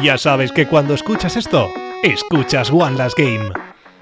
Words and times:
Ya 0.00 0.18
sabes 0.18 0.52
que 0.52 0.66
cuando 0.66 0.94
escuchas 0.94 1.36
esto, 1.36 1.70
escuchas 2.02 2.70
One 2.70 2.96
Last 2.96 3.16
Game. 3.18 3.52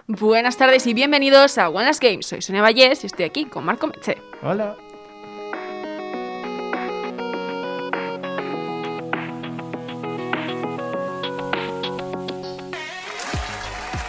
Buenas 0.06 0.56
tardes 0.56 0.86
y 0.86 0.94
bienvenidos 0.94 1.58
a 1.58 1.68
One 1.68 1.84
Last 1.86 2.02
Game. 2.02 2.22
Soy 2.22 2.42
Sonia 2.42 2.62
Vallés 2.62 3.02
y 3.04 3.06
estoy 3.06 3.24
aquí 3.26 3.44
con 3.44 3.64
Marco 3.64 3.86
Meche. 3.86 4.18
Hola. 4.42 4.76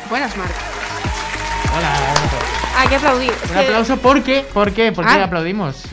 Buenas, 0.09 0.35
Marco. 0.35 0.53
Hola. 1.77 1.93
Hay 2.77 2.87
que 2.87 2.95
aplaudir. 2.95 3.31
Un 3.51 3.57
aplauso, 3.57 3.97
¿por 3.97 4.23
qué? 4.23 4.45
¿Por 4.53 4.73
qué? 4.73 4.91
¿Por 4.91 5.05
qué 5.05 5.11
Ah. 5.13 5.23
aplaudimos? 5.25 5.83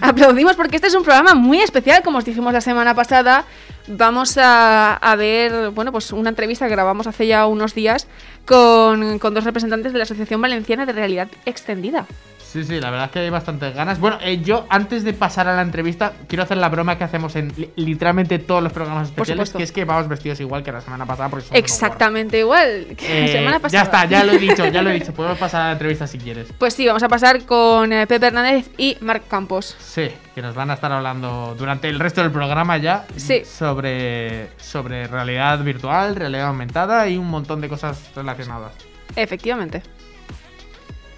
Aplaudimos 0.00 0.56
porque 0.56 0.76
este 0.76 0.88
es 0.88 0.94
un 0.94 1.02
programa 1.02 1.34
muy 1.34 1.60
especial, 1.60 2.02
como 2.02 2.18
os 2.18 2.24
dijimos 2.24 2.52
la 2.52 2.60
semana 2.60 2.94
pasada. 2.94 3.44
Vamos 3.88 4.36
a, 4.36 4.94
a 4.94 5.16
ver, 5.16 5.70
bueno, 5.70 5.92
pues 5.92 6.12
una 6.12 6.30
entrevista 6.30 6.66
que 6.66 6.72
grabamos 6.72 7.06
hace 7.06 7.26
ya 7.26 7.46
unos 7.46 7.74
días 7.74 8.08
con, 8.44 9.18
con 9.18 9.32
dos 9.32 9.44
representantes 9.44 9.92
de 9.92 9.98
la 9.98 10.04
Asociación 10.04 10.40
Valenciana 10.40 10.86
de 10.86 10.92
Realidad 10.92 11.28
Extendida. 11.44 12.06
Sí, 12.56 12.64
sí, 12.64 12.80
la 12.80 12.88
verdad 12.90 13.06
es 13.06 13.12
que 13.12 13.18
hay 13.18 13.28
bastantes 13.28 13.74
ganas. 13.74 14.00
Bueno, 14.00 14.16
eh, 14.22 14.40
yo 14.40 14.66
antes 14.70 15.04
de 15.04 15.12
pasar 15.12 15.46
a 15.46 15.54
la 15.54 15.60
entrevista, 15.60 16.14
quiero 16.26 16.42
hacer 16.44 16.56
la 16.56 16.70
broma 16.70 16.96
que 16.96 17.04
hacemos 17.04 17.36
en 17.36 17.52
li- 17.54 17.70
literalmente 17.76 18.38
todos 18.38 18.62
los 18.62 18.72
programas 18.72 19.08
especiales, 19.08 19.50
que 19.50 19.62
es 19.62 19.72
que 19.72 19.84
vamos 19.84 20.08
vestidos 20.08 20.40
igual 20.40 20.62
que 20.62 20.72
la 20.72 20.80
semana 20.80 21.04
pasada. 21.04 21.28
Porque 21.28 21.44
somos 21.44 21.58
unos 21.60 21.70
Exactamente 21.70 22.38
igual 22.38 22.86
que 22.96 23.04
guarros. 23.06 23.10
Eh, 23.10 23.20
la 23.26 23.32
semana 23.32 23.58
pasada. 23.60 23.82
Ya 23.82 23.84
está, 23.84 24.04
ya 24.06 24.24
lo 24.24 24.32
he 24.32 24.38
dicho, 24.38 24.64
ya 24.68 24.80
lo 24.80 24.88
he 24.88 24.94
dicho. 25.00 25.12
Podemos 25.12 25.36
pasar 25.36 25.60
a 25.60 25.64
la 25.66 25.72
entrevista 25.72 26.06
si 26.06 26.16
quieres. 26.16 26.48
Pues 26.58 26.72
sí, 26.72 26.86
vamos 26.86 27.02
a 27.02 27.08
pasar 27.08 27.44
con 27.44 27.92
eh, 27.92 28.06
Pepe 28.06 28.26
Hernández 28.28 28.70
y 28.78 28.96
Marc 29.02 29.28
Campos. 29.28 29.76
Sí, 29.78 30.08
que 30.34 30.40
nos 30.40 30.54
van 30.54 30.70
a 30.70 30.74
estar 30.74 30.90
hablando 30.90 31.54
durante 31.58 31.90
el 31.90 31.98
resto 31.98 32.22
del 32.22 32.30
programa 32.32 32.78
ya 32.78 33.04
Sí. 33.16 33.42
sobre, 33.44 34.48
sobre 34.56 35.08
realidad 35.08 35.58
virtual, 35.62 36.16
realidad 36.16 36.46
aumentada 36.46 37.06
y 37.06 37.18
un 37.18 37.28
montón 37.28 37.60
de 37.60 37.68
cosas 37.68 38.10
relacionadas. 38.16 38.72
Efectivamente. 39.14 39.82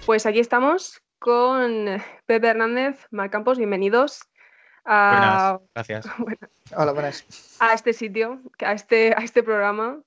Pues 0.05 0.25
aquí 0.25 0.39
estamos 0.39 1.01
con 1.19 1.85
Pepe 2.25 2.47
Hernández, 2.47 3.05
Mar 3.11 3.29
Campos, 3.29 3.57
bienvenidos 3.57 4.21
a, 4.85 5.59
Buenas, 5.75 5.85
gracias. 5.89 6.05
Hola, 6.75 6.93
buenas. 6.93 7.57
a 7.59 7.73
este 7.73 7.93
sitio, 7.93 8.41
a 8.59 8.73
este, 8.73 9.13
a 9.15 9.21
este 9.23 9.43
programa. 9.43 10.01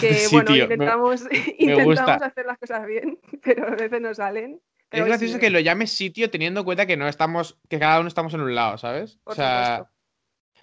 Que 0.00 0.12
Sí, 0.14 0.34
bueno, 0.34 0.52
tío, 0.52 0.66
me- 0.68 0.74
intentamos, 0.74 1.22
intentamos 1.58 1.84
gusta. 1.86 2.14
hacer 2.14 2.46
las 2.46 2.58
cosas 2.58 2.84
bien, 2.86 3.18
pero 3.42 3.68
a 3.68 3.70
veces 3.70 4.00
no 4.00 4.12
salen. 4.12 4.60
Es 4.90 5.04
gracioso 5.04 5.34
sí, 5.34 5.40
que 5.40 5.50
lo 5.50 5.60
llames 5.60 5.90
sitio 5.92 6.30
teniendo 6.30 6.60
en 6.60 6.64
cuenta 6.64 6.86
que 6.86 6.96
no 6.96 7.08
estamos, 7.08 7.58
que 7.68 7.78
cada 7.78 8.00
uno 8.00 8.08
estamos 8.08 8.34
en 8.34 8.40
un 8.40 8.54
lado, 8.54 8.78
¿sabes? 8.78 9.18
Por 9.24 9.32
o 9.32 9.36
sea, 9.36 9.90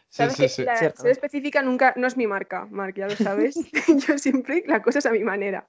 sí, 0.09 0.29
sí, 0.29 0.49
sí. 0.49 0.63
la 0.63 0.93
específica 1.09 1.61
nunca 1.61 1.93
no 1.97 2.07
es 2.07 2.15
mi 2.15 2.27
marca, 2.27 2.67
Marc, 2.69 2.97
ya 2.97 3.07
lo 3.07 3.15
sabes. 3.15 3.55
Yo 4.07 4.17
siempre 4.17 4.63
la 4.65 4.81
cosa 4.81 4.99
es 4.99 5.05
a 5.05 5.11
mi 5.11 5.23
manera. 5.23 5.67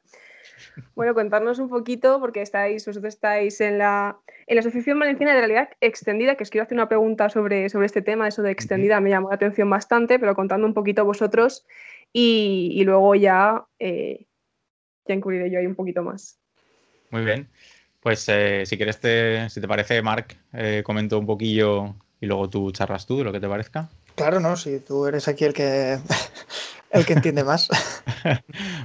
Bueno, 0.94 1.14
contarnos 1.14 1.58
un 1.58 1.68
poquito, 1.68 2.20
porque 2.20 2.42
estáis, 2.42 2.86
vosotros 2.86 3.14
estáis 3.14 3.60
en 3.60 3.78
la, 3.78 4.18
en 4.46 4.56
la 4.56 4.60
Asociación 4.60 4.98
Valenciana 4.98 5.34
de 5.34 5.40
Realidad 5.40 5.70
Extendida, 5.80 6.36
que 6.36 6.42
os 6.42 6.50
quiero 6.50 6.64
hacer 6.64 6.76
una 6.76 6.88
pregunta 6.88 7.28
sobre, 7.28 7.68
sobre 7.68 7.86
este 7.86 8.02
tema, 8.02 8.28
eso 8.28 8.42
de 8.42 8.50
extendida 8.50 9.00
me 9.00 9.10
llamó 9.10 9.28
la 9.28 9.36
atención 9.36 9.68
bastante, 9.70 10.18
pero 10.18 10.34
contando 10.34 10.66
un 10.66 10.74
poquito 10.74 11.04
vosotros 11.04 11.66
y, 12.12 12.70
y 12.74 12.84
luego 12.84 13.14
ya, 13.14 13.64
eh, 13.78 14.26
ya 15.06 15.14
incluiré 15.14 15.50
yo 15.50 15.58
ahí 15.58 15.66
un 15.66 15.74
poquito 15.74 16.02
más. 16.02 16.38
Muy 17.10 17.24
bien. 17.24 17.48
Pues 18.00 18.28
eh, 18.28 18.64
si 18.66 18.76
quieres, 18.76 19.00
te, 19.00 19.48
si 19.48 19.62
te 19.62 19.68
parece, 19.68 20.02
Marc, 20.02 20.36
eh, 20.52 20.82
comento 20.84 21.18
un 21.18 21.24
poquillo 21.24 21.94
y 22.20 22.26
luego 22.26 22.50
tú 22.50 22.70
charlas 22.70 23.06
tú 23.06 23.18
de 23.18 23.24
lo 23.24 23.32
que 23.32 23.40
te 23.40 23.48
parezca. 23.48 23.88
Claro, 24.14 24.40
no, 24.40 24.56
si 24.56 24.78
tú 24.80 25.06
eres 25.06 25.26
aquí 25.26 25.44
el 25.44 25.54
que 25.54 25.98
el 26.94 27.04
que 27.04 27.12
entiende 27.12 27.44
más. 27.44 27.68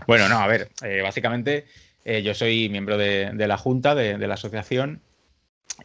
Bueno, 0.08 0.28
no, 0.28 0.40
a 0.40 0.48
ver, 0.48 0.70
eh, 0.84 1.02
básicamente 1.02 1.66
eh, 2.04 2.24
yo 2.24 2.34
soy 2.34 2.68
miembro 2.68 2.98
de, 2.98 3.32
la 3.36 3.58
Junta 3.58 3.96
de, 3.96 4.18
la 4.18 4.34
asociación 4.34 5.02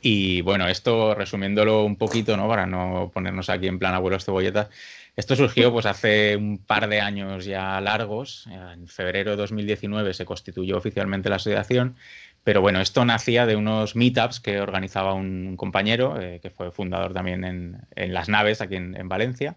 y 0.00 0.40
bueno, 0.40 0.66
esto 0.66 1.14
resumiéndolo 1.14 1.84
un 1.84 1.96
poquito, 1.96 2.36
¿no? 2.36 2.48
Para 2.48 2.66
no 2.66 3.10
ponernos 3.12 3.50
aquí 3.50 3.68
en 3.68 3.78
plan 3.78 3.94
abuelos 3.94 4.24
cebolletas, 4.24 4.70
esto 5.14 5.36
surgió 5.36 5.70
pues 5.72 5.86
hace 5.86 6.36
un 6.36 6.58
par 6.58 6.88
de 6.88 7.00
años 7.00 7.44
ya 7.44 7.80
largos, 7.80 8.48
en 8.50 8.88
febrero 8.88 9.32
de 9.32 9.36
2019 9.36 10.14
se 10.14 10.24
constituyó 10.24 10.78
oficialmente 10.78 11.28
la 11.28 11.36
asociación, 11.36 11.96
pero 12.42 12.60
bueno, 12.60 12.80
esto 12.80 13.04
nacía 13.04 13.46
de 13.46 13.54
unos 13.54 13.94
meetups 13.94 14.40
que 14.40 14.60
organizaba 14.60 15.14
un 15.14 15.56
compañero, 15.56 16.20
eh, 16.20 16.40
que 16.42 16.50
fue 16.50 16.72
fundador 16.72 17.12
también 17.12 17.44
en, 17.44 18.14
Las 18.14 18.28
Naves, 18.28 18.60
aquí 18.60 18.76
en 18.76 19.08
Valencia, 19.08 19.56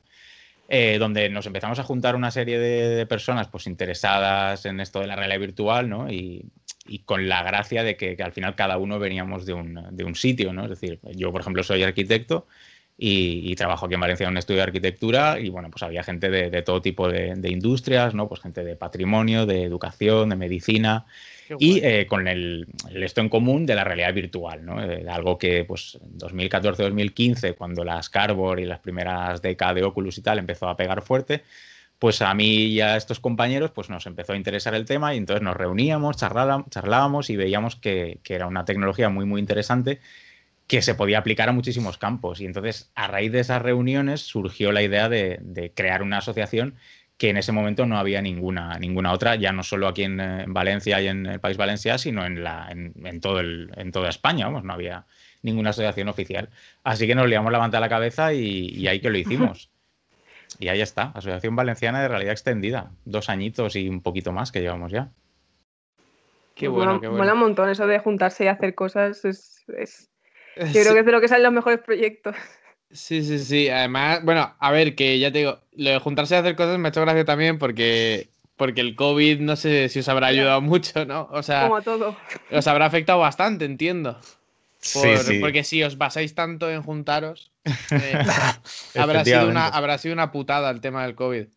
eh, 0.68 0.98
donde 1.00 1.30
nos 1.30 1.46
empezamos 1.46 1.80
a 1.80 1.84
juntar 1.84 2.16
una 2.16 2.32
serie 2.32 2.60
de, 2.60 3.06
personas 3.06 3.48
pues 3.48 3.68
interesadas 3.68 4.66
en 4.66 4.80
esto 4.80 5.00
de 5.00 5.08
la 5.08 5.16
realidad 5.16 5.40
virtual, 5.40 5.90
¿no? 5.90 6.12
Y, 6.12 6.46
y 6.86 7.00
con 7.00 7.28
la 7.30 7.44
gracia 7.44 7.84
de 7.84 7.96
que, 7.96 8.16
que 8.16 8.24
al 8.24 8.34
final 8.34 8.56
cada 8.56 8.78
uno 8.78 9.00
veníamos 9.00 9.46
de 9.46 9.54
un, 9.54 9.88
de 9.92 10.04
un 10.04 10.16
sitio, 10.16 10.54
¿no? 10.54 10.64
Es 10.64 10.70
decir, 10.70 11.00
yo, 11.16 11.32
por 11.32 11.42
ejemplo, 11.42 11.64
soy 11.64 11.84
arquitecto 11.84 12.48
y, 12.98 13.52
y 13.52 13.56
trabajo 13.56 13.86
aquí 13.86 13.94
en 13.94 14.00
Valencia 14.02 14.24
en 14.26 14.32
un 14.32 14.38
estudio 14.38 14.58
de 14.58 14.64
arquitectura 14.64 15.40
y, 15.40 15.50
bueno, 15.50 15.70
pues 15.70 15.84
había 15.84 16.02
gente 16.04 16.30
de, 16.32 16.50
de 16.50 16.62
todo 16.64 16.82
tipo 16.82 17.08
de, 17.08 17.36
de 17.36 17.50
industrias, 17.52 18.16
¿no? 18.16 18.28
Pues 18.28 18.42
gente 18.42 18.64
de 18.64 18.76
patrimonio, 18.76 19.46
de 19.46 19.64
educación, 19.64 20.30
de 20.30 20.36
medicina, 20.36 21.06
y 21.60 21.80
eh, 21.84 22.08
con 22.08 22.28
el, 22.28 22.68
el 22.90 23.04
esto 23.04 23.22
en 23.22 23.30
común 23.30 23.66
de 23.66 23.76
la 23.76 23.84
realidad 23.84 24.14
virtual, 24.14 24.66
¿no? 24.66 24.84
Eh, 24.84 25.06
algo 25.10 25.38
que 25.38 25.64
pues 25.64 25.98
en 26.02 26.18
2014-2015, 26.18 27.56
cuando 27.56 27.84
las 27.84 28.10
Cardboard 28.10 28.60
y 28.60 28.66
las 28.66 28.80
primeras 28.80 29.42
décadas 29.42 29.76
de 29.76 29.84
Oculus 29.84 30.18
y 30.18 30.22
tal 30.22 30.40
empezó 30.40 30.68
a 30.68 30.76
pegar 30.76 31.02
fuerte, 31.02 31.44
pues 32.00 32.22
a 32.22 32.34
mí 32.34 32.66
y 32.66 32.82
a 32.82 32.96
estos 32.96 33.20
compañeros 33.20 33.72
pues 33.72 33.90
nos 33.90 34.06
empezó 34.06 34.34
a 34.34 34.38
interesar 34.38 34.76
el 34.76 34.86
tema 34.86 35.14
y 35.14 35.18
entonces 35.18 35.42
nos 35.44 35.56
reuníamos, 35.56 36.18
charlala- 36.18 36.66
charlábamos 36.70 37.30
y 37.30 37.36
veíamos 37.36 37.76
que, 37.76 38.20
que 38.24 38.36
era 38.36 38.46
una 38.48 38.66
tecnología 38.66 39.10
muy 39.10 39.26
muy 39.26 39.40
interesante 39.40 40.00
que 40.68 40.82
se 40.82 40.96
podía 40.96 41.20
aplicar 41.20 41.50
a 41.50 41.54
muchísimos 41.54 41.98
campos. 41.98 42.42
Y 42.42 42.46
entonces, 42.46 42.92
a 42.96 43.08
raíz 43.08 43.32
de 43.32 43.40
esas 43.40 43.62
reuniones, 43.62 44.22
surgió 44.22 44.72
la 44.72 44.82
idea 44.84 45.08
de, 45.10 45.40
de 45.42 45.72
crear 45.72 46.04
una 46.04 46.18
asociación 46.18 46.76
que 47.18 47.30
en 47.30 47.38
ese 47.38 47.52
momento 47.52 47.86
no 47.88 47.98
había 47.98 48.22
ninguna, 48.22 48.78
ninguna 48.78 49.12
otra, 49.12 49.36
ya 49.36 49.52
no 49.52 49.64
solo 49.64 49.88
aquí 49.88 50.04
en, 50.04 50.20
eh, 50.20 50.44
en 50.44 50.54
Valencia 50.54 51.02
y 51.02 51.08
en 51.08 51.26
el 51.26 51.40
país 51.40 51.58
valenciano, 51.58 51.98
sino 51.98 52.26
en, 52.26 52.44
la, 52.44 52.68
en, 52.70 52.94
en 53.04 53.22
todo 53.22 53.40
el, 53.40 53.72
en 53.76 53.92
toda 53.92 54.10
España, 54.10 54.46
vamos, 54.46 54.64
no 54.66 54.74
había 54.74 55.06
ninguna 55.42 55.72
asociación 55.72 56.10
oficial. 56.10 56.50
Así 56.84 57.08
que 57.08 57.16
nos 57.16 57.28
liamos 57.28 57.52
la 57.52 57.58
manta 57.60 57.78
a 57.78 57.82
la 57.82 57.90
cabeza 57.90 58.34
y, 58.34 58.68
y 58.70 58.88
ahí 58.88 59.00
que 59.00 59.10
lo 59.10 59.18
hicimos. 59.18 59.70
Y 60.60 60.70
ahí 60.70 60.82
está, 60.82 61.12
Asociación 61.14 61.56
Valenciana 61.56 62.02
de 62.02 62.08
Realidad 62.08 62.32
Extendida, 62.32 62.90
dos 63.06 63.30
añitos 63.30 63.76
y 63.76 63.90
un 63.90 64.02
poquito 64.02 64.32
más 64.32 64.52
que 64.52 64.62
llevamos 64.62 64.92
ya. 64.92 65.10
Pues 65.98 66.08
Qué 66.56 66.68
bueno, 66.68 66.94
mola, 66.94 67.02
qué 67.02 67.08
mola 67.10 67.18
bueno. 67.20 67.34
un 67.34 67.40
montón 67.42 67.70
eso 67.70 67.86
de 67.86 68.00
juntarse 68.00 68.46
y 68.46 68.48
hacer 68.48 68.74
cosas. 68.74 69.24
Es, 69.26 69.66
es- 69.78 70.10
Yo 70.74 70.82
creo 70.82 70.94
que 70.94 71.00
es 71.00 71.06
de 71.06 71.12
lo 71.12 71.22
que 71.22 71.28
salen 71.28 71.44
los 71.44 71.54
mejores 71.54 71.80
proyectos. 71.80 72.36
Sí, 72.92 73.24
sí, 73.24 73.40
sí. 73.40 73.70
Además, 73.70 74.24
bueno, 74.24 74.56
a 74.60 74.72
ver, 74.72 74.96
que 74.96 75.20
ya 75.20 75.32
te 75.32 75.40
digo, 75.40 75.60
lo 75.76 75.90
de 75.90 76.00
juntarse 76.00 76.36
a 76.36 76.40
hacer 76.40 76.56
cosas 76.56 76.80
me 76.80 76.88
ha 76.88 76.90
hecho 76.90 77.02
gracia 77.02 77.26
también 77.26 77.58
porque, 77.60 78.30
porque 78.56 78.82
el 78.82 78.96
COVID 78.96 79.40
no 79.42 79.56
sé 79.56 79.90
si 79.90 80.00
os 80.00 80.08
habrá 80.10 80.28
ayudado 80.28 80.62
mucho, 80.62 81.06
¿no? 81.06 81.28
O 81.32 81.44
sea, 81.44 81.64
Como 81.64 81.82
todo. 81.82 82.16
os 82.52 82.68
habrá 82.68 82.86
afectado 82.86 83.20
bastante, 83.20 83.66
entiendo. 83.66 84.20
Sí, 84.80 85.00
Por- 85.00 85.18
sí. 85.18 85.40
Porque 85.40 85.64
si 85.64 85.84
os 85.84 85.98
basáis 85.98 86.34
tanto 86.34 86.70
en 86.72 86.82
juntaros, 86.82 87.52
eh, 87.92 88.18
habrá, 88.96 89.26
sido 89.26 89.48
una, 89.50 89.68
habrá 89.68 89.98
sido 89.98 90.14
una 90.14 90.32
putada 90.32 90.70
el 90.70 90.80
tema 90.80 91.04
del 91.04 91.16
COVID. 91.16 91.48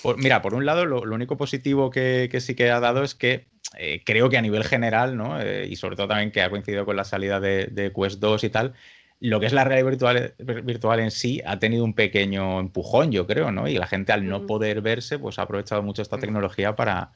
Por- 0.00 0.18
mira, 0.18 0.42
por 0.42 0.54
un 0.54 0.66
lado, 0.66 0.84
lo, 0.86 1.04
lo 1.04 1.14
único 1.14 1.36
positivo 1.36 1.90
que, 1.90 2.28
que 2.30 2.40
sí 2.40 2.54
que 2.54 2.70
ha 2.70 2.80
dado 2.80 3.02
es 3.02 3.14
que 3.14 3.46
eh, 3.78 4.02
creo 4.04 4.28
que 4.28 4.36
a 4.38 4.42
nivel 4.42 4.64
general, 4.64 5.16
¿no? 5.16 5.40
Eh, 5.40 5.66
y 5.68 5.76
sobre 5.76 5.96
todo 5.96 6.08
también 6.08 6.30
que 6.30 6.42
ha 6.42 6.50
coincidido 6.50 6.84
con 6.84 6.96
la 6.96 7.04
salida 7.04 7.40
de, 7.40 7.66
de 7.66 7.92
Quest 7.92 8.20
2 8.20 8.44
y 8.44 8.50
tal, 8.50 8.74
lo 9.20 9.40
que 9.40 9.46
es 9.46 9.52
la 9.52 9.64
realidad 9.64 9.88
virtual, 9.88 10.34
virtual 10.64 11.00
en 11.00 11.10
sí 11.10 11.40
ha 11.46 11.58
tenido 11.58 11.84
un 11.84 11.94
pequeño 11.94 12.60
empujón, 12.60 13.10
yo 13.10 13.26
creo, 13.26 13.50
¿no? 13.52 13.66
Y 13.68 13.78
la 13.78 13.86
gente 13.86 14.12
al 14.12 14.28
no 14.28 14.46
poder 14.46 14.82
verse, 14.82 15.18
pues 15.18 15.38
ha 15.38 15.42
aprovechado 15.42 15.82
mucho 15.82 16.02
esta 16.02 16.18
tecnología 16.18 16.76
para, 16.76 17.12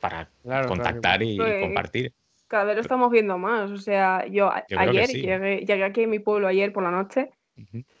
para 0.00 0.28
Claro, 0.42 0.68
contactar 0.68 1.22
y, 1.22 1.30
y 1.32 1.36
Pues, 1.36 1.60
compartir. 1.60 2.12
Cada 2.46 2.64
vez 2.64 2.76
lo 2.76 2.82
estamos 2.82 3.10
viendo 3.10 3.38
más. 3.38 3.70
O 3.70 3.78
sea, 3.78 4.26
yo, 4.28 4.50
ayer 4.76 5.06
sí. 5.06 5.22
llegué, 5.22 5.64
llegué 5.66 5.84
aquí 5.84 6.04
a 6.04 6.08
mi 6.08 6.18
pueblo 6.18 6.46
ayer 6.46 6.72
por 6.72 6.82
la 6.82 6.90
noche 6.90 7.30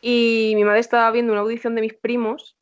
y 0.00 0.52
mi 0.54 0.64
madre 0.64 0.80
estaba 0.80 1.10
viendo 1.10 1.32
una 1.32 1.42
audición 1.42 1.74
de 1.74 1.80
mis 1.80 1.94
primos, 1.94 2.57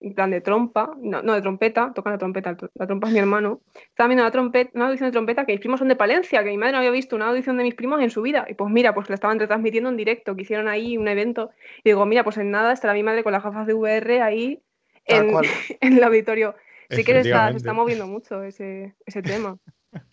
en 0.00 0.14
plan 0.14 0.30
de 0.30 0.40
trompa, 0.40 0.94
no, 1.00 1.22
no 1.22 1.34
de 1.34 1.40
trompeta, 1.40 1.92
tocan 1.94 2.12
la 2.12 2.18
trompeta, 2.18 2.56
la 2.74 2.86
trompa 2.86 3.08
es 3.08 3.14
mi 3.14 3.18
hermano. 3.18 3.60
Estaba 3.74 4.08
viendo 4.08 4.22
una, 4.22 4.30
trompeta, 4.30 4.70
una 4.74 4.86
audición 4.86 5.08
de 5.08 5.12
trompeta 5.12 5.44
que 5.44 5.52
mis 5.52 5.60
primos 5.60 5.78
son 5.78 5.88
de 5.88 5.96
Palencia, 5.96 6.44
que 6.44 6.50
mi 6.50 6.58
madre 6.58 6.72
no 6.72 6.78
había 6.78 6.90
visto 6.90 7.16
una 7.16 7.28
audición 7.28 7.56
de 7.56 7.64
mis 7.64 7.74
primos 7.74 8.00
en 8.00 8.10
su 8.10 8.22
vida. 8.22 8.46
Y 8.48 8.54
pues 8.54 8.70
mira, 8.70 8.94
pues 8.94 9.08
la 9.08 9.16
estaban 9.16 9.40
retransmitiendo 9.40 9.90
en 9.90 9.96
directo, 9.96 10.36
que 10.36 10.42
hicieron 10.42 10.68
ahí 10.68 10.96
un 10.96 11.08
evento. 11.08 11.50
Y 11.82 11.90
digo, 11.90 12.06
mira, 12.06 12.22
pues 12.22 12.36
en 12.38 12.50
nada 12.50 12.72
estará 12.72 12.94
mi 12.94 13.02
madre 13.02 13.24
con 13.24 13.32
las 13.32 13.42
gafas 13.42 13.66
de 13.66 13.74
VR 13.74 14.22
ahí 14.22 14.62
en, 15.04 15.32
en 15.80 15.96
el 15.96 16.04
auditorio. 16.04 16.54
Sí 16.90 17.04
que 17.04 17.12
se 17.12 17.20
está, 17.20 17.50
se 17.50 17.58
está 17.58 17.72
moviendo 17.72 18.06
mucho 18.06 18.42
ese, 18.42 18.94
ese 19.04 19.20
tema. 19.20 19.58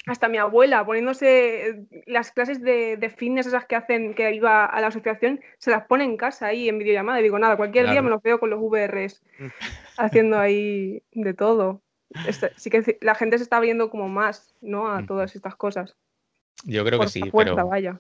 Hasta 0.07 0.27
mi 0.27 0.37
abuela 0.37 0.85
poniéndose 0.85 1.69
eh, 1.69 1.85
las 2.05 2.31
clases 2.31 2.61
de, 2.61 2.97
de 2.97 3.09
fitness 3.09 3.47
esas 3.47 3.65
que 3.65 3.75
hacen, 3.75 4.13
que 4.13 4.33
iba 4.33 4.65
a 4.65 4.81
la 4.81 4.87
asociación, 4.87 5.41
se 5.57 5.71
las 5.71 5.85
pone 5.87 6.03
en 6.03 6.17
casa 6.17 6.47
ahí 6.47 6.69
en 6.69 6.77
videollamada. 6.77 7.19
Y 7.19 7.23
digo, 7.23 7.39
nada, 7.39 7.57
cualquier 7.57 7.89
día 7.89 8.01
me 8.01 8.09
los 8.09 8.21
veo 8.21 8.39
con 8.39 8.49
los 8.49 8.59
VRs 8.59 9.21
haciendo 9.97 10.39
ahí 10.39 11.03
de 11.11 11.33
todo. 11.33 11.81
este- 12.27 12.51
sí 12.55 12.69
que 12.69 12.97
la 13.01 13.15
gente 13.15 13.37
se 13.37 13.43
está 13.43 13.57
abriendo 13.57 13.89
como 13.89 14.07
más, 14.07 14.55
¿no? 14.61 14.91
A 14.91 15.05
todas 15.05 15.35
estas 15.35 15.55
cosas. 15.55 15.95
Yo 16.63 16.85
creo 16.85 16.99
Por 16.99 17.07
que 17.07 17.11
sí, 17.11 17.31
pero 17.31 17.67
vaya. 17.67 17.99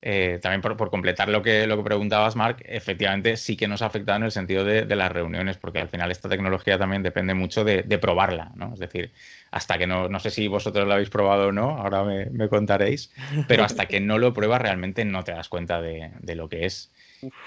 Eh, 0.00 0.38
también 0.40 0.60
por, 0.60 0.76
por 0.76 0.90
completar 0.90 1.28
lo 1.28 1.42
que, 1.42 1.66
lo 1.66 1.76
que 1.76 1.82
preguntabas, 1.82 2.36
Marc, 2.36 2.62
efectivamente 2.64 3.36
sí 3.36 3.56
que 3.56 3.66
nos 3.66 3.82
ha 3.82 3.86
afectado 3.86 4.18
en 4.18 4.24
el 4.24 4.30
sentido 4.30 4.64
de, 4.64 4.82
de 4.84 4.96
las 4.96 5.10
reuniones, 5.10 5.58
porque 5.58 5.80
al 5.80 5.88
final 5.88 6.10
esta 6.10 6.28
tecnología 6.28 6.78
también 6.78 7.02
depende 7.02 7.34
mucho 7.34 7.64
de, 7.64 7.82
de 7.82 7.98
probarla, 7.98 8.52
¿no? 8.54 8.72
Es 8.74 8.80
decir, 8.80 9.10
hasta 9.50 9.76
que 9.78 9.86
no, 9.86 10.08
no 10.08 10.20
sé 10.20 10.30
si 10.30 10.46
vosotros 10.46 10.86
lo 10.86 10.92
habéis 10.94 11.10
probado 11.10 11.48
o 11.48 11.52
no, 11.52 11.78
ahora 11.78 12.04
me, 12.04 12.26
me 12.26 12.48
contaréis, 12.48 13.12
pero 13.48 13.64
hasta 13.64 13.86
que 13.86 14.00
no 14.00 14.18
lo 14.18 14.32
pruebas 14.32 14.62
realmente 14.62 15.04
no 15.04 15.24
te 15.24 15.32
das 15.32 15.48
cuenta 15.48 15.82
de, 15.82 16.12
de 16.20 16.34
lo 16.34 16.48
que 16.48 16.64
es. 16.64 16.92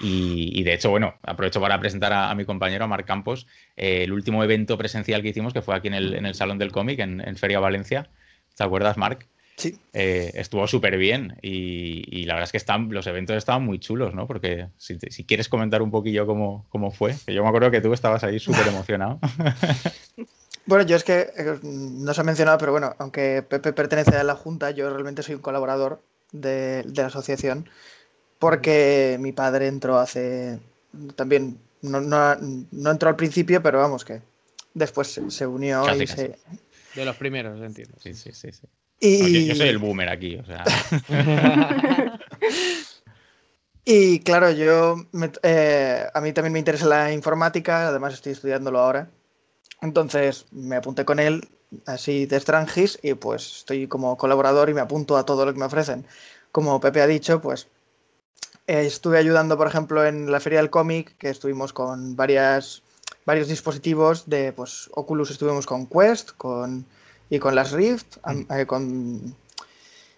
Y, 0.00 0.50
y 0.52 0.64
de 0.64 0.74
hecho, 0.74 0.90
bueno, 0.90 1.14
aprovecho 1.22 1.58
para 1.58 1.80
presentar 1.80 2.12
a, 2.12 2.28
a 2.30 2.34
mi 2.34 2.44
compañero, 2.44 2.84
a 2.84 2.88
Marc 2.88 3.06
Campos, 3.06 3.46
eh, 3.76 4.02
el 4.02 4.12
último 4.12 4.44
evento 4.44 4.76
presencial 4.76 5.22
que 5.22 5.28
hicimos, 5.28 5.54
que 5.54 5.62
fue 5.62 5.74
aquí 5.74 5.88
en 5.88 5.94
el, 5.94 6.14
en 6.14 6.26
el 6.26 6.34
Salón 6.34 6.58
del 6.58 6.72
Cómic, 6.72 6.98
en, 6.98 7.26
en 7.26 7.36
Feria 7.36 7.58
Valencia. 7.58 8.10
¿Te 8.54 8.64
acuerdas, 8.64 8.98
Marc? 8.98 9.28
Sí, 9.56 9.78
Eh, 9.92 10.32
estuvo 10.34 10.66
súper 10.66 10.96
bien 10.96 11.36
y, 11.42 12.02
y 12.08 12.24
la 12.24 12.34
verdad 12.34 12.44
es 12.48 12.52
que 12.52 12.56
están, 12.58 12.88
los 12.90 13.06
eventos 13.06 13.36
estaban 13.36 13.64
muy 13.64 13.78
chulos, 13.78 14.14
¿no? 14.14 14.26
Porque 14.26 14.68
si, 14.78 14.96
te- 14.98 15.10
si 15.10 15.24
quieres 15.24 15.48
comentar 15.48 15.82
un 15.82 15.90
poquillo 15.90 16.26
cómo, 16.26 16.66
cómo 16.70 16.90
fue, 16.90 17.14
que 17.26 17.34
yo 17.34 17.42
me 17.42 17.48
acuerdo 17.48 17.70
que 17.70 17.80
tú 17.82 17.92
estabas 17.92 18.24
ahí 18.24 18.38
súper 18.38 18.66
emocionado. 18.66 19.20
Bueno, 20.64 20.84
yo 20.84 20.94
es 20.96 21.02
que 21.04 21.20
eh, 21.36 21.58
no 21.62 22.14
se 22.14 22.20
ha 22.20 22.24
mencionado, 22.24 22.56
pero 22.58 22.70
bueno, 22.72 22.94
aunque 22.98 23.42
Pepe 23.42 23.72
pertenece 23.72 24.16
a 24.16 24.22
la 24.24 24.36
Junta, 24.36 24.70
yo 24.70 24.88
realmente 24.90 25.22
soy 25.22 25.34
un 25.34 25.40
colaborador 25.42 26.00
de, 26.30 26.84
de 26.86 27.02
la 27.02 27.08
asociación, 27.08 27.68
porque 28.38 29.16
mi 29.20 29.32
padre 29.32 29.66
entró 29.68 29.98
hace 29.98 30.60
también, 31.16 31.58
no, 31.82 32.00
no- 32.00 32.36
no 32.70 32.90
entró 32.90 33.08
al 33.08 33.16
principio, 33.16 33.62
pero 33.62 33.78
vamos 33.78 34.04
que 34.04 34.20
después 34.74 35.08
se, 35.08 35.30
se 35.30 35.46
unió 35.46 35.84
Casi, 35.86 36.04
y 36.04 36.06
casi. 36.06 36.22
se... 36.22 36.38
De 36.94 37.04
los 37.04 37.16
primeros, 37.16 37.60
entiendo. 37.60 37.96
Sí, 38.00 38.14
sí, 38.14 38.30
sí. 38.32 38.52
sí. 38.52 38.66
Y, 39.04 39.18
No, 39.20 39.28
yo, 39.28 39.40
yo 39.40 39.54
soy 39.56 39.68
el 39.68 39.78
boomer 39.78 40.08
aquí, 40.08 40.36
o 40.36 40.44
sea. 40.46 40.64
y 43.84 44.20
claro, 44.20 44.52
yo 44.52 44.96
me- 45.10 45.32
eh, 45.42 46.04
a 46.14 46.20
mí 46.20 46.32
también 46.32 46.52
me 46.52 46.60
interesa 46.60 46.86
la 46.86 47.12
informática, 47.12 47.88
además 47.88 48.14
estoy 48.14 48.32
estudiándolo 48.32 48.78
ahora. 48.78 49.10
Entonces 49.80 50.46
me 50.52 50.76
apunté 50.76 51.04
con 51.04 51.18
él 51.18 51.48
así 51.86 52.26
de 52.26 52.38
Strangis 52.38 53.00
y 53.02 53.14
pues 53.14 53.58
estoy 53.58 53.88
como 53.88 54.16
colaborador 54.16 54.70
y 54.70 54.74
me 54.74 54.80
apunto 54.80 55.16
a 55.16 55.24
todo 55.24 55.44
lo 55.44 55.52
que 55.52 55.58
me 55.58 55.64
ofrecen. 55.64 56.06
Como 56.52 56.78
Pepe 56.80 57.00
ha 57.02 57.06
dicho, 57.08 57.40
pues 57.40 57.66
eh, 58.68 58.84
estuve 58.86 59.18
ayudando, 59.18 59.56
por 59.56 59.66
ejemplo, 59.66 60.06
en 60.06 60.30
la 60.30 60.38
Feria 60.38 60.60
del 60.60 60.70
Cómic, 60.70 61.16
que 61.18 61.30
estuvimos 61.30 61.72
con 61.72 62.14
varias, 62.14 62.82
varios 63.26 63.48
dispositivos 63.48 64.28
de 64.30 64.52
pues, 64.52 64.88
Oculus, 64.92 65.32
estuvimos 65.32 65.66
con 65.66 65.86
Quest 65.88 66.30
con, 66.36 66.86
y 67.32 67.38
con 67.38 67.54
las 67.54 67.72
Rift, 67.72 68.18
am- 68.24 68.46
eh, 68.50 68.66
con, 68.66 69.34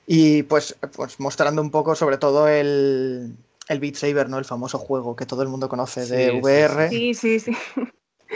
y 0.04 0.42
pues, 0.42 0.74
pues 0.96 1.20
mostrando 1.20 1.62
un 1.62 1.70
poco 1.70 1.94
sobre 1.94 2.18
todo 2.18 2.48
el, 2.48 3.36
el 3.68 3.78
Beat 3.78 3.94
Saber, 3.94 4.28
¿no? 4.28 4.38
el 4.38 4.44
famoso 4.44 4.78
juego 4.78 5.14
que 5.14 5.24
todo 5.24 5.42
el 5.42 5.48
mundo 5.48 5.68
conoce 5.68 6.06
de 6.06 6.26
Sí, 6.26 6.30
VR. 6.32 6.88
Sí, 6.88 7.14
sí, 7.14 7.38
sí. 7.38 7.52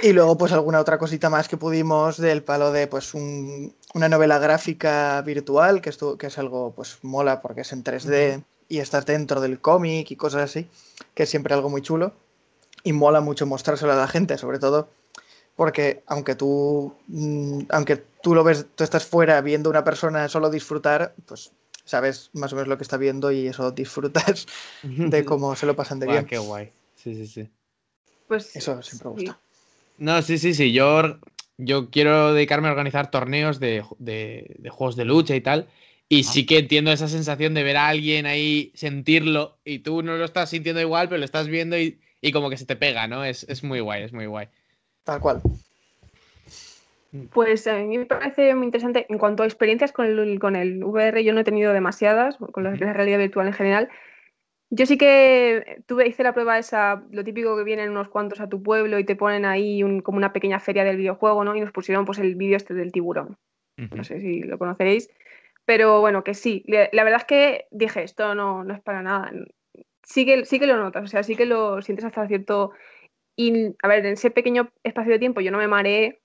Y 0.00 0.12
luego, 0.12 0.38
pues 0.38 0.52
alguna 0.52 0.78
otra 0.78 0.96
cosita 0.96 1.28
más 1.28 1.48
que 1.48 1.56
pudimos 1.56 2.18
del 2.18 2.44
palo 2.44 2.70
de 2.70 2.86
pues 2.86 3.14
un- 3.14 3.74
una 3.94 4.08
novela 4.08 4.38
gráfica 4.38 5.20
virtual, 5.22 5.80
que, 5.80 5.90
esto, 5.90 6.16
que 6.16 6.28
es 6.28 6.38
algo 6.38 6.70
pues 6.70 6.98
mola 7.02 7.42
porque 7.42 7.62
es 7.62 7.72
en 7.72 7.82
3D 7.82 8.44
y 8.68 8.78
estás 8.78 9.06
dentro 9.06 9.40
del 9.40 9.58
cómic 9.60 10.08
y 10.12 10.14
cosas 10.14 10.42
así, 10.42 10.68
que 11.14 11.24
es 11.24 11.28
siempre 11.30 11.52
algo 11.52 11.68
muy 11.68 11.82
chulo. 11.82 12.12
Y 12.84 12.92
mola 12.92 13.20
mucho 13.20 13.44
mostrárselo 13.44 13.90
a 13.92 13.96
la 13.96 14.06
gente, 14.06 14.38
sobre 14.38 14.60
todo 14.60 14.88
porque 15.58 16.04
aunque 16.06 16.36
tú, 16.36 16.94
mm, 17.08 17.62
aunque 17.70 17.96
tú 18.22 18.34
lo 18.34 18.44
ves, 18.44 18.64
tú 18.76 18.84
estás 18.84 19.04
fuera 19.04 19.40
viendo 19.42 19.68
a 19.68 19.72
una 19.72 19.84
persona 19.84 20.28
solo 20.28 20.50
disfrutar, 20.50 21.14
pues 21.26 21.50
sabes 21.84 22.30
más 22.32 22.52
o 22.52 22.56
menos 22.56 22.68
lo 22.68 22.76
que 22.78 22.84
está 22.84 22.96
viendo 22.96 23.32
y 23.32 23.48
eso 23.48 23.72
disfrutas 23.72 24.46
de 24.86 25.24
cómo 25.24 25.56
se 25.56 25.66
lo 25.66 25.74
pasan 25.74 25.98
de 25.98 26.06
bien. 26.06 26.26
qué 26.26 26.38
guay. 26.38 26.70
Sí, 26.94 27.14
sí, 27.16 27.26
sí. 27.26 27.50
Pues 28.28 28.54
Eso 28.54 28.80
siempre 28.82 29.08
me 29.10 29.16
sí. 29.16 29.26
gusta. 29.26 29.40
No, 29.98 30.22
sí, 30.22 30.38
sí, 30.38 30.54
sí. 30.54 30.72
Yo, 30.72 31.18
yo 31.56 31.90
quiero 31.90 32.32
dedicarme 32.34 32.68
a 32.68 32.70
organizar 32.70 33.10
torneos 33.10 33.58
de, 33.58 33.84
de- 33.98 34.54
de 34.60 34.70
juegos 34.70 34.94
de 34.94 35.04
lucha 35.04 35.34
y 35.34 35.40
tal. 35.40 35.66
Y 36.08 36.22
sí 36.24 36.46
que 36.46 36.58
entiendo 36.58 36.92
esa 36.92 37.08
sensación 37.08 37.52
de 37.52 37.64
ver 37.64 37.76
a 37.76 37.88
alguien 37.88 38.24
ahí, 38.26 38.72
sentirlo, 38.74 39.58
y 39.64 39.80
tú 39.80 40.02
no 40.02 40.16
lo 40.16 40.24
estás 40.24 40.50
sintiendo 40.50 40.80
igual, 40.80 41.08
pero 41.08 41.18
lo 41.18 41.24
estás 41.26 41.48
viendo 41.48 41.76
y, 41.78 41.98
y 42.22 42.32
como 42.32 42.48
que 42.48 42.56
se 42.56 42.64
te 42.64 42.76
pega, 42.76 43.08
¿no? 43.08 43.24
Es, 43.24 43.44
es 43.48 43.62
muy 43.64 43.80
guay, 43.80 44.04
es 44.04 44.12
muy 44.14 44.24
guay. 44.26 44.48
Tal 45.08 45.20
cual. 45.22 45.40
Pues 47.32 47.66
a 47.66 47.78
mí 47.78 47.96
me 47.96 48.04
parece 48.04 48.54
muy 48.54 48.66
interesante. 48.66 49.06
En 49.08 49.16
cuanto 49.16 49.42
a 49.42 49.46
experiencias 49.46 49.90
con 49.90 50.04
el, 50.04 50.38
con 50.38 50.54
el 50.54 50.84
VR, 50.84 51.24
yo 51.24 51.32
no 51.32 51.40
he 51.40 51.44
tenido 51.44 51.72
demasiadas, 51.72 52.36
con 52.52 52.62
la, 52.62 52.72
la 52.76 52.92
realidad 52.92 53.16
virtual 53.16 53.46
en 53.46 53.54
general. 53.54 53.88
Yo 54.68 54.84
sí 54.84 54.98
que 54.98 55.82
tuve, 55.86 56.06
hice 56.08 56.22
la 56.22 56.34
prueba 56.34 56.58
esa, 56.58 57.02
lo 57.10 57.24
típico 57.24 57.56
que 57.56 57.64
vienen 57.64 57.88
unos 57.88 58.10
cuantos 58.10 58.38
a 58.40 58.50
tu 58.50 58.62
pueblo 58.62 58.98
y 58.98 59.04
te 59.04 59.16
ponen 59.16 59.46
ahí 59.46 59.82
un- 59.82 60.00
como 60.02 60.18
una 60.18 60.34
pequeña 60.34 60.60
feria 60.60 60.84
del 60.84 60.98
videojuego, 60.98 61.42
¿no? 61.42 61.56
Y 61.56 61.62
nos 61.62 61.72
pusieron 61.72 62.04
pues 62.04 62.18
el 62.18 62.34
vídeo 62.34 62.58
este 62.58 62.74
del 62.74 62.92
tiburón. 62.92 63.38
No 63.78 64.04
sé 64.04 64.20
si 64.20 64.42
lo 64.42 64.58
conoceréis. 64.58 65.08
Pero 65.64 66.00
bueno, 66.00 66.22
que 66.22 66.34
sí. 66.34 66.64
La 66.66 67.02
verdad 67.02 67.20
es 67.22 67.24
que 67.26 67.66
dije, 67.70 68.02
esto 68.02 68.34
no, 68.34 68.62
no 68.62 68.74
es 68.74 68.80
para 68.82 69.02
nada. 69.02 69.32
Sí 70.02 70.26
que, 70.26 70.44
sí 70.44 70.58
que 70.58 70.66
lo 70.66 70.76
notas, 70.76 71.04
o 71.04 71.06
sea, 71.06 71.22
sí 71.22 71.34
que 71.34 71.46
lo 71.46 71.80
sientes 71.80 72.04
hasta 72.04 72.28
cierto. 72.28 72.72
Y 73.38 73.76
a 73.82 73.86
ver, 73.88 74.04
en 74.04 74.14
ese 74.14 74.32
pequeño 74.32 74.68
espacio 74.82 75.12
de 75.12 75.20
tiempo 75.20 75.40
yo 75.40 75.52
no 75.52 75.58
me 75.58 75.68
mareé, 75.68 76.20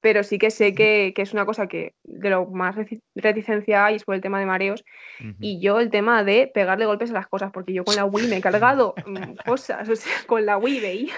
pero 0.00 0.24
sí 0.24 0.38
que 0.38 0.50
sé 0.50 0.74
que, 0.74 1.12
que 1.14 1.22
es 1.22 1.32
una 1.32 1.46
cosa 1.46 1.68
que 1.68 1.94
de 2.02 2.30
lo 2.30 2.46
más 2.46 2.74
reti- 2.76 3.00
reticencia 3.14 3.84
hay 3.84 3.94
es 3.94 4.04
por 4.04 4.16
el 4.16 4.20
tema 4.20 4.40
de 4.40 4.46
mareos. 4.46 4.84
Ujú. 5.20 5.34
Y 5.38 5.60
yo 5.60 5.78
el 5.78 5.88
tema 5.90 6.24
de 6.24 6.50
pegarle 6.52 6.86
golpes 6.86 7.10
a 7.10 7.14
las 7.14 7.28
cosas, 7.28 7.52
porque 7.52 7.72
yo 7.72 7.84
con 7.84 7.94
la 7.94 8.04
Wii 8.04 8.26
me 8.28 8.36
he 8.38 8.40
cargado 8.50 8.94
mm, 9.06 9.34
cosas, 9.46 9.88
o 9.88 9.94
sea, 9.94 10.12
con 10.26 10.44
la 10.46 10.58
Wii 10.58 10.80
veía. 10.80 11.14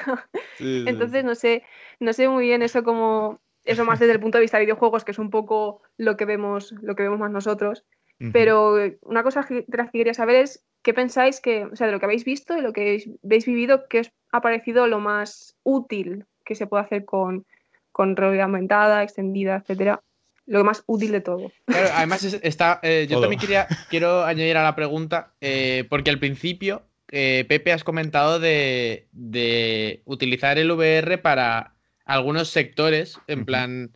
Entonces 0.58 1.24
no 1.24 1.34
sé, 1.34 1.62
no 2.00 2.12
sé 2.12 2.28
muy 2.28 2.44
bien 2.46 2.60
eso 2.60 2.82
como 2.84 3.40
eso 3.64 3.84
más 3.84 3.98
desde 3.98 4.12
el 4.12 4.20
punto 4.20 4.36
de 4.38 4.42
vista 4.42 4.58
de 4.58 4.64
videojuegos, 4.64 5.04
que 5.04 5.12
es 5.12 5.18
un 5.18 5.30
poco 5.30 5.82
lo 5.96 6.16
que 6.18 6.24
vemos, 6.26 6.72
lo 6.82 6.94
que 6.96 7.02
vemos 7.04 7.18
más 7.18 7.30
nosotros. 7.30 7.84
Ujú. 8.20 8.30
Pero 8.32 8.78
eh, 8.78 8.98
una 9.02 9.22
cosa 9.22 9.44
que- 9.46 9.64
de 9.66 9.78
las 9.78 9.90
que 9.90 9.98
quería 9.98 10.14
saber 10.14 10.36
es 10.36 10.64
qué 10.82 10.94
pensáis 10.94 11.40
que, 11.40 11.64
o 11.64 11.76
sea, 11.76 11.86
de 11.86 11.92
lo 11.92 11.98
que 12.00 12.06
habéis 12.06 12.24
visto 12.24 12.56
y 12.56 12.60
lo 12.62 12.72
que 12.72 13.04
habéis, 13.22 13.46
vivido, 13.46 13.86
qué 13.88 14.00
os 14.00 14.12
ha 14.32 14.40
parecido 14.40 14.86
lo 14.86 15.00
más 15.00 15.56
útil 15.62 16.24
que 16.44 16.54
se 16.54 16.66
puede 16.66 16.84
hacer 16.84 17.04
con, 17.04 17.44
con 17.92 18.16
realidad 18.16 18.44
aumentada, 18.44 19.02
extendida, 19.02 19.56
etcétera. 19.56 20.00
Lo 20.46 20.64
más 20.64 20.82
útil 20.86 21.12
de 21.12 21.20
todo. 21.20 21.52
Claro, 21.66 21.88
además 21.94 22.24
es- 22.24 22.40
está, 22.42 22.80
eh, 22.82 23.06
yo 23.08 23.16
Todo. 23.16 23.22
también 23.22 23.40
quería, 23.40 23.68
quiero 23.88 24.24
añadir 24.24 24.56
a 24.56 24.64
la 24.64 24.74
pregunta, 24.74 25.32
eh, 25.40 25.84
porque 25.88 26.10
al 26.10 26.18
principio, 26.18 26.82
eh, 27.12 27.44
Pepe, 27.48 27.72
has 27.72 27.84
comentado 27.84 28.40
de, 28.40 29.06
de 29.12 30.02
utilizar 30.06 30.58
el 30.58 30.70
VR 30.72 31.18
para 31.18 31.74
algunos 32.04 32.48
sectores, 32.48 33.20
en 33.28 33.44
plan, 33.44 33.90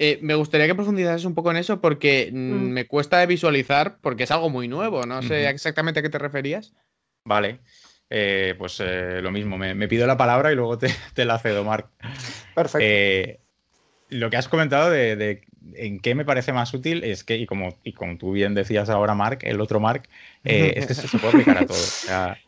eh, 0.00 0.18
me 0.22 0.34
gustaría 0.34 0.66
que 0.66 0.74
profundizases 0.74 1.24
un 1.26 1.34
poco 1.34 1.50
en 1.52 1.58
eso 1.58 1.80
porque 1.80 2.30
mm, 2.32 2.36
Mm. 2.36 2.70
me 2.72 2.86
cuesta 2.86 3.18
de 3.18 3.26
visualizar 3.26 3.98
porque 4.00 4.24
es 4.24 4.30
algo 4.30 4.50
muy 4.50 4.66
nuevo, 4.66 5.04
no 5.06 5.22
sé 5.22 5.48
exactamente 5.48 6.00
a 6.00 6.02
qué 6.02 6.08
te 6.10 6.18
referías. 6.18 6.72
Vale. 7.24 7.60
Eh, 8.12 8.54
pues 8.58 8.80
eh, 8.80 9.20
lo 9.22 9.30
mismo, 9.30 9.56
me, 9.56 9.74
me 9.74 9.86
pido 9.86 10.06
la 10.06 10.16
palabra 10.16 10.50
y 10.50 10.56
luego 10.56 10.78
te, 10.78 10.88
te 11.14 11.24
la 11.24 11.38
cedo, 11.38 11.62
Marc. 11.64 11.88
Perfecto. 12.54 12.78
Eh, 12.80 13.38
lo 14.08 14.30
que 14.30 14.36
has 14.36 14.48
comentado 14.48 14.90
de, 14.90 15.14
de 15.16 15.42
en 15.74 16.00
qué 16.00 16.14
me 16.16 16.24
parece 16.24 16.52
más 16.52 16.74
útil 16.74 17.04
es 17.04 17.22
que, 17.22 17.36
y 17.36 17.46
como, 17.46 17.78
y 17.84 17.92
como 17.92 18.16
tú 18.18 18.32
bien 18.32 18.54
decías 18.54 18.88
ahora, 18.90 19.14
Marc, 19.14 19.44
el 19.44 19.60
otro 19.60 19.78
Marc, 19.80 20.08
eh, 20.44 20.72
es 20.76 20.86
que 20.86 20.94
se, 20.94 21.06
se 21.06 21.18
puede 21.18 21.34
aplicar 21.34 21.58
a 21.58 21.66
todo. 21.66 21.76
O 21.76 22.00
sea, 22.06 22.38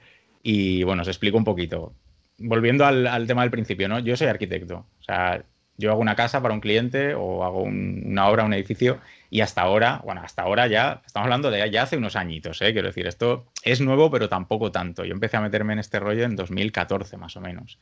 y 0.42 0.82
bueno, 0.84 1.02
os 1.02 1.08
explico 1.08 1.36
un 1.38 1.44
poquito. 1.44 1.94
Volviendo 2.38 2.84
al, 2.84 3.06
al 3.06 3.26
tema 3.28 3.42
del 3.42 3.52
principio, 3.52 3.88
¿no? 3.88 4.00
Yo 4.00 4.16
soy 4.16 4.26
arquitecto. 4.26 4.88
O 4.98 5.02
sea, 5.04 5.44
yo 5.76 5.90
hago 5.90 6.00
una 6.00 6.16
casa 6.16 6.40
para 6.42 6.54
un 6.54 6.60
cliente 6.60 7.14
o 7.14 7.44
hago 7.44 7.62
un- 7.62 8.02
una 8.06 8.28
obra, 8.28 8.44
un 8.44 8.52
edificio, 8.54 9.00
y 9.30 9.40
hasta 9.40 9.62
ahora, 9.62 10.00
bueno, 10.04 10.22
hasta 10.22 10.42
ahora 10.42 10.66
ya, 10.66 11.02
estamos 11.06 11.26
hablando 11.26 11.50
de 11.50 11.70
ya 11.70 11.82
hace 11.82 11.96
unos 11.96 12.16
añitos, 12.16 12.60
¿eh? 12.62 12.72
Quiero 12.72 12.88
decir, 12.88 13.06
esto 13.06 13.46
es 13.64 13.80
nuevo, 13.80 14.10
pero 14.10 14.28
tampoco 14.28 14.70
tanto. 14.72 15.04
Yo 15.04 15.12
empecé 15.14 15.36
a 15.38 15.40
meterme 15.40 15.72
en 15.72 15.78
este 15.80 15.98
rollo 16.00 16.24
en 16.24 16.36
2014, 16.36 17.16
más 17.16 17.36
o 17.36 17.40
menos. 17.40 17.78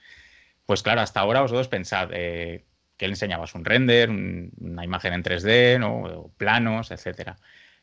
Pues 0.66 0.82
claro, 0.82 1.00
hasta 1.00 1.20
ahora 1.20 1.40
vosotros 1.42 1.68
pensad, 1.68 2.10
eh, 2.12 2.66
que 2.96 3.06
le 3.08 3.12
enseñabas 3.14 3.54
un 3.54 3.64
render, 3.64 4.10
un- 4.10 4.52
una 4.60 4.84
imagen 4.84 5.12
en 5.14 5.22
3D, 5.22 5.78
¿no? 5.78 6.02
O 6.02 6.32
planos, 6.36 6.90
etcétera. 6.90 7.36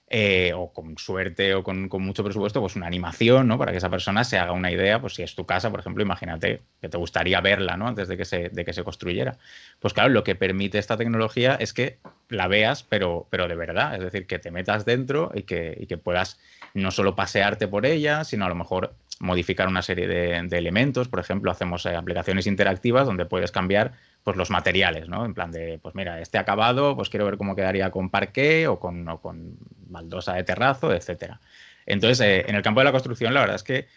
Eh, 0.09 0.53
o 0.55 0.71
con 0.71 0.97
suerte 0.97 1.53
o 1.53 1.63
con, 1.63 1.89
mucho 1.89 2.23
presupuesto, 2.23 2.61
pues 2.61 2.77
una 2.77 2.87
animación, 2.87 3.45
¿no? 3.45 3.57
Para 3.57 3.73
que 3.73 3.79
esa 3.79 3.89
persona 3.89 4.23
se 4.23 4.37
haga 4.37 4.53
una 4.53 4.71
idea, 4.71 5.01
pues 5.01 5.15
si 5.15 5.23
es 5.23 5.35
tu 5.35 5.45
casa, 5.45 5.69
por 5.69 5.81
ejemplo, 5.81 6.01
imagínate 6.01 6.61
que 6.79 6.87
te 6.87 6.97
gustaría 6.97 7.41
verla, 7.41 7.75
¿no? 7.75 7.89
Antes 7.89 8.07
de 8.07 8.15
que 8.15 8.23
se, 8.23 8.47
de 8.47 8.63
que 8.63 8.71
se 8.71 8.85
construyera. 8.85 9.37
Pues 9.81 9.93
claro, 9.93 10.07
lo 10.07 10.23
que 10.23 10.35
permite 10.35 10.77
esta 10.77 10.95
tecnología 10.95 11.55
es 11.59 11.73
que 11.73 11.97
la 12.29 12.47
veas, 12.47 12.83
pero, 12.83 13.27
pero 13.29 13.49
de 13.49 13.55
verdad, 13.55 13.95
es 13.95 14.01
decir, 14.01 14.27
que 14.27 14.39
te 14.39 14.49
metas 14.49 14.85
dentro 14.85 15.29
y 15.35 15.43
que, 15.43 15.75
y 15.77 15.87
que 15.87 15.97
puedas 15.97 16.39
no 16.73 16.91
solo 16.91 17.13
pasearte 17.13 17.67
por 17.67 17.85
ella, 17.85 18.23
sino 18.23 18.45
a 18.45 18.49
lo 18.49 18.55
mejor 18.55 18.93
modificar 19.19 19.67
una 19.67 19.81
serie 19.81 20.07
de, 20.07 20.41
de 20.41 20.57
elementos. 20.57 21.09
Por 21.09 21.19
ejemplo, 21.19 21.51
hacemos 21.51 21.85
eh, 21.85 21.93
aplicaciones 21.93 22.47
interactivas 22.47 23.05
donde 23.05 23.25
puedes 23.25 23.51
cambiar 23.51 23.91
pues 24.27 24.35
los 24.35 24.49
materiales, 24.49 25.07
¿no? 25.07 25.23
En 25.23 25.33
plan 25.33 25.53
de, 25.53 25.79
pues 25.81 25.95
mira, 25.95 26.19
este 26.19 26.37
acabado, 26.37 26.97
pues 26.97 27.07
quiero 27.07 27.23
ver 27.23 27.37
cómo 27.37 27.55
quedaría 27.55 27.91
con 27.91 28.09
parqué 28.09 28.67
o 28.67 28.77
con, 28.77 29.05
con 29.21 29.55
baldosa 29.87 30.33
de 30.33 30.43
terrazo, 30.43 30.93
etcétera. 30.93 31.39
Entonces, 31.85 32.19
eh, 32.19 32.43
en 32.45 32.53
el 32.55 32.61
campo 32.61 32.81
de 32.81 32.83
la 32.83 32.91
construcción, 32.91 33.33
la 33.33 33.39
verdad 33.39 33.55
es 33.55 33.63
que 33.63 33.87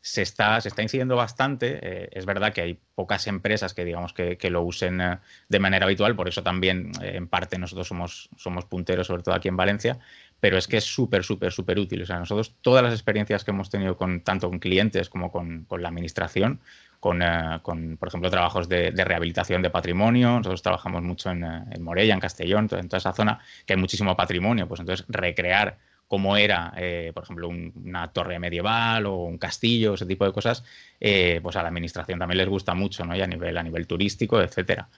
se 0.00 0.22
está, 0.22 0.60
se 0.60 0.68
está 0.68 0.82
incidiendo 0.82 1.16
bastante. 1.16 1.80
Eh, 1.82 2.08
es 2.12 2.26
verdad 2.26 2.52
que 2.52 2.60
hay 2.60 2.78
pocas 2.94 3.26
empresas 3.26 3.74
que 3.74 3.84
digamos 3.84 4.12
que, 4.12 4.38
que 4.38 4.50
lo 4.50 4.62
usen 4.62 5.00
eh, 5.00 5.18
de 5.48 5.58
manera 5.58 5.86
habitual, 5.86 6.14
por 6.14 6.28
eso 6.28 6.44
también 6.44 6.92
en 7.00 7.26
parte 7.26 7.58
nosotros 7.58 7.88
somos, 7.88 8.28
somos 8.36 8.64
punteros, 8.66 9.08
sobre 9.08 9.24
todo 9.24 9.34
aquí 9.34 9.48
en 9.48 9.56
Valencia, 9.56 9.98
pero 10.38 10.58
es 10.58 10.68
que 10.68 10.76
es 10.76 10.84
súper, 10.84 11.24
súper, 11.24 11.50
súper 11.50 11.80
útil. 11.80 12.02
O 12.02 12.06
sea, 12.06 12.20
nosotros 12.20 12.54
todas 12.60 12.84
las 12.84 12.92
experiencias 12.92 13.42
que 13.42 13.50
hemos 13.50 13.68
tenido 13.68 13.96
con 13.96 14.20
tanto 14.20 14.48
con 14.48 14.60
clientes 14.60 15.08
como 15.08 15.32
con, 15.32 15.64
con 15.64 15.82
la 15.82 15.88
administración, 15.88 16.60
con, 17.02 17.20
eh, 17.20 17.58
con, 17.62 17.96
por 17.96 18.06
ejemplo, 18.06 18.30
trabajos 18.30 18.68
de, 18.68 18.92
de, 18.92 19.04
rehabilitación 19.04 19.60
de 19.60 19.70
patrimonio. 19.70 20.36
Nosotros 20.36 20.62
trabajamos 20.62 21.02
mucho 21.02 21.32
en, 21.32 21.42
en 21.42 21.82
Morella, 21.82 22.14
en 22.14 22.20
Castellón, 22.20 22.68
en 22.70 22.88
toda 22.88 22.98
esa 22.98 23.12
zona, 23.12 23.40
que 23.66 23.72
hay 23.72 23.80
muchísimo 23.80 24.14
patrimonio. 24.14 24.68
Pues 24.68 24.78
entonces, 24.78 25.04
recrear 25.08 25.78
cómo 26.06 26.36
era, 26.36 26.72
eh, 26.76 27.10
por 27.12 27.24
ejemplo, 27.24 27.48
un, 27.48 27.72
una 27.86 28.12
torre 28.12 28.38
medieval 28.38 29.06
o 29.06 29.16
un 29.24 29.36
castillo, 29.36 29.94
ese 29.94 30.06
tipo 30.06 30.24
de 30.24 30.32
cosas, 30.32 30.62
eh, 31.00 31.40
pues 31.42 31.56
a 31.56 31.62
la 31.62 31.70
administración 31.70 32.20
también 32.20 32.38
les 32.38 32.48
gusta 32.48 32.72
mucho, 32.72 33.04
¿no? 33.04 33.16
Y 33.16 33.20
a 33.20 33.26
nivel, 33.26 33.58
a 33.58 33.64
nivel 33.64 33.88
turístico, 33.88 34.40
etcétera. 34.40 34.88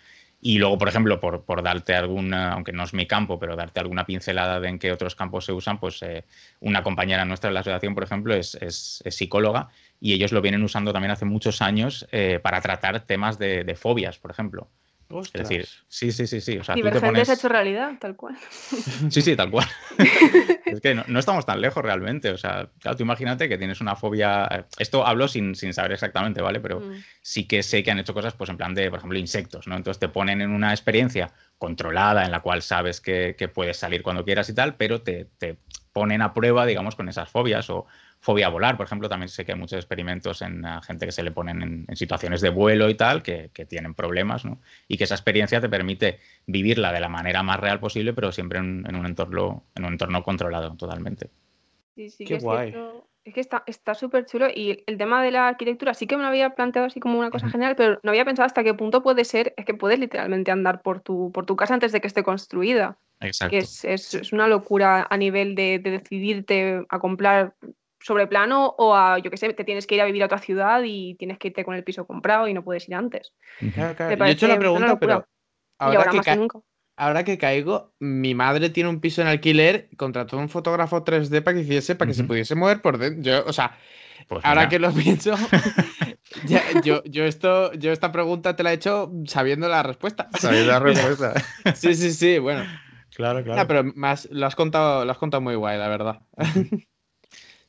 Y 0.46 0.58
luego, 0.58 0.76
por 0.76 0.88
ejemplo, 0.88 1.20
por, 1.20 1.42
por, 1.46 1.62
darte 1.62 1.94
alguna, 1.94 2.52
aunque 2.52 2.70
no 2.70 2.84
es 2.84 2.92
mi 2.92 3.06
campo, 3.06 3.38
pero 3.38 3.56
darte 3.56 3.80
alguna 3.80 4.04
pincelada 4.04 4.60
de 4.60 4.68
en 4.68 4.78
qué 4.78 4.92
otros 4.92 5.14
campos 5.14 5.46
se 5.46 5.52
usan, 5.52 5.80
pues 5.80 6.02
eh, 6.02 6.24
una 6.60 6.82
compañera 6.82 7.24
nuestra 7.24 7.48
de 7.48 7.54
la 7.54 7.60
asociación, 7.60 7.94
por 7.94 8.04
ejemplo, 8.04 8.34
es, 8.34 8.54
es, 8.56 9.02
psicóloga 9.08 9.70
y 10.02 10.12
ellos 10.12 10.32
lo 10.32 10.42
vienen 10.42 10.62
usando 10.62 10.92
también 10.92 11.12
hace 11.12 11.24
muchos 11.24 11.62
años 11.62 12.06
eh, 12.12 12.40
para 12.42 12.60
tratar 12.60 13.06
temas 13.06 13.38
de, 13.38 13.64
de, 13.64 13.74
fobias, 13.74 14.18
por 14.18 14.32
ejemplo. 14.32 14.68
Ostras. 15.08 15.42
Es 15.42 15.49
decir, 15.49 15.68
sí, 15.88 16.12
sí, 16.12 16.26
sí, 16.26 16.40
sí. 16.40 16.58
O 16.58 16.64
sea, 16.64 16.75
Divergentes 16.75 17.11
pones... 17.11 17.28
hecho 17.28 17.49
realidad, 17.49 17.92
tal 18.00 18.16
cual. 18.16 18.37
Sí, 19.11 19.23
sí, 19.23 19.37
tal 19.37 19.50
cual. 19.50 19.66
es 20.66 20.80
que 20.80 20.94
no, 20.94 21.04
no, 21.06 21.18
estamos 21.18 21.46
tan 21.46 21.61
lejos 21.61 21.82
realmente. 21.82 22.30
O 22.30 22.38
sea, 22.38 22.70
claro, 22.80 22.96
tú 22.96 23.02
imagínate 23.02 23.49
que 23.49 23.58
tienes 23.58 23.80
una 23.80 23.96
fobia. 23.96 24.66
Esto 24.78 25.06
hablo 25.06 25.28
sin, 25.28 25.54
sin 25.54 25.73
saber 25.75 25.92
exactamente, 25.92 26.42
¿vale? 26.42 26.61
Pero 26.61 26.80
mm. 26.80 27.02
sí 27.20 27.46
que 27.46 27.62
sé 27.62 27.82
que 27.82 27.90
han 27.90 27.99
hecho 27.99 28.14
cosas, 28.14 28.34
pues 28.34 28.50
en 28.50 28.56
plan 28.56 28.75
de, 28.75 28.90
por 28.90 28.99
ejemplo, 28.99 29.18
insectos, 29.18 29.66
¿no? 29.66 29.76
Entonces 29.76 30.00
te 30.00 30.08
ponen 30.08 30.40
en 30.40 30.50
una 30.50 30.70
experiencia 30.70 31.32
controlada 31.58 32.25
en 32.25 32.30
la 32.30 32.40
cual 32.40 32.62
sabes 32.62 33.00
que, 33.00 33.37
que 33.38 33.49
puedes 33.49 33.76
salir 33.76 34.02
cuando 34.02 34.25
quieras 34.25 34.49
y 34.49 34.54
tal, 34.54 34.76
pero 34.76 35.02
te, 35.02 35.26
te 35.38 35.58
ponen 35.94 36.20
a 36.22 36.34
prueba, 36.34 36.66
digamos, 36.66 36.96
con 36.96 37.08
esas 37.08 37.30
fobias 37.30 37.70
o 37.70 37.86
fobia 38.18 38.48
a 38.48 38.50
volar, 38.50 38.76
por 38.76 38.84
ejemplo, 38.84 39.08
también 39.08 39.28
sé 39.28 39.44
que 39.44 39.52
hay 39.52 39.58
muchos 39.58 39.78
experimentos 39.78 40.42
en 40.42 40.64
uh, 40.64 40.82
gente 40.82 41.06
que 41.06 41.12
se 41.12 41.22
le 41.22 41.30
ponen 41.30 41.62
en, 41.62 41.84
en 41.86 41.96
situaciones 41.96 42.40
de 42.40 42.50
vuelo 42.50 42.90
y 42.90 42.94
tal, 42.96 43.22
que, 43.22 43.50
que, 43.54 43.64
tienen 43.64 43.94
problemas, 43.94 44.44
¿no? 44.44 44.60
Y 44.88 44.96
que 44.96 45.04
esa 45.04 45.14
experiencia 45.14 45.60
te 45.60 45.68
permite 45.68 46.18
vivirla 46.46 46.92
de 46.92 47.00
la 47.00 47.08
manera 47.08 47.44
más 47.44 47.60
real 47.60 47.78
posible, 47.78 48.12
pero 48.12 48.32
siempre 48.32 48.58
en, 48.58 48.84
en 48.88 48.96
un 48.96 49.06
entorno 49.06 49.64
en 49.76 49.84
un 49.84 49.92
entorno 49.92 50.22
controlado 50.24 50.74
totalmente. 50.76 51.30
Sí, 51.94 52.10
sí, 52.10 52.24
Qué 52.24 52.38
que 52.38 52.44
guay. 52.44 52.68
Es, 52.68 52.74
cierto, 52.74 53.08
es 53.25 53.33
que 53.35 53.40
está 53.40 53.95
súper 53.95 54.26
chulo 54.26 54.49
y 54.54 54.85
el 54.87 54.99
tema 54.99 55.23
de 55.23 55.31
la 55.31 55.49
arquitectura 55.49 55.95
sí 55.95 56.07
que 56.07 56.16
me 56.16 56.23
lo 56.23 56.28
había 56.28 56.50
planteado 56.50 56.87
así 56.87 57.00
como 57.00 57.19
una 57.19 57.31
cosa 57.31 57.49
general, 57.49 57.75
pero 57.75 57.99
no 58.02 58.11
había 58.11 58.25
pensado 58.25 58.45
hasta 58.45 58.62
qué 58.62 58.75
punto 58.75 59.02
puede 59.02 59.25
ser, 59.25 59.54
es 59.57 59.64
que 59.64 59.73
puedes 59.73 59.99
literalmente 59.99 60.50
andar 60.50 60.83
por 60.83 61.00
tu, 61.00 61.33
por 61.33 61.47
tu 61.47 61.57
casa 61.57 61.75
antes 61.75 61.93
de 61.93 62.00
que 62.02 62.07
esté 62.07 62.23
construida. 62.23 62.99
Exacto. 63.21 63.50
Que 63.50 63.59
es, 63.59 63.85
es, 63.85 64.12
es 64.14 64.33
una 64.33 64.47
locura 64.47 65.07
a 65.09 65.16
nivel 65.16 65.54
de, 65.54 65.78
de 65.78 65.90
decidirte 65.90 66.85
a 66.88 66.99
comprar 66.99 67.54
sobre 67.99 68.26
plano 68.26 68.75
o 68.76 68.95
a, 68.95 69.19
yo 69.19 69.31
qué 69.31 69.38
sé, 69.38 69.50
te 69.54 69.64
tienes 69.64 69.87
que 69.87 69.95
ir 69.95 70.02
a 70.02 70.04
vivir 70.04 70.23
a 70.23 70.26
otra 70.26 70.38
ciudad 70.38 70.83
y 70.85 71.14
tienes 71.14 71.38
que 71.38 71.49
irte 71.49 71.64
con 71.64 71.75
el 71.75 71.85
piso 71.85 72.07
comprado 72.07 72.47
y 72.47 72.52
no 72.52 72.62
puedes 72.62 72.87
ir 72.87 72.95
antes. 72.95 73.33
Claro, 73.73 73.97
claro. 73.97 74.16
Yo 74.16 74.25
he 74.26 74.31
hecho 74.31 74.49
la 74.49 74.59
pregunta, 74.59 74.99
pero 74.99 75.26
ahora, 75.78 76.00
ahora, 76.00 76.11
que 76.11 76.21
ca 76.21 76.37
que 76.37 76.59
ahora, 76.96 77.24
que 77.24 77.38
caigo, 77.38 77.94
mi 77.98 78.34
madre 78.34 78.70
tiene 78.70 78.88
un 78.88 79.00
piso 79.00 79.22
en 79.22 79.28
alquiler, 79.28 79.88
contrató 79.96 80.38
un 80.38 80.48
fotógrafo 80.48 81.04
3D 81.04 81.42
para 81.42 81.56
que 81.56 81.62
hiciese, 81.62 81.94
para 81.94 82.10
que 82.10 82.12
uh 82.12 82.14
-huh. 82.14 82.22
se 82.22 82.24
pudiese 82.24 82.54
mover 82.54 82.80
por 82.82 82.98
dentro. 82.98 83.22
Yo, 83.22 83.44
o 83.46 83.52
sea, 83.52 83.78
pues 84.28 84.44
ahora 84.44 84.62
mira. 84.62 84.68
que 84.68 84.78
lo 84.78 84.92
pienso, 84.94 85.34
ya, 86.46 86.62
yo, 86.82 87.02
yo, 87.04 87.24
esto, 87.24 87.72
yo 87.74 87.92
esta 87.92 88.12
pregunta 88.12 88.56
te 88.56 88.62
la 88.62 88.72
he 88.72 88.74
hecho 88.74 89.12
sabiendo 89.26 89.68
la 89.68 89.82
respuesta. 89.82 90.28
Sabiendo 90.38 90.72
la 90.72 90.78
respuesta. 90.80 91.34
sí, 91.74 91.94
sí, 91.94 92.12
sí, 92.12 92.38
bueno. 92.38 92.64
Claro, 93.14 93.44
claro. 93.44 93.68
Pero 93.68 93.84
más, 93.94 94.28
lo, 94.30 94.46
has 94.46 94.56
contado, 94.56 95.04
lo 95.04 95.12
has 95.12 95.18
contado 95.18 95.40
muy 95.40 95.54
guay, 95.54 95.78
la 95.78 95.88
verdad. 95.88 96.22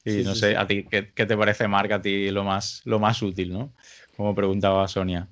Y 0.04 0.12
sí, 0.12 0.24
no 0.24 0.34
sí, 0.34 0.40
sé, 0.42 0.50
sí. 0.52 0.56
a 0.56 0.66
ti, 0.66 0.86
¿qué, 0.90 1.12
¿qué, 1.14 1.26
te 1.26 1.38
parece, 1.38 1.68
Marc, 1.68 1.92
a 1.92 2.02
ti 2.02 2.32
lo 2.32 2.44
más, 2.44 2.82
lo 2.86 3.00
más 3.00 3.22
útil, 3.22 3.54
¿no? 3.54 3.74
Como 4.18 4.34
preguntaba 4.34 4.88
Sonia. 4.88 5.30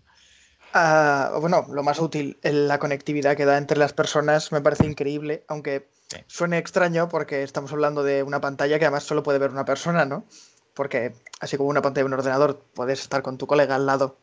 Uh, 0.74 1.40
bueno, 1.40 1.68
lo 1.72 1.84
más 1.84 2.00
útil, 2.00 2.38
la 2.42 2.80
conectividad 2.80 3.38
que 3.38 3.46
da 3.46 3.58
entre 3.58 3.78
las 3.78 3.94
personas 3.94 4.52
me 4.52 4.60
parece 4.60 4.88
increíble, 4.88 5.44
aunque 5.48 5.88
sí. 6.08 6.18
suene 6.26 6.58
extraño 6.58 7.10
porque 7.10 7.44
estamos 7.44 7.72
hablando 7.72 8.04
de 8.04 8.24
una 8.24 8.42
pantalla 8.42 8.80
que 8.80 8.86
además 8.86 9.04
solo 9.04 9.22
puede 9.22 9.38
ver 9.38 9.52
una 9.52 9.66
persona, 9.66 10.06
¿no? 10.06 10.26
Porque 10.74 11.14
así 11.40 11.58
como 11.58 11.70
una 11.70 11.84
pantalla 11.84 12.04
de 12.04 12.08
un 12.08 12.14
ordenador, 12.14 12.64
puedes 12.74 13.02
estar 13.02 13.22
con 13.22 13.38
tu 13.38 13.46
colega 13.46 13.76
al 13.76 13.86
lado 13.86 14.18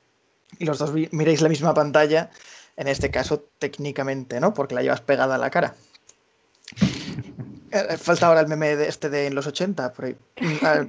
y 0.58 0.64
los 0.64 0.78
dos 0.78 0.92
miréis 0.92 1.40
la 1.40 1.48
misma 1.48 1.72
pantalla, 1.72 2.30
en 2.76 2.88
este 2.88 3.12
caso 3.12 3.44
técnicamente, 3.58 4.40
¿no? 4.40 4.52
Porque 4.52 4.74
la 4.74 4.82
llevas 4.82 5.02
pegada 5.02 5.36
a 5.36 5.38
la 5.38 5.50
cara. 5.50 5.76
Eh, 7.72 7.96
falta 7.96 8.26
ahora 8.26 8.40
el 8.40 8.48
meme 8.48 8.74
de 8.74 8.88
este 8.88 9.08
de 9.08 9.28
en 9.28 9.34
los 9.34 9.46
80. 9.46 9.92
Pero, 9.92 10.16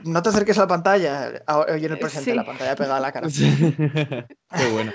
no 0.03 0.23
te 0.23 0.29
acerques 0.29 0.57
a 0.57 0.61
la 0.61 0.67
pantalla. 0.67 1.43
Hoy 1.47 1.85
en 1.85 1.91
el 1.91 1.99
presente, 1.99 2.31
sí. 2.31 2.35
la 2.35 2.45
pantalla 2.45 2.75
pegada 2.75 2.97
a 2.97 3.01
la 3.01 3.11
cara. 3.11 3.29
Sí. 3.29 3.75
Qué 3.77 4.69
bueno. 4.71 4.91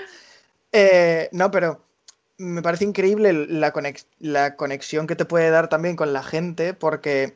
Eh, 0.79 1.29
no, 1.31 1.49
pero 1.49 1.81
me 2.37 2.61
parece 2.61 2.85
increíble 2.85 3.33
la, 3.33 3.71
conex 3.71 4.05
la, 4.19 4.55
conexión 4.55 5.07
que 5.07 5.15
te 5.15 5.25
puede 5.25 5.49
dar 5.49 5.69
también 5.69 5.95
con 5.95 6.13
la 6.13 6.21
gente, 6.21 6.75
porque 6.75 7.35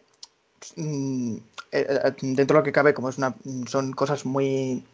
mmm, 0.75 1.37
dentro 2.21 2.55
de 2.55 2.59
lo 2.59 2.63
que 2.63 2.71
cabe, 2.71 2.93
como 2.93 3.09
es 3.09 3.17
una, 3.17 3.35
son 3.67 3.93
cosas 3.93 4.25
muy. 4.25 4.85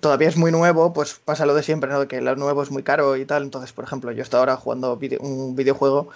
Todavía 0.00 0.28
es 0.28 0.38
muy 0.38 0.52
nuevo, 0.52 0.94
pues 0.94 1.20
pasa 1.22 1.44
lo 1.44 1.54
de 1.54 1.62
siempre, 1.62 1.90
¿no? 1.90 2.08
Que 2.08 2.22
lo 2.22 2.34
nuevo 2.36 2.62
es 2.62 2.70
muy 2.70 2.82
caro 2.82 3.16
y 3.16 3.26
tal. 3.26 3.42
Entonces, 3.42 3.72
por 3.72 3.84
ejemplo, 3.84 4.10
yo 4.12 4.22
estoy 4.22 4.38
ahora 4.38 4.56
jugando 4.56 4.96
video, 4.96 5.20
un 5.20 5.54
videojuego 5.54 6.08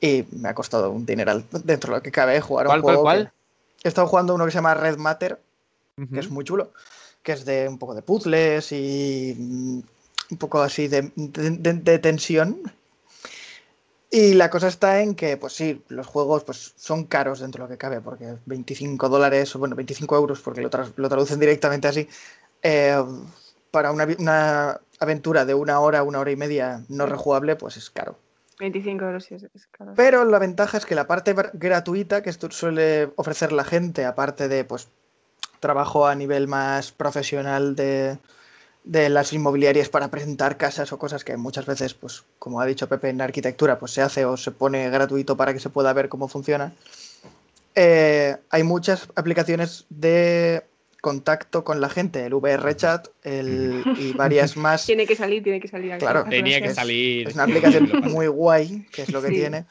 y 0.00 0.26
me 0.32 0.50
ha 0.50 0.54
costado 0.54 0.90
un 0.90 1.06
dineral 1.06 1.44
dentro 1.62 1.92
de 1.92 1.98
lo 1.98 2.02
que 2.02 2.10
cabe 2.10 2.40
jugar 2.42 2.66
¿Cuál, 2.66 2.80
un 2.80 2.82
juego. 2.82 3.02
¿Cuál, 3.02 3.16
cuál? 3.24 3.32
He 3.84 3.88
estado 3.88 4.06
jugando 4.08 4.34
uno 4.34 4.44
que 4.44 4.50
se 4.50 4.56
llama 4.56 4.74
Red 4.74 4.98
Matter, 4.98 5.40
uh 5.96 6.02
-huh. 6.02 6.12
que 6.12 6.20
es 6.20 6.28
muy 6.28 6.44
chulo, 6.44 6.72
que 7.22 7.32
es 7.32 7.46
de 7.46 7.68
un 7.68 7.78
poco 7.78 7.94
de 7.94 8.02
puzzles 8.02 8.72
y 8.72 9.34
mm, 9.38 9.80
un 10.34 10.38
poco 10.38 10.60
así 10.60 10.88
de, 10.88 11.12
de, 11.14 11.50
de, 11.50 11.72
de, 11.74 11.98
tensión. 12.00 12.60
Y 14.10 14.34
la 14.34 14.50
cosa 14.50 14.68
está 14.68 15.00
en 15.00 15.14
que, 15.14 15.36
pues 15.36 15.52
sí, 15.54 15.82
los 15.88 16.06
juegos 16.06 16.44
pues, 16.44 16.74
son 16.76 17.04
caros 17.04 17.40
dentro 17.40 17.64
de 17.64 17.68
lo 17.68 17.74
que 17.74 17.78
cabe, 17.78 18.00
porque 18.00 18.36
25 18.46 19.08
dólares, 19.08 19.54
o 19.54 19.58
bueno, 19.60 19.76
25 19.76 20.16
euros, 20.16 20.40
porque 20.40 20.60
lo, 20.60 20.70
tra 20.70 20.86
lo 20.96 21.08
traducen 21.08 21.40
directamente 21.40 21.88
así, 21.88 22.08
eh, 22.62 23.02
para 23.70 23.92
una, 23.92 24.06
una, 24.18 24.80
aventura 25.00 25.44
de 25.44 25.54
una 25.54 25.80
hora, 25.80 26.02
una 26.02 26.20
hora 26.20 26.30
y 26.30 26.36
media 26.36 26.84
no 26.88 27.06
rejugable, 27.06 27.56
pues 27.56 27.76
es 27.76 27.90
caro. 27.90 28.18
25 28.60 29.04
euros 29.04 29.24
sí 29.24 29.34
es, 29.34 29.44
es 29.52 29.66
caro. 29.66 29.94
Pero 29.96 30.24
la 30.24 30.38
ventaja 30.38 30.78
es 30.78 30.86
que 30.86 30.94
la 30.94 31.06
parte 31.06 31.34
gratuita 31.54 32.22
que 32.22 32.30
esto 32.30 32.50
suele 32.50 33.12
ofrecer 33.16 33.52
la 33.52 33.64
gente, 33.64 34.04
aparte 34.04 34.46
de 34.48 34.64
pues 34.64 34.88
trabajo 35.58 36.06
a 36.06 36.14
nivel 36.14 36.46
más 36.46 36.92
profesional 36.92 37.74
de, 37.74 38.18
de 38.84 39.08
las 39.08 39.32
inmobiliarias 39.32 39.88
para 39.88 40.10
presentar 40.10 40.58
casas 40.58 40.92
o 40.92 40.98
cosas 40.98 41.24
que 41.24 41.36
muchas 41.36 41.64
veces, 41.64 41.94
pues 41.94 42.22
como 42.38 42.60
ha 42.60 42.66
dicho 42.66 42.88
Pepe 42.88 43.08
en 43.08 43.20
arquitectura, 43.20 43.78
pues 43.78 43.92
se 43.92 44.02
hace 44.02 44.24
o 44.26 44.36
se 44.36 44.50
pone 44.50 44.90
gratuito 44.90 45.36
para 45.36 45.52
que 45.54 45.60
se 45.60 45.70
pueda 45.70 45.92
ver 45.94 46.10
cómo 46.10 46.28
funciona. 46.28 46.74
Eh, 47.74 48.36
hay 48.50 48.62
muchas 48.62 49.08
aplicaciones 49.16 49.86
de 49.88 50.64
contacto 51.00 51.64
con 51.64 51.80
la 51.80 51.88
gente, 51.88 52.24
el 52.24 52.34
VR 52.34 52.76
Chat 52.76 53.08
el, 53.24 53.82
y 53.98 54.12
varias 54.12 54.56
más. 54.56 54.86
tiene 54.86 55.06
que 55.06 55.16
salir, 55.16 55.42
tiene 55.42 55.60
que 55.60 55.68
salir. 55.68 55.96
Claro, 55.98 56.24
tenía 56.28 56.60
que 56.60 56.74
salir. 56.74 57.28
Es 57.28 57.34
una 57.34 57.44
aplicación 57.44 57.90
muy 58.04 58.26
guay, 58.26 58.86
que 58.92 59.02
es 59.02 59.12
lo 59.12 59.20
que 59.22 59.28
sí. 59.28 59.34
tiene, 59.34 59.64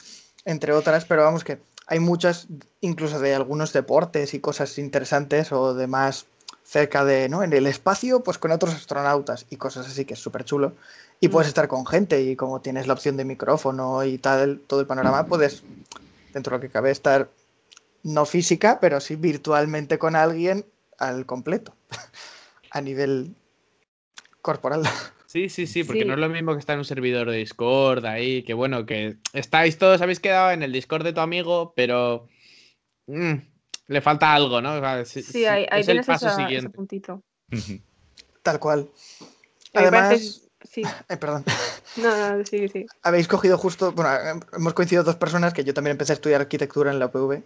entre 0.46 0.74
otras, 0.74 1.06
pero 1.06 1.24
vamos 1.24 1.44
que 1.44 1.60
hay 1.88 2.00
muchas, 2.00 2.48
incluso 2.82 3.20
de 3.20 3.36
algunos 3.36 3.74
deportes 3.74 4.34
y 4.34 4.40
cosas 4.40 4.78
interesantes 4.78 5.52
o 5.52 5.74
de 5.74 5.88
más 5.88 6.26
cerca 6.74 7.06
de, 7.06 7.30
¿no? 7.30 7.44
En 7.44 7.54
el 7.54 7.68
espacio, 7.68 8.24
pues 8.24 8.40
con 8.40 8.50
otros 8.50 8.74
astronautas 8.74 9.46
y 9.52 9.58
cosas 9.58 9.86
así, 9.86 10.06
que 10.06 10.16
es 10.16 10.20
súper 10.20 10.44
chulo. 10.44 10.74
Y 11.20 11.28
mm. 11.28 11.32
puedes 11.32 11.48
estar 11.48 11.68
con 11.68 11.86
gente 11.86 12.20
y 12.24 12.36
como 12.36 12.62
tienes 12.62 12.88
la 12.88 12.94
opción 12.94 13.16
de 13.16 13.26
micrófono 13.26 14.04
y 14.04 14.18
tal, 14.18 14.60
todo 14.66 14.80
el 14.80 14.88
panorama, 14.88 15.28
puedes, 15.28 15.64
dentro 16.34 16.50
de 16.50 16.58
lo 16.58 16.62
que 16.68 16.74
cabe, 16.74 16.90
estar 16.90 17.30
no 18.02 18.26
física, 18.26 18.80
pero 18.82 19.00
sí 19.00 19.16
virtualmente 19.16 20.00
con 20.00 20.16
alguien 20.16 20.66
al 20.98 21.28
completo, 21.28 21.76
a 22.72 22.82
nivel 22.82 23.36
corporal. 24.42 24.82
Sí, 25.34 25.50
sí, 25.50 25.66
sí, 25.66 25.84
porque 25.84 26.02
sí. 26.02 26.08
no 26.08 26.14
es 26.14 26.20
lo 26.20 26.30
mismo 26.30 26.54
que 26.54 26.60
estar 26.60 26.76
en 26.76 26.82
un 26.82 26.86
servidor 26.86 27.28
de 27.28 27.38
Discord 27.38 28.06
ahí, 28.06 28.44
que 28.44 28.54
bueno, 28.54 28.86
que 28.86 29.18
estáis 29.34 29.80
todos, 29.80 30.00
habéis 30.04 30.20
quedado 30.20 30.52
en 30.52 30.62
el 30.62 30.72
Discord 30.72 31.04
de 31.04 31.12
tu 31.12 31.22
amigo, 31.22 31.74
pero 31.76 32.28
mmm, 33.08 33.38
le 33.94 34.02
falta 34.02 34.34
algo, 34.34 34.62
¿no? 34.62 34.76
O 34.76 34.80
sea, 34.80 35.06
sí, 35.06 35.22
sí, 35.22 35.46
ahí, 35.46 35.66
ahí 35.70 35.82
es 35.82 35.86
tienes 35.86 36.08
el 36.08 36.14
paso 36.14 36.28
esa, 36.28 36.36
siguiente. 36.36 36.68
ese 36.68 36.70
puntito. 36.70 37.24
Tal 38.42 38.60
cual. 38.60 38.90
Además, 39.74 40.42
sí. 40.62 40.82
eh, 41.10 41.18
perdón. 41.18 41.44
No, 41.96 42.38
no, 42.38 42.44
sí, 42.44 42.68
sí. 42.70 42.88
Habéis 43.04 43.28
cogido 43.28 43.56
justo, 43.56 43.92
bueno, 43.92 44.42
hemos 44.54 44.74
coincidido 44.74 45.04
dos 45.04 45.16
personas 45.16 45.54
que 45.54 45.64
yo 45.64 45.76
también 45.76 45.92
empecé 45.92 46.14
a 46.14 46.16
estudiar 46.16 46.42
arquitectura 46.42 46.92
en 46.92 46.98
la 46.98 47.06
UPV. 47.06 47.44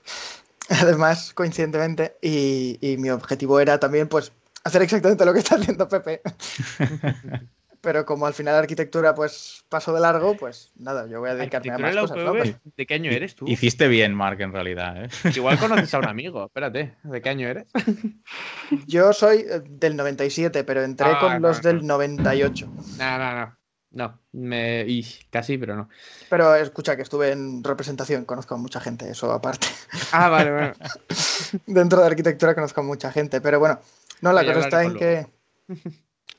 Además, 0.70 1.34
coincidentemente, 1.34 2.16
y, 2.22 2.78
y 2.80 2.96
mi 2.96 3.10
objetivo 3.10 3.60
era 3.60 3.78
también, 3.78 4.08
pues, 4.08 4.32
hacer 4.64 4.80
exactamente 4.80 5.26
lo 5.26 5.34
que 5.34 5.40
está 5.40 5.56
haciendo 5.56 5.86
Pepe. 5.86 6.22
Pero 7.84 8.06
como 8.06 8.26
al 8.26 8.32
final 8.32 8.54
la 8.54 8.60
arquitectura 8.60 9.14
pues 9.14 9.64
pasó 9.68 9.92
de 9.92 10.00
largo, 10.00 10.36
pues 10.36 10.72
nada, 10.74 11.06
yo 11.06 11.20
voy 11.20 11.30
a 11.30 11.34
dedicarme 11.34 11.72
a 11.72 11.78
más 11.78 11.96
cosas. 11.96 12.18
Pues 12.30 12.56
¿De 12.76 12.86
qué 12.86 12.94
año 12.94 13.10
eres 13.10 13.36
tú? 13.36 13.44
Hiciste 13.46 13.86
bien, 13.86 14.14
Mark, 14.14 14.40
en 14.40 14.52
realidad. 14.52 15.04
¿eh? 15.04 15.08
Igual 15.36 15.58
conoces 15.58 15.92
a 15.92 15.98
un 15.98 16.04
amigo, 16.08 16.46
espérate, 16.46 16.96
¿de 17.02 17.22
qué 17.22 17.28
año 17.28 17.46
eres? 17.46 17.68
Yo 18.86 19.12
soy 19.12 19.40
eh, 19.40 19.62
del 19.68 19.96
97, 19.96 20.64
pero 20.64 20.82
entré 20.82 21.08
ah, 21.08 21.20
con 21.20 21.42
los 21.42 21.60
del 21.60 21.86
98. 21.86 22.66
No, 22.98 23.18
no, 23.18 23.34
no. 23.34 23.56
No, 23.90 24.18
me... 24.32 24.84
y 24.88 25.06
casi, 25.30 25.56
pero 25.56 25.76
no. 25.76 25.88
Pero 26.28 26.56
escucha 26.56 26.96
que 26.96 27.02
estuve 27.02 27.30
en 27.30 27.62
representación, 27.62 28.24
conozco 28.24 28.56
a 28.56 28.58
mucha 28.58 28.80
gente, 28.80 29.08
eso 29.08 29.30
aparte. 29.30 29.68
Ah, 30.10 30.28
vale, 30.28 30.50
bueno. 30.50 30.72
Dentro 31.64 32.00
de 32.00 32.06
arquitectura 32.06 32.56
conozco 32.56 32.80
a 32.80 32.84
mucha 32.84 33.12
gente, 33.12 33.40
pero 33.40 33.60
bueno, 33.60 33.78
no, 34.20 34.32
la 34.32 34.44
cosa 34.44 34.60
está 34.60 34.82
en 34.82 34.94
que 34.96 35.26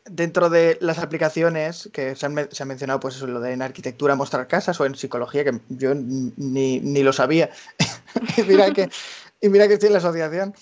dentro 0.06 0.50
de 0.50 0.78
las 0.82 1.00
aplicaciones 1.00 1.90
que 1.92 2.16
se 2.16 2.26
han, 2.26 2.34
mencionado, 2.34 3.00
pues 3.00 3.16
eso, 3.16 3.28
lo 3.28 3.40
de 3.40 3.54
en 3.54 3.62
arquitectura 3.62 4.16
mostrar 4.16 4.48
casas 4.48 4.80
o 4.80 4.86
en 4.86 4.96
psicología, 4.96 5.44
que 5.44 5.60
yo 5.70 5.94
ni, 5.96 7.04
lo 7.04 7.12
sabía. 7.12 7.50
y, 8.38 8.44
mira 8.44 8.72
que, 8.72 8.90
y 9.42 9.50
mira 9.50 9.68
que 9.68 9.74
estoy 9.74 9.88
en 9.88 9.94
la 9.94 10.00
asociación. 10.00 10.54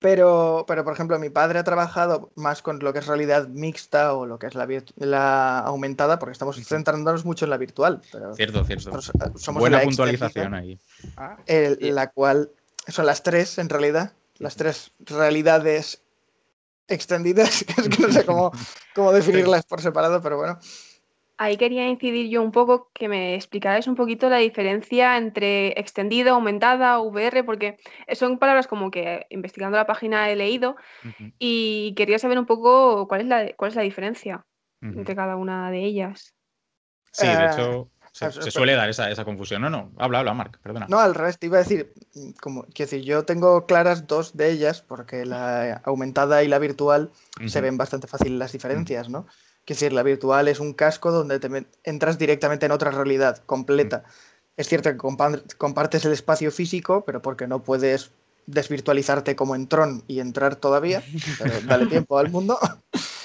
Pero, 0.00 0.64
pero, 0.68 0.84
por 0.84 0.92
ejemplo, 0.92 1.18
mi 1.18 1.28
padre 1.28 1.58
ha 1.58 1.64
trabajado 1.64 2.30
más 2.36 2.62
con 2.62 2.78
lo 2.78 2.92
que 2.92 3.00
es 3.00 3.06
realidad 3.06 3.48
mixta 3.48 4.14
o 4.14 4.26
lo 4.26 4.38
que 4.38 4.46
es 4.46 4.54
la, 4.54 4.68
la 4.94 5.58
aumentada, 5.58 6.20
porque 6.20 6.32
estamos 6.32 6.56
centrándonos 6.64 7.24
mucho 7.24 7.46
en 7.46 7.50
la 7.50 7.56
virtual. 7.56 8.00
cierto, 8.36 8.64
cierto. 8.64 9.02
Somos 9.34 9.60
Buena 9.60 9.80
puntualización 9.80 10.54
ahí. 10.54 10.78
La 11.80 12.10
cual 12.12 12.50
son 12.86 13.06
las 13.06 13.24
tres, 13.24 13.58
en 13.58 13.68
realidad, 13.68 14.12
las 14.38 14.54
tres 14.54 14.92
realidades 15.00 16.00
extendidas, 16.88 17.62
es 17.78 17.88
que 17.88 18.02
no 18.02 18.12
sé 18.12 18.24
cómo, 18.24 18.52
cómo 18.94 19.12
definirlas 19.12 19.64
por 19.64 19.80
separado, 19.80 20.20
pero 20.22 20.36
bueno. 20.36 20.58
Ahí 21.40 21.56
quería 21.56 21.86
incidir 21.86 22.28
yo 22.28 22.42
un 22.42 22.50
poco, 22.50 22.90
que 22.92 23.08
me 23.08 23.36
explicarais 23.36 23.86
un 23.86 23.94
poquito 23.94 24.28
la 24.28 24.38
diferencia 24.38 25.16
entre 25.16 25.68
extendida, 25.78 26.32
aumentada, 26.32 26.98
VR, 26.98 27.44
porque 27.44 27.78
son 28.12 28.40
palabras 28.40 28.66
como 28.66 28.90
que 28.90 29.24
investigando 29.30 29.78
la 29.78 29.86
página 29.86 30.28
he 30.30 30.34
leído 30.34 30.74
y 31.38 31.94
quería 31.96 32.18
saber 32.18 32.40
un 32.40 32.46
poco 32.46 33.06
cuál 33.06 33.20
es 33.20 33.26
la, 33.28 33.52
cuál 33.54 33.70
es 33.70 33.76
la 33.76 33.82
diferencia 33.82 34.44
entre 34.80 35.14
cada 35.14 35.36
una 35.36 35.70
de 35.70 35.84
ellas. 35.84 36.34
Sí, 37.12 37.28
de 37.28 37.32
eh, 37.32 37.46
hecho, 37.52 37.88
se, 38.18 38.50
suele 38.50 38.74
dar 38.74 38.88
esa, 38.88 39.24
confusión. 39.24 39.62
No, 39.62 39.70
no, 39.70 39.92
habla, 39.96 40.20
habla, 40.20 40.34
Marc, 40.34 40.58
perdona. 40.58 40.86
No, 40.88 40.98
al 40.98 41.14
revés, 41.14 41.38
te 41.38 41.46
iba 41.46 41.58
a 41.58 41.62
decir, 41.62 41.92
como, 42.40 42.64
quiero 42.64 42.90
decir, 42.90 43.02
yo 43.02 43.24
tengo 43.24 43.66
claras 43.66 44.06
dos 44.06 44.36
de 44.36 44.50
ellas, 44.50 44.82
porque 44.82 45.24
la 45.24 45.80
aumentada 45.84 46.42
y 46.42 46.48
la 46.48 46.58
virtual 46.58 47.10
se 47.46 47.60
ven 47.60 47.76
bastante 47.76 48.06
fácil 48.06 48.38
las 48.38 48.52
diferencias, 48.52 49.08
¿no? 49.08 49.26
Quiero 49.64 49.80
decir, 49.80 49.92
la 49.92 50.02
virtual 50.02 50.48
es 50.48 50.60
un 50.60 50.72
casco 50.72 51.12
donde 51.12 51.38
te 51.38 51.66
entras 51.84 52.18
directamente 52.18 52.66
en 52.66 52.72
otra 52.72 52.90
realidad 52.90 53.38
completa. 53.44 54.04
Es 54.56 54.68
cierto 54.68 54.90
que 54.90 54.96
compartes 55.56 56.04
el 56.04 56.12
espacio 56.12 56.50
físico, 56.50 57.04
pero 57.04 57.22
porque 57.22 57.46
no 57.46 57.62
puedes 57.62 58.10
desvirtualizarte 58.46 59.36
como 59.36 59.54
en 59.54 59.68
Tron 59.68 60.02
y 60.08 60.20
entrar 60.20 60.56
todavía, 60.56 61.02
pero 61.38 61.52
dale 61.66 61.86
tiempo 61.86 62.18
al 62.18 62.30
mundo. 62.30 62.58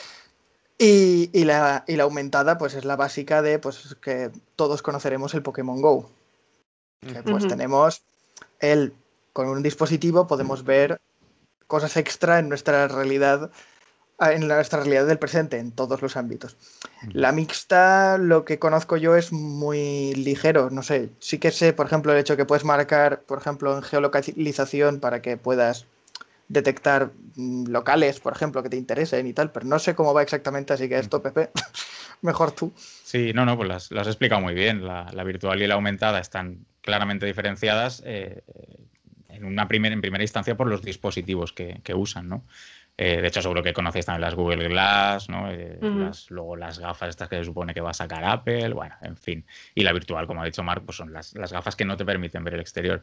Y, 0.86 1.46
la, 1.46 1.86
aumentada, 2.02 2.58
pues 2.58 2.74
es 2.74 2.84
la 2.84 2.98
básica 2.98 3.42
de 3.42 3.58
pues 3.58 3.96
que 4.02 4.32
todos 4.58 4.82
conoceremos 4.82 5.34
el 5.34 5.42
Pokémon 5.42 5.82
Go. 5.82 6.10
pues 7.24 7.48
tenemos 7.48 8.04
el 8.60 8.94
con 9.32 9.48
un 9.48 9.64
dispositivo 9.64 10.28
podemos 10.28 10.66
ver 10.66 11.00
cosas 11.68 11.96
extra 11.96 12.40
en 12.40 12.50
nuestra 12.50 12.90
realidad, 12.90 13.50
en 14.20 14.48
nuestra 14.48 14.82
realidad 14.82 15.08
del 15.08 15.20
presente, 15.20 15.58
en 15.58 15.72
todos 15.72 16.02
los 16.02 16.18
ámbitos. 16.18 16.58
La 17.14 17.32
mixta, 17.32 18.18
lo 18.18 18.44
que 18.44 18.60
conozco 18.60 18.98
yo 18.98 19.16
es 19.16 19.32
muy 19.32 20.14
ligero, 20.14 20.70
no 20.70 20.84
sé, 20.84 21.12
sí 21.20 21.40
que 21.40 21.52
sé, 21.52 21.72
por 21.72 21.86
ejemplo, 21.86 22.12
el 22.12 22.20
hecho 22.20 22.36
que 22.36 22.46
puedes 22.46 22.66
marcar, 22.66 23.22
por 23.22 23.40
ejemplo, 23.40 23.76
en 23.76 23.84
geolocalización 23.84 25.00
para 25.00 25.22
que 25.22 25.38
puedas 25.38 25.88
detectar 26.54 27.12
mm, 27.36 27.68
locales, 27.68 28.20
por 28.20 28.34
ejemplo, 28.34 28.64
que 28.64 28.70
te 28.70 28.78
interesen 28.78 29.28
y 29.28 29.34
tal, 29.34 29.52
pero 29.52 29.66
no 29.66 29.80
sé 29.80 29.96
cómo 29.96 30.14
va 30.14 30.22
exactamente, 30.22 30.74
así 30.74 30.88
que 30.88 31.00
esto, 31.00 31.22
Pepe, 31.22 31.50
mejor 32.22 32.52
tú. 32.52 32.72
Sí, 32.76 33.34
no, 33.34 33.46
no, 33.46 33.58
pues 33.58 33.68
las, 33.68 33.92
has 33.92 34.08
explicado 34.08 34.42
muy 34.42 34.54
bien. 34.54 34.86
La, 34.86 35.24
virtual 35.24 35.62
y 35.62 35.68
la 35.68 35.76
aumentada 35.76 36.20
están 36.20 36.66
claramente 36.82 37.26
diferenciadas 37.26 38.04
eh, 38.06 38.44
en, 39.30 39.46
una 39.46 39.68
primera, 39.68 39.94
en 39.94 40.02
primera 40.02 40.24
instancia 40.24 40.56
por 40.56 40.68
los 40.68 40.82
dispositivos 40.82 41.54
que, 41.54 41.82
que 41.84 41.94
usan, 41.94 42.30
¿no? 42.30 42.46
Eh, 42.96 43.22
de 43.22 43.28
hecho, 43.28 43.42
seguro 43.42 43.64
que 43.64 43.74
conocéis 43.74 44.06
también 44.06 44.22
las 44.22 44.36
Google 44.36 44.68
Glass, 44.68 45.28
¿no? 45.28 45.52
Eh, 45.52 45.80
luego 46.30 46.56
las 46.56 46.78
gafas 46.78 47.10
estas 47.10 47.28
que 47.28 47.38
se 47.38 47.46
supone 47.46 47.74
que 47.74 47.82
va 47.82 47.90
a 47.90 47.94
sacar 47.94 48.24
Apple, 48.24 48.70
bueno, 48.74 48.96
en 49.02 49.18
fin. 49.18 49.46
Y 49.74 49.82
la 49.84 49.94
virtual, 49.94 50.28
como 50.28 50.44
ha 50.44 50.46
dicho 50.46 50.62
Mark, 50.62 50.84
pues 50.86 50.98
son 50.98 51.12
las, 51.12 51.34
gafas 51.34 51.76
que 51.76 51.86
no 51.86 51.98
te 51.98 52.06
permiten 52.06 52.44
ver 52.44 52.54
el 52.54 52.60
exterior. 52.60 53.02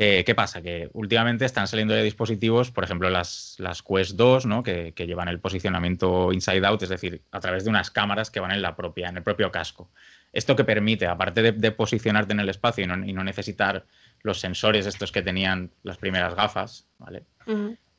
Eh, 0.00 0.22
¿Qué 0.24 0.34
pasa? 0.36 0.62
Que 0.62 0.88
últimamente 0.92 1.44
están 1.44 1.66
saliendo 1.66 1.92
de 1.92 2.04
dispositivos, 2.04 2.70
por 2.70 2.84
ejemplo, 2.84 3.10
las, 3.10 3.56
las 3.58 3.82
Quest 3.82 4.12
2, 4.12 4.46
¿no? 4.46 4.62
Que, 4.62 4.92
llevan 4.96 5.26
el 5.26 5.40
posicionamiento 5.40 6.32
inside 6.32 6.64
out, 6.64 6.80
es 6.84 6.88
decir, 6.88 7.22
a 7.32 7.40
través 7.40 7.64
de 7.64 7.70
unas 7.70 7.90
cámaras 7.90 8.30
que 8.30 8.38
van 8.38 8.52
en 8.52 8.62
la 8.62 8.76
propia, 8.76 9.08
en 9.08 9.16
el 9.16 9.24
propio 9.24 9.50
casco. 9.50 9.90
Esto 10.32 10.54
que 10.54 10.62
permite, 10.62 11.06
aparte 11.06 11.52
de, 11.52 11.72
posicionarte 11.72 12.32
en 12.32 12.38
el 12.38 12.48
espacio 12.48 12.84
y 12.84 13.12
no, 13.12 13.24
necesitar 13.24 13.86
los 14.22 14.38
sensores 14.38 14.86
estos 14.86 15.10
que 15.10 15.22
tenían 15.22 15.72
las 15.82 15.98
primeras 15.98 16.34
gafas, 16.34 16.86
¿vale? 16.98 17.24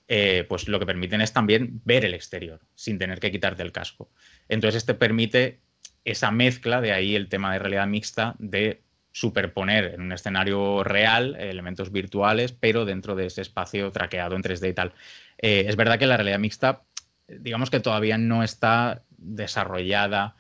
Eh, 0.08 0.46
pues 0.48 0.70
lo 0.70 0.80
que 0.80 0.86
permiten 0.86 1.20
es 1.20 1.34
también 1.34 1.82
ver 1.84 2.06
el 2.06 2.14
exterior 2.14 2.62
sin 2.76 2.98
tener 2.98 3.20
que 3.20 3.32
quitarte 3.32 3.62
el 3.62 3.74
casco. 3.74 4.10
Entonces, 4.48 4.78
este 4.78 4.94
permite 4.94 5.60
esa 6.06 6.32
mezcla, 6.32 6.80
de 6.80 6.94
ahí 6.94 7.16
el 7.16 7.28
tema 7.28 7.52
de 7.52 7.60
realidad 7.60 7.88
mixta, 7.88 8.36
de 8.40 8.82
superponer 9.20 9.96
en 9.96 10.02
un 10.02 10.14
escenario 10.14 10.82
real 10.84 11.36
elementos 11.38 11.92
virtuales, 11.92 12.54
pero 12.54 12.86
dentro 12.86 13.16
de 13.16 13.26
ese 13.26 13.42
espacio 13.42 13.92
traqueado 13.92 14.38
en 14.38 14.44
3D 14.44 14.70
y 14.70 14.74
tal. 14.74 14.94
Eh, 15.38 15.66
es 15.68 15.76
verdad 15.76 16.00
que 16.00 16.08
la 16.08 16.16
realidad 16.16 16.40
mixta, 16.40 16.84
digamos 17.28 17.70
que 17.70 17.82
todavía 17.82 18.18
no 18.18 18.44
está 18.44 19.04
desarrollada, 19.18 20.38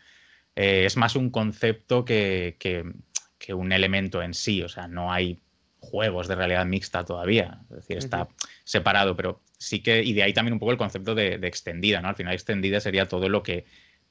eh, 0.55 0.85
es 0.85 0.95
más 0.95 1.17
un 1.17 1.29
concepto 1.29 2.05
que, 2.05 2.55
que, 2.57 2.85
un 3.53 3.71
elemento 3.71 4.21
en 4.21 4.35
sí, 4.35 4.61
o 4.61 4.69
sea, 4.69 4.87
no 4.87 5.11
hay 5.11 5.41
juegos 5.79 6.27
de 6.27 6.35
realidad 6.35 6.67
mixta 6.67 7.03
todavía, 7.03 7.61
es 7.71 7.77
decir, 7.77 7.97
está 7.97 8.27
separado, 8.63 9.15
pero 9.15 9.41
sí 9.57 9.81
que, 9.81 10.03
y 10.03 10.13
de 10.13 10.21
ahí 10.21 10.33
también 10.33 10.53
un 10.53 10.59
poco 10.59 10.71
el 10.71 10.77
concepto 10.77 11.15
de, 11.15 11.33
extendida, 11.41 11.99
¿no? 11.99 12.09
Al 12.09 12.15
final 12.15 12.35
extendida 12.35 12.79
sería 12.79 13.07
todo 13.07 13.27
lo 13.27 13.41
que 13.41 13.65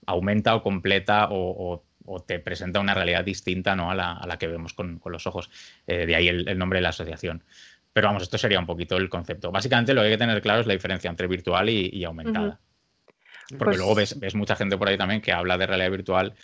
aumenta 0.06 0.56
o 0.56 0.62
completa 0.64 1.28
o, 1.30 1.84
te 2.26 2.38
presenta 2.38 2.80
una 2.80 2.94
realidad 2.94 3.24
distinta 3.24 3.76
¿no? 3.76 3.90
a, 3.90 3.94
la, 3.94 4.36
que 4.38 4.46
vemos 4.46 4.74
con, 4.74 5.00
los 5.04 5.26
ojos. 5.26 5.50
Eh, 5.86 6.06
de 6.06 6.16
ahí 6.16 6.28
el, 6.28 6.58
nombre 6.58 6.78
de 6.78 6.82
la 6.82 6.88
asociación. 6.90 7.44
Pero 7.92 8.08
vamos, 8.08 8.22
esto 8.22 8.38
sería 8.38 8.58
un 8.58 8.66
poquito 8.66 8.96
el 8.96 9.08
concepto. 9.08 9.50
Básicamente 9.50 9.94
lo 9.94 10.00
que 10.00 10.06
hay 10.06 10.12
que 10.12 10.18
tener 10.18 10.40
claro 10.40 10.60
es 10.60 10.66
la 10.66 10.74
diferencia 10.74 11.10
entre 11.10 11.26
virtual 11.26 11.68
y, 11.68 12.04
aumentada. 12.04 12.60
Porque 13.50 13.64
pues 13.64 13.78
luego 13.78 13.94
ves, 13.94 14.34
mucha 14.34 14.56
gente 14.56 14.76
por 14.76 14.88
ahí 14.88 14.98
también 14.98 15.20
que 15.20 15.32
habla 15.32 15.56
de 15.56 15.66
realidad 15.66 15.90
virtual 15.90 16.34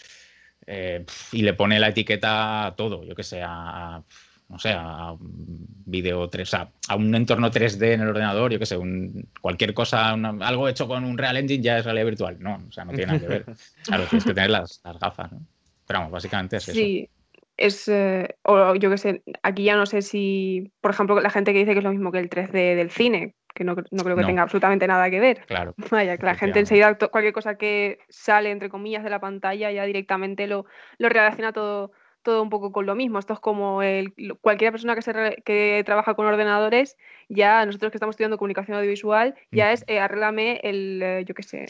eh, 0.66 1.05
y 1.33 1.42
le 1.42 1.53
pone 1.53 1.79
la 1.79 1.88
etiqueta 1.88 2.66
a 2.66 2.74
todo, 2.74 3.05
yo 3.05 3.14
que 3.14 3.22
sé, 3.22 3.42
a, 3.44 4.03
no 4.48 4.59
sé, 4.59 4.72
a 4.72 5.12
un 5.12 5.66
vídeo 5.87 6.29
3, 6.29 6.55
a, 6.55 6.96
un 6.96 7.14
entorno 7.14 7.50
3D 7.50 7.94
en 7.94 8.03
el 8.03 8.09
ordenador, 8.09 8.53
yo 8.53 8.59
qué 8.59 8.66
sé, 8.66 8.77
un, 8.77 9.29
cualquier 9.40 9.74
cosa, 9.74 10.11
algo 10.11 10.68
hecho 10.68 10.87
con 10.87 11.05
un 11.05 11.18
Real 11.18 11.37
Engine 11.37 11.62
ya 11.62 11.79
es 11.79 11.85
realidad 11.85 12.07
virtual. 12.07 12.37
No, 12.40 12.62
o 12.68 12.72
sea, 12.72 12.85
no 12.85 12.92
tiene 12.92 13.07
nada 13.07 13.20
que 13.20 13.29
ver. 13.29 13.44
Claro, 13.85 14.05
tienes 14.05 14.24
que 14.24 14.35
tener 14.35 14.50
las, 14.50 14.81
gafas, 15.00 15.33
¿no? 15.33 15.46
Pero 15.87 16.01
vamos, 16.01 16.12
básicamente 16.12 16.57
es 16.57 16.68
eso. 16.68 16.79
Sí, 16.79 17.09
es, 17.57 17.88
eh, 17.88 18.37
o 18.42 18.75
yo 18.75 18.90
qué 18.90 18.99
sé, 18.99 19.23
aquí 19.42 19.64
ya 19.64 19.77
no 19.77 19.87
sé 19.87 20.03
si, 20.03 20.73
por 20.81 20.90
ejemplo, 20.90 21.20
la 21.20 21.31
gente 21.31 21.53
que 21.53 21.61
dice 21.61 21.73
que 21.73 21.79
es 21.79 21.85
lo 21.85 21.92
mismo 21.92 22.11
que 22.11 22.18
el 22.18 22.29
3D 22.29 22.75
del 22.75 22.90
cine, 22.90 23.35
que 23.55 23.64
no, 23.64 23.77
creo 23.77 24.16
que 24.16 24.25
tenga 24.25 24.42
absolutamente 24.42 24.87
nada 24.87 25.09
que 25.11 25.20
ver. 25.20 25.44
Claro. 25.47 25.75
Vaya, 25.90 26.16
que 26.16 26.27
la 26.27 26.35
gente 26.35 26.59
enseguida, 26.59 26.97
cualquier 26.97 27.33
cosa 27.33 27.57
que 27.57 27.99
sale, 28.09 28.51
entre 28.51 28.68
comillas, 28.68 29.05
de 29.05 29.11
la 29.11 29.20
pantalla, 29.20 29.70
ya 29.70 29.85
directamente 29.85 30.47
lo, 30.47 30.66
lo 30.99 31.09
relaciona 31.09 31.53
todo 31.53 31.92
todo 32.25 32.43
un 32.43 32.51
poco 32.51 32.73
con 32.73 32.87
lo 32.87 32.97
mismo. 32.97 33.21
Esto 33.21 33.35
es 33.35 33.39
como 33.39 33.83
el, 33.83 34.13
cualquier 34.41 34.73
persona 34.73 34.97
que, 34.97 35.03
se 35.03 35.43
que 35.45 35.83
trabaja 35.87 36.15
con 36.15 36.27
ordenadores, 36.27 36.97
ya 37.29 37.65
nosotros 37.65 37.93
que 37.93 37.99
estamos 37.99 38.15
estudiando 38.15 38.39
comunicación 38.39 38.77
audiovisual, 38.77 39.37
ya 39.53 39.71
es 39.71 39.85
eh, 39.87 40.01
arréglame 40.01 40.61
el, 40.65 41.01
eh, 41.03 41.25
yo 41.25 41.35
qué 41.35 41.43
sé, 41.45 41.67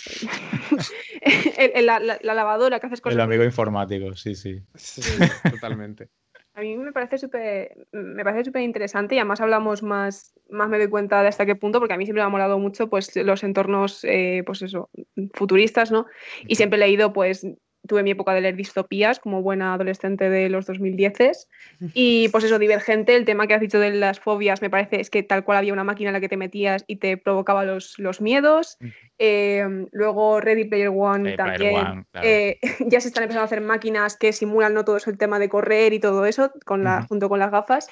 la, 1.82 1.98
lavadora 2.22 2.80
que 2.80 2.86
haces 2.86 3.02
cosas. 3.02 3.16
El 3.16 3.20
amigo 3.20 3.44
informático, 3.44 4.14
sí, 4.14 4.34
sí. 4.34 4.62
totalmente. 5.50 6.08
A 6.56 6.60
mí 6.60 6.76
me 6.76 6.92
parece 6.92 7.18
súper 7.18 7.76
me 7.90 8.22
parece 8.22 8.44
súper 8.44 8.62
interesante 8.62 9.16
y 9.16 9.18
además 9.18 9.40
hablamos 9.40 9.82
más, 9.82 10.34
más 10.48 10.68
me 10.68 10.78
doy 10.78 10.86
cuenta 10.86 11.20
de 11.20 11.26
hasta 11.26 11.44
qué 11.44 11.56
punto, 11.56 11.80
porque 11.80 11.94
a 11.94 11.96
mí 11.96 12.04
siempre 12.06 12.22
me 12.22 12.26
ha 12.26 12.30
molado 12.30 12.60
mucho 12.60 12.88
pues 12.88 13.14
los 13.16 13.42
entornos, 13.42 14.04
eh, 14.04 14.44
pues 14.46 14.62
eso, 14.62 14.88
futuristas, 15.32 15.90
¿no? 15.90 16.06
Y 16.46 16.54
siempre 16.54 16.76
he 16.76 16.80
leído 16.80 17.12
pues 17.12 17.44
tuve 17.86 18.02
mi 18.02 18.12
época 18.12 18.34
de 18.34 18.40
leer 18.40 18.56
distopías 18.56 19.18
como 19.18 19.42
buena 19.42 19.74
adolescente 19.74 20.30
de 20.30 20.48
los 20.48 20.66
2010 20.66 21.48
y 21.92 22.28
pues 22.32 22.44
eso, 22.44 22.58
divergente, 22.58 23.14
el 23.14 23.24
tema 23.24 23.46
que 23.46 23.54
has 23.54 23.60
dicho 23.60 23.78
de 23.78 23.90
las 23.90 24.20
fobias 24.20 24.62
me 24.62 24.70
parece 24.70 25.00
es 25.00 25.10
que 25.10 25.22
tal 25.22 25.44
cual 25.44 25.58
había 25.58 25.72
una 25.72 25.84
máquina 25.84 26.10
en 26.10 26.14
la 26.14 26.20
que 26.20 26.28
te 26.28 26.36
metías 26.36 26.84
y 26.86 26.96
te 26.96 27.16
provocaba 27.16 27.64
los, 27.64 27.98
los 27.98 28.20
miedos. 28.20 28.78
Em, 29.18 29.86
luego 29.92 30.40
Ready 30.40 30.64
Player 30.64 30.90
One 30.94 31.36
también. 31.36 32.06
Eh, 32.22 32.58
ya 32.88 33.00
se 33.00 33.08
están 33.08 33.24
empezando 33.24 33.42
a 33.42 33.46
hacer 33.46 33.60
máquinas 33.60 34.16
que 34.16 34.32
simulan 34.32 34.74
no 34.74 34.84
todo 34.84 34.96
eso, 34.96 35.10
el 35.10 35.18
tema 35.18 35.38
de 35.38 35.48
correr 35.48 35.92
y 35.92 36.00
todo 36.00 36.26
eso 36.26 36.52
con 36.64 36.84
la, 36.84 37.02
junto 37.02 37.28
con 37.28 37.38
las 37.38 37.50
gafas. 37.50 37.88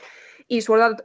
Y 0.48 0.62
Sword 0.62 0.98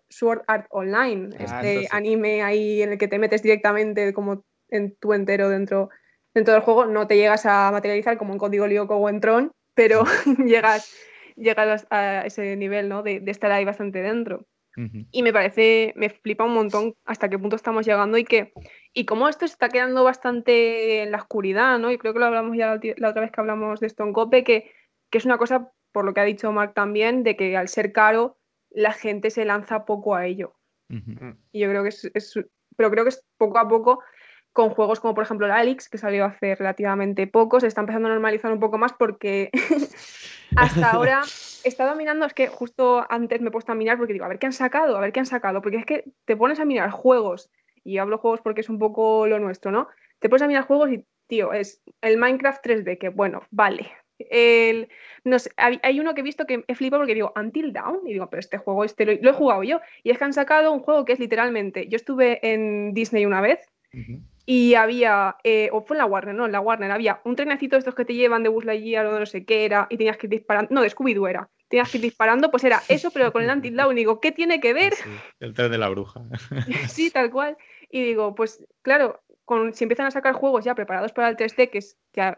Art, 0.47 0.65
Online, 0.69 1.29
ah, 1.39 1.61
este 1.61 1.87
anime 1.91 2.41
ahí 2.41 2.81
en 2.81 2.93
el 2.93 2.97
que 2.97 3.07
te 3.07 3.19
metes 3.19 3.43
directamente 3.43 4.11
como 4.13 4.43
en 4.69 4.95
tu 4.95 5.13
entero 5.13 5.49
dentro 5.49 5.89
dentro 6.37 6.53
del 6.53 6.61
juego 6.61 6.85
no 6.85 7.07
te 7.07 7.17
llegas 7.17 7.47
a 7.47 7.71
materializar 7.71 8.17
como 8.17 8.31
en 8.31 8.39
Código 8.39 8.67
Lyoko 8.67 8.95
o 8.95 9.09
en 9.09 9.19
Tron, 9.19 9.51
pero 9.73 10.03
llegas, 10.45 10.95
llegas 11.35 11.87
a 11.89 12.25
ese 12.25 12.55
nivel 12.55 12.89
¿no? 12.89 13.01
de, 13.01 13.23
estar 13.25 13.51
ahí 13.51 13.65
bastante 13.65 14.01
dentro. 14.01 14.45
Y 15.11 15.23
me 15.23 15.33
parece, 15.33 15.91
me 15.95 16.09
flipa 16.11 16.43
un 16.43 16.53
montón 16.53 16.93
hasta 17.03 17.29
qué 17.29 17.39
punto 17.39 17.55
estamos 17.55 17.83
llegando 17.83 18.15
y 18.19 18.23
que 18.23 18.53
y 18.93 19.05
cómo 19.05 19.27
esto 19.27 19.47
se 19.47 19.53
está 19.53 19.69
quedando 19.69 20.03
bastante 20.03 21.01
en 21.01 21.11
la 21.11 21.17
oscuridad, 21.17 21.79
¿no? 21.79 21.89
Y 21.89 21.97
creo 21.97 22.13
que 22.13 22.19
lo 22.19 22.27
hablamos 22.27 22.55
ya 22.55 22.79
la, 22.97 23.09
otra 23.09 23.23
vez 23.23 23.31
que 23.31 23.41
hablamos 23.41 23.79
de 23.79 23.87
Stone 23.87 24.13
Cope, 24.13 24.43
que, 24.43 24.69
que 25.09 25.17
es 25.17 25.25
una 25.25 25.39
cosa, 25.39 25.71
por 25.91 26.05
lo 26.05 26.13
que 26.13 26.19
ha 26.19 26.25
dicho 26.25 26.51
Mark 26.51 26.75
también, 26.75 27.23
de 27.23 27.35
que 27.35 27.57
al 27.57 27.69
ser 27.69 27.91
caro, 27.91 28.37
la 28.69 28.93
gente 28.93 29.31
se 29.31 29.45
lanza 29.45 29.83
poco 29.83 30.13
a 30.13 30.27
ello. 30.27 30.53
Y 31.51 31.59
yo 31.59 31.69
creo 31.69 31.81
que 31.81 31.89
es, 31.89 32.11
es, 32.13 32.39
pero 32.75 32.91
creo 32.91 33.03
que 33.03 33.09
es 33.09 33.25
poco 33.39 33.57
a 33.57 33.67
poco 33.67 34.03
con 34.57 34.71
juegos 34.71 34.99
como 34.99 35.13
por 35.13 35.23
ejemplo 35.23 35.45
el 35.45 35.51
Alix, 35.51 35.87
que 35.87 35.99
salió 35.99 36.25
hace 36.25 36.55
relativamente 36.55 37.27
poco, 37.27 37.59
se 37.59 37.67
está 37.67 37.81
empezando 37.81 38.07
a 38.07 38.11
normalizar 38.11 38.51
un 38.51 38.59
poco 38.59 38.79
más 38.79 38.91
porque 38.91 39.51
hasta 40.55 40.89
ahora 40.89 41.21
he 41.63 41.67
estado 41.67 41.95
mirando, 41.95 42.25
es 42.25 42.33
que 42.33 42.47
justo 42.47 43.05
antes 43.07 43.39
me 43.39 43.49
he 43.49 43.51
puesto 43.51 43.71
a 43.71 43.75
mirar 43.75 43.99
porque 43.99 44.13
digo, 44.13 44.25
a 44.25 44.29
ver 44.29 44.39
qué 44.39 44.47
han 44.47 44.53
sacado, 44.53 44.97
a 44.97 44.99
ver 44.99 45.11
qué 45.11 45.19
han 45.19 45.27
sacado, 45.27 45.61
porque 45.61 45.77
es 45.77 45.85
que 45.85 46.05
te 46.25 46.35
pones 46.35 46.59
a 46.59 46.65
mirar 46.65 46.89
juegos, 46.89 47.51
y 47.83 47.99
hablo 47.99 48.17
juegos 48.17 48.41
porque 48.41 48.61
es 48.61 48.69
un 48.69 48.79
poco 48.79 49.27
lo 49.27 49.37
nuestro, 49.37 49.69
¿no? 49.69 49.89
Te 50.17 50.27
pones 50.27 50.41
a 50.41 50.47
mirar 50.47 50.65
juegos 50.65 50.89
y, 50.91 51.05
tío, 51.27 51.53
es 51.53 51.83
el 52.01 52.17
Minecraft 52.17 52.65
3D, 52.65 52.97
que 52.97 53.09
bueno, 53.09 53.43
vale. 53.51 53.91
El, 54.17 54.89
no 55.23 55.37
sé, 55.37 55.51
hay 55.57 55.99
uno 55.99 56.15
que 56.15 56.21
he 56.21 56.23
visto 56.23 56.47
que 56.47 56.65
he 56.67 56.73
flipado 56.73 57.01
porque 57.01 57.13
digo, 57.13 57.31
Until 57.35 57.73
Down, 57.73 57.99
y 58.07 58.13
digo, 58.13 58.27
pero 58.31 58.39
este 58.39 58.57
juego 58.57 58.83
este 58.85 59.05
lo, 59.05 59.29
he 59.29 59.33
jugado 59.33 59.61
yo. 59.61 59.81
Y 60.01 60.09
es 60.09 60.17
que 60.17 60.23
han 60.23 60.33
sacado 60.33 60.73
un 60.73 60.79
juego 60.79 61.05
que 61.05 61.13
es 61.13 61.19
literalmente, 61.19 61.87
yo 61.89 61.95
estuve 61.95 62.39
en 62.41 62.95
Disney 62.95 63.27
una 63.27 63.41
vez, 63.41 63.59
y 64.49 64.75
había, 64.75 65.35
eh, 65.43 65.67
o 65.73 65.81
fue 65.81 65.97
en 65.97 65.99
la 65.99 66.05
Warner, 66.05 66.33
no, 66.33 66.45
en 66.45 66.53
la 66.53 66.61
Warner, 66.61 66.89
había 66.89 67.19
un 67.25 67.35
trenecito 67.35 67.75
de 67.75 67.79
estos 67.79 67.95
que 67.95 68.05
te 68.05 68.13
llevan 68.13 68.43
de 68.43 68.49
Buzz 68.49 68.63
Lightyear 68.63 69.05
o 69.05 69.13
de 69.13 69.19
no 69.19 69.25
sé 69.25 69.43
qué 69.43 69.65
era, 69.65 69.87
y 69.89 69.97
tenías 69.97 70.15
que 70.15 70.27
ir 70.27 70.31
disparando, 70.31 70.73
no, 70.73 70.81
de 70.81 70.89
Scooby-Doo 70.89 71.27
era, 71.29 71.49
tenías 71.67 71.91
que 71.91 71.97
ir 71.97 72.03
disparando, 72.03 72.49
pues 72.49 72.63
era 72.63 72.81
eso, 72.87 73.11
pero 73.11 73.33
con 73.33 73.43
el 73.43 73.49
anti-down, 73.49 73.91
y 73.91 73.99
digo, 73.99 74.21
¿qué 74.21 74.31
tiene 74.31 74.61
que 74.61 74.73
ver? 74.73 74.93
el 75.41 75.53
tren 75.53 75.69
de 75.69 75.77
la 75.77 75.89
bruja. 75.89 76.21
sí, 76.87 77.11
tal 77.11 77.29
cual. 77.29 77.57
Y 77.91 78.01
digo, 78.03 78.35
pues 78.35 78.65
claro, 78.83 79.21
con, 79.43 79.73
si 79.73 79.83
empiezan 79.83 80.05
a 80.05 80.11
sacar 80.11 80.33
juegos 80.33 80.63
ya 80.63 80.75
preparados 80.75 81.11
para 81.11 81.27
el 81.27 81.35
3D, 81.35 81.69
que, 81.69 81.79
es, 81.79 81.97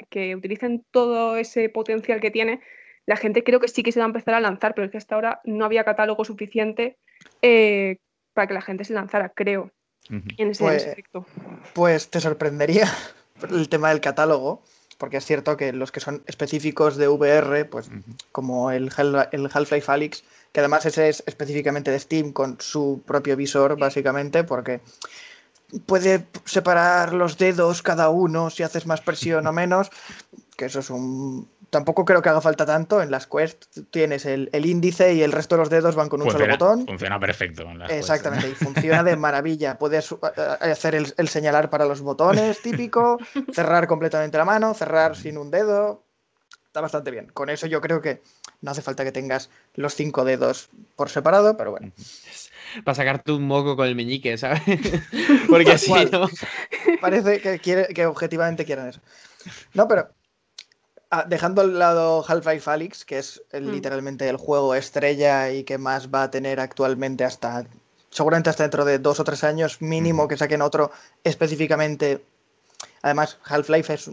que, 0.09 0.35
utilicen 0.35 0.83
todo 0.89 1.37
ese 1.37 1.69
potencial 1.69 2.19
que 2.19 2.31
tiene, 2.31 2.59
la 3.05 3.17
gente 3.17 3.43
creo 3.43 3.59
que 3.59 3.67
sí 3.67 3.83
que 3.83 3.91
se 3.91 3.99
va 3.99 4.05
a 4.05 4.07
empezar 4.07 4.33
a 4.33 4.39
lanzar, 4.39 4.73
pero 4.73 4.85
es 4.85 4.91
que 4.91 4.97
hasta 4.97 5.13
ahora 5.13 5.41
no 5.43 5.63
había 5.63 5.83
catálogo 5.83 6.25
suficiente 6.25 6.97
eh, 7.43 7.97
para 8.33 8.47
que 8.47 8.55
la 8.55 8.61
gente 8.61 8.83
se 8.83 8.93
lanzara, 8.95 9.29
creo 9.29 9.71
en 10.09 10.51
ese 10.51 10.63
pues, 10.63 10.87
Pues 11.73 12.09
te 12.09 12.19
sorprendería 12.19 12.91
el 13.49 13.69
tema 13.69 13.89
del 13.89 14.01
catálogo, 14.01 14.63
porque 14.97 15.17
es 15.17 15.25
cierto 15.25 15.55
que 15.57 15.73
los 15.73 15.91
que 15.91 15.99
son 15.99 16.23
específicos 16.25 16.97
de 16.97 17.07
VR, 17.07 17.65
pues 17.65 17.89
como 18.31 18.71
el, 18.71 18.91
el 19.31 19.49
Half-Life 19.51 19.91
Alyx, 19.91 20.23
que 20.51 20.59
además 20.59 20.85
ese 20.85 21.09
es 21.09 21.23
específicamente 21.25 21.91
de 21.91 21.99
Steam 21.99 22.33
con 22.33 22.57
su 22.59 23.01
propio 23.05 23.35
visor, 23.35 23.77
básicamente, 23.77 24.43
porque 24.43 24.81
puede 25.85 26.25
separar 26.45 27.13
los 27.13 27.37
dedos 27.37 27.81
cada 27.81 28.09
uno 28.09 28.49
si 28.49 28.63
haces 28.63 28.85
más 28.85 29.01
presión 29.01 29.45
o 29.47 29.53
menos, 29.53 29.91
que 30.57 30.65
eso 30.65 30.79
es 30.79 30.89
un 30.89 31.47
tampoco 31.69 32.05
creo 32.05 32.21
que 32.21 32.29
haga 32.29 32.41
falta 32.41 32.65
tanto. 32.65 33.01
En 33.01 33.11
las 33.11 33.27
Quest 33.27 33.65
tienes 33.91 34.25
el, 34.25 34.49
índice 34.53 35.13
y 35.13 35.21
el 35.21 35.31
resto 35.31 35.55
de 35.55 35.59
los 35.59 35.69
dedos 35.69 35.95
van 35.95 36.09
con 36.09 36.21
un 36.21 36.31
solo 36.31 36.47
botón. 36.47 36.85
Funciona 36.85 37.19
perfecto. 37.19 37.65
Exactamente, 37.89 38.49
y 38.49 38.55
funciona 38.55 39.03
de 39.03 39.15
maravilla. 39.17 39.77
Puedes 39.77 40.13
hacer 40.61 40.95
el, 40.95 41.27
señalar 41.27 41.69
para 41.69 41.85
los 41.85 42.01
botones 42.01 42.61
típico, 42.61 43.17
cerrar 43.53 43.87
completamente 43.87 44.37
la 44.37 44.45
mano, 44.45 44.73
cerrar 44.73 45.15
sin 45.15 45.37
un 45.37 45.51
dedo. 45.51 46.03
Está 46.67 46.81
bastante 46.81 47.09
bien. 47.09 47.27
Con 47.33 47.49
eso 47.49 47.65
yo 47.65 47.81
creo 47.81 47.99
que 48.01 48.21
no 48.61 48.71
hace 48.71 48.83
falta 48.83 49.03
que 49.03 49.11
tengas 49.11 49.49
los 49.73 49.95
cinco 49.95 50.23
dedos 50.23 50.69
por 50.95 51.09
separado, 51.09 51.57
pero 51.57 51.71
bueno. 51.71 51.91
Para 52.83 52.93
sacarte 52.93 53.31
un 53.31 53.47
moco 53.47 53.75
con 53.75 53.87
el 53.87 53.95
meñique, 53.95 54.37
¿sabes? 54.37 54.61
Porque 55.49 55.71
así 55.71 55.91
no. 56.11 56.29
Parece 57.01 57.41
que, 57.41 57.57
quiere, 57.57 57.87
que 57.87 58.05
objetivamente 58.05 58.63
quieren 58.63 58.89
eso. 58.89 59.01
No, 59.73 59.87
pero 59.87 60.09
Ah, 61.11 61.25
dejando 61.27 61.61
al 61.61 61.79
lado 61.79 62.23
Half-Life 62.27 62.69
Alyx, 62.69 63.03
que 63.03 63.17
es 63.17 63.41
hmm. 63.51 63.71
literalmente 63.71 64.29
el 64.29 64.37
juego 64.37 64.75
estrella 64.75 65.49
y 65.51 65.63
que 65.63 65.79
más 65.79 66.13
va 66.13 66.23
a 66.23 66.31
tener 66.31 66.59
actualmente 66.59 67.23
hasta, 67.23 67.65
seguramente 68.11 68.51
hasta 68.51 68.63
dentro 68.63 68.85
de 68.85 68.99
dos 68.99 69.19
o 69.19 69.23
tres 69.23 69.43
años 69.43 69.81
mínimo 69.81 70.27
que 70.27 70.37
saquen 70.37 70.61
otro 70.61 70.91
específicamente. 71.23 72.23
Además, 73.01 73.39
Half-Life 73.43 73.91
es, 73.91 74.11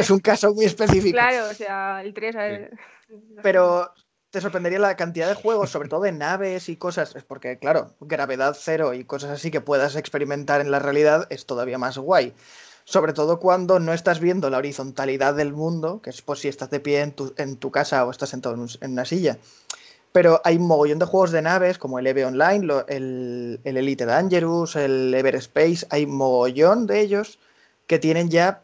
es, 0.00 0.10
un 0.10 0.18
caso 0.20 0.52
muy 0.52 0.64
específico. 0.64 1.12
Claro, 1.12 1.50
o 1.50 1.54
sea, 1.54 2.02
el 2.02 2.12
3... 2.12 2.70
Pero 3.42 3.92
te 4.30 4.40
sorprendería 4.40 4.80
la 4.80 4.96
cantidad 4.96 5.28
de 5.28 5.34
juegos, 5.34 5.70
sobre 5.70 5.88
todo 5.88 6.00
de 6.00 6.12
naves 6.12 6.68
y 6.68 6.76
cosas, 6.76 7.14
es 7.14 7.22
porque, 7.22 7.58
claro, 7.58 7.94
gravedad 8.00 8.56
cero 8.58 8.92
y 8.92 9.04
cosas 9.04 9.30
así 9.30 9.52
que 9.52 9.60
puedas 9.60 9.94
experimentar 9.94 10.60
en 10.60 10.72
la 10.72 10.80
realidad 10.80 11.28
es 11.30 11.46
todavía 11.46 11.78
más 11.78 11.96
guay 11.96 12.34
sobre 12.86 13.12
todo 13.12 13.40
cuando 13.40 13.80
no 13.80 13.92
estás 13.92 14.20
viendo 14.20 14.48
la 14.48 14.58
horizontalidad 14.58 15.34
del 15.34 15.52
mundo, 15.52 16.00
que 16.00 16.10
es 16.10 16.22
por 16.22 16.38
si 16.38 16.46
estás 16.46 16.70
de 16.70 16.78
pie 16.78 17.00
en 17.00 17.10
tu, 17.10 17.34
en 17.36 17.56
tu 17.56 17.72
casa 17.72 18.06
o 18.06 18.12
estás 18.12 18.28
sentado 18.28 18.54
en, 18.54 18.92
una 18.92 19.04
silla. 19.04 19.38
Pero 20.12 20.40
hay 20.44 20.56
un 20.56 20.68
mogollón 20.68 21.00
de 21.00 21.04
juegos 21.04 21.32
de 21.32 21.42
naves, 21.42 21.78
como 21.78 21.98
el 21.98 22.06
EVE 22.06 22.24
Online, 22.24 22.84
el, 22.86 23.60
Elite 23.64 24.06
Dangerous, 24.06 24.76
el 24.76 25.12
Everspace, 25.12 25.84
hay 25.90 26.06
mogollón 26.06 26.86
de 26.86 27.00
ellos 27.00 27.40
que 27.88 27.98
tienen 27.98 28.30
ya 28.30 28.62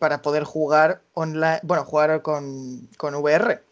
para 0.00 0.22
poder 0.22 0.42
jugar 0.42 1.00
online, 1.14 1.60
bueno, 1.62 1.84
jugar 1.84 2.20
con, 2.22 2.88
con 2.98 3.14
VR, 3.14 3.62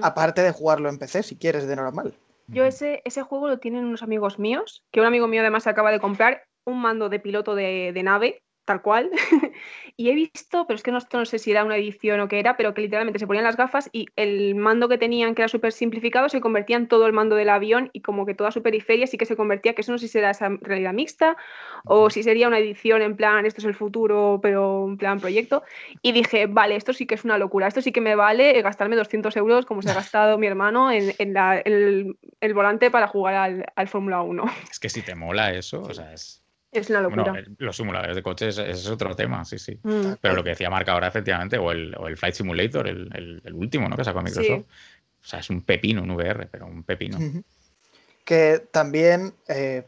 aparte 0.00 0.42
de 0.42 0.52
jugarlo 0.52 0.88
en 0.88 0.98
PC 0.98 1.24
si 1.24 1.34
quieres 1.34 1.66
de 1.66 1.74
normal. 1.74 2.14
Yo 2.46 2.64
ese, 2.64 3.02
ese 3.04 3.22
juego 3.22 3.48
lo 3.48 3.58
tienen 3.58 3.84
unos 3.84 4.04
amigos 4.04 4.38
míos, 4.38 4.84
que 4.92 5.00
un 5.00 5.06
amigo 5.06 5.26
mío 5.26 5.40
además 5.40 5.66
acaba 5.66 5.90
de 5.90 5.98
comprar 5.98 6.44
un 6.64 6.80
mando 6.80 7.08
de 7.08 7.18
piloto 7.18 7.56
de, 7.56 7.90
de 7.92 8.02
nave 8.04 8.42
tal 8.64 8.82
cual. 8.82 9.10
y 9.96 10.10
he 10.10 10.14
visto, 10.14 10.66
pero 10.66 10.76
es 10.76 10.82
que 10.82 10.92
no, 10.92 10.98
no, 11.12 11.24
sé 11.24 11.38
si 11.38 11.50
era 11.50 11.64
una 11.64 11.76
edición 11.76 12.20
o 12.20 12.28
qué 12.28 12.38
era, 12.38 12.56
pero 12.56 12.74
que 12.74 12.82
literalmente 12.82 13.18
se 13.18 13.26
ponían 13.26 13.44
las 13.44 13.56
gafas 13.56 13.90
y 13.92 14.06
el 14.16 14.54
mando 14.54 14.88
que 14.88 14.98
tenían, 14.98 15.34
que 15.34 15.42
era 15.42 15.48
súper 15.48 15.72
simplificado, 15.72 16.28
se 16.28 16.40
convertía 16.40 16.76
en 16.76 16.88
todo 16.88 17.06
el 17.06 17.12
mando 17.12 17.36
del 17.36 17.48
avión 17.48 17.90
y 17.92 18.00
como 18.00 18.26
que 18.26 18.34
toda 18.34 18.50
su 18.50 18.62
periferia 18.62 19.06
sí 19.06 19.18
que 19.18 19.26
se 19.26 19.36
convertía, 19.36 19.74
que 19.74 19.82
eso 19.82 19.92
no 19.92 19.98
sé 19.98 20.06
si 20.06 20.12
será 20.12 20.30
esa 20.30 20.48
realidad 20.60 20.92
mixta 20.92 21.36
o 21.84 22.10
si 22.10 22.22
sería 22.22 22.48
una 22.48 22.58
edición 22.58 23.02
en 23.02 23.16
plan, 23.16 23.46
esto 23.46 23.60
es 23.60 23.66
el 23.66 23.74
futuro, 23.74 24.38
pero 24.42 24.86
en 24.86 24.96
plan 24.96 25.20
proyecto. 25.20 25.62
Y 26.02 26.12
dije, 26.12 26.46
vale, 26.46 26.76
esto 26.76 26.92
sí 26.92 27.06
que 27.06 27.14
es 27.14 27.24
una 27.24 27.38
locura, 27.38 27.66
esto 27.66 27.82
sí 27.82 27.92
que 27.92 28.00
me 28.00 28.14
vale 28.14 28.60
gastarme 28.62 28.96
200 28.96 29.36
euros 29.36 29.66
como 29.66 29.82
se 29.82 29.90
ha 29.90 29.94
gastado 30.02 30.38
mi 30.38 30.46
hermano 30.46 30.90
en, 30.90 31.12
el, 31.18 32.54
volante 32.54 32.90
para 32.90 33.08
jugar 33.08 33.34
al, 33.34 33.64
al 33.74 33.88
Fórmula 33.88 34.22
1. 34.22 34.44
Es 34.70 34.78
que 34.78 34.88
si 34.88 35.02
te 35.02 35.14
mola 35.14 35.52
eso, 35.52 35.82
o 35.82 35.94
sea, 35.94 36.12
es 36.12 36.41
es 36.72 36.88
una 36.88 37.02
locura. 37.02 37.44
los 37.58 37.76
simuladores 37.76 38.16
de 38.16 38.22
coches 38.22 38.56
es 38.56 38.88
otro 38.88 39.14
tema, 39.14 39.44
sí, 39.44 39.58
sí. 39.58 39.78
Mm. 39.82 40.14
Pero 40.20 40.34
lo 40.34 40.42
que 40.42 40.48
decía 40.50 40.70
Marca 40.70 40.92
ahora, 40.92 41.08
efectivamente, 41.08 41.58
o 41.58 41.70
el, 41.70 41.94
o 41.98 42.08
el 42.08 42.16
Flight 42.16 42.34
Simulator, 42.34 42.88
el, 42.88 43.42
último, 43.52 43.88
¿no? 43.88 43.96
Que 43.96 44.04
sacó 44.04 44.22
Microsoft. 44.22 44.64
O 45.22 45.24
sea, 45.24 45.40
es 45.40 45.50
un 45.50 45.60
pepino, 45.62 46.02
un 46.02 46.12
VR, 46.12 46.48
pero 46.50 46.64
un 46.66 46.82
pepino. 46.82 47.18
Que 48.24 48.62
también 48.70 49.34
eh, 49.48 49.82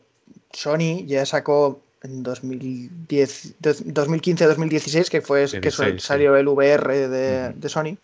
Sony 0.53 1.07
ya 1.07 1.25
sacó 1.25 1.81
en 2.03 2.23
2015-2016, 2.23 5.09
que 5.09 5.23
fue 5.23 5.47
que 5.61 5.71
salió 5.99 6.37
el 6.37 6.49
VR 6.49 7.09
de, 7.09 7.69
Sony. 7.69 7.97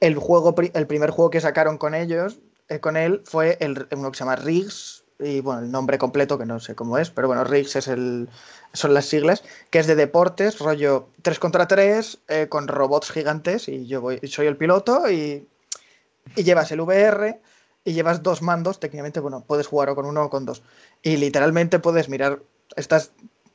El 0.00 0.16
juego, 0.16 0.54
el 0.74 0.86
primer 0.86 1.10
juego 1.10 1.30
que 1.30 1.40
sacaron 1.40 1.78
con 1.78 1.94
ellos, 1.94 2.38
eh, 2.68 2.80
con 2.80 2.96
él, 2.96 3.22
fue 3.24 3.56
el, 3.60 3.86
uno 3.92 4.10
que 4.10 4.18
se 4.18 4.24
llama 4.24 4.34
Riggs, 4.36 5.04
y 5.18 5.40
bueno, 5.40 5.62
el 5.62 5.70
nombre 5.70 5.98
completo 5.98 6.38
que 6.38 6.46
no 6.46 6.60
sé 6.60 6.74
cómo 6.74 6.98
es, 6.98 7.10
pero 7.10 7.28
bueno, 7.28 7.44
RIGS 7.44 7.76
es 7.76 7.88
el, 7.88 8.28
son 8.72 8.94
las 8.94 9.06
siglas, 9.06 9.42
que 9.70 9.78
es 9.78 9.86
de 9.86 9.94
deportes, 9.94 10.58
rollo 10.58 11.08
3 11.22 11.38
contra 11.38 11.66
3, 11.66 12.18
eh, 12.28 12.46
con 12.48 12.68
robots 12.68 13.10
gigantes 13.10 13.68
y 13.68 13.86
yo 13.86 14.00
voy, 14.00 14.20
soy 14.28 14.46
el 14.46 14.56
piloto 14.56 15.10
y, 15.10 15.48
y, 16.36 16.42
llevas 16.44 16.70
el 16.72 16.80
VR 16.80 17.40
y 17.84 17.92
llevas 17.92 18.22
dos 18.22 18.42
mandos, 18.42 18.80
técnicamente, 18.80 19.20
bueno, 19.20 19.44
puedes 19.46 19.66
jugar 19.66 19.90
o 19.90 19.94
con 19.94 20.06
uno 20.06 20.24
o 20.24 20.30
con 20.30 20.44
dos. 20.44 20.62
Y 21.02 21.16
literalmente 21.16 21.78
puedes 21.78 22.08
mirar, 22.08 22.42
estás 22.76 23.12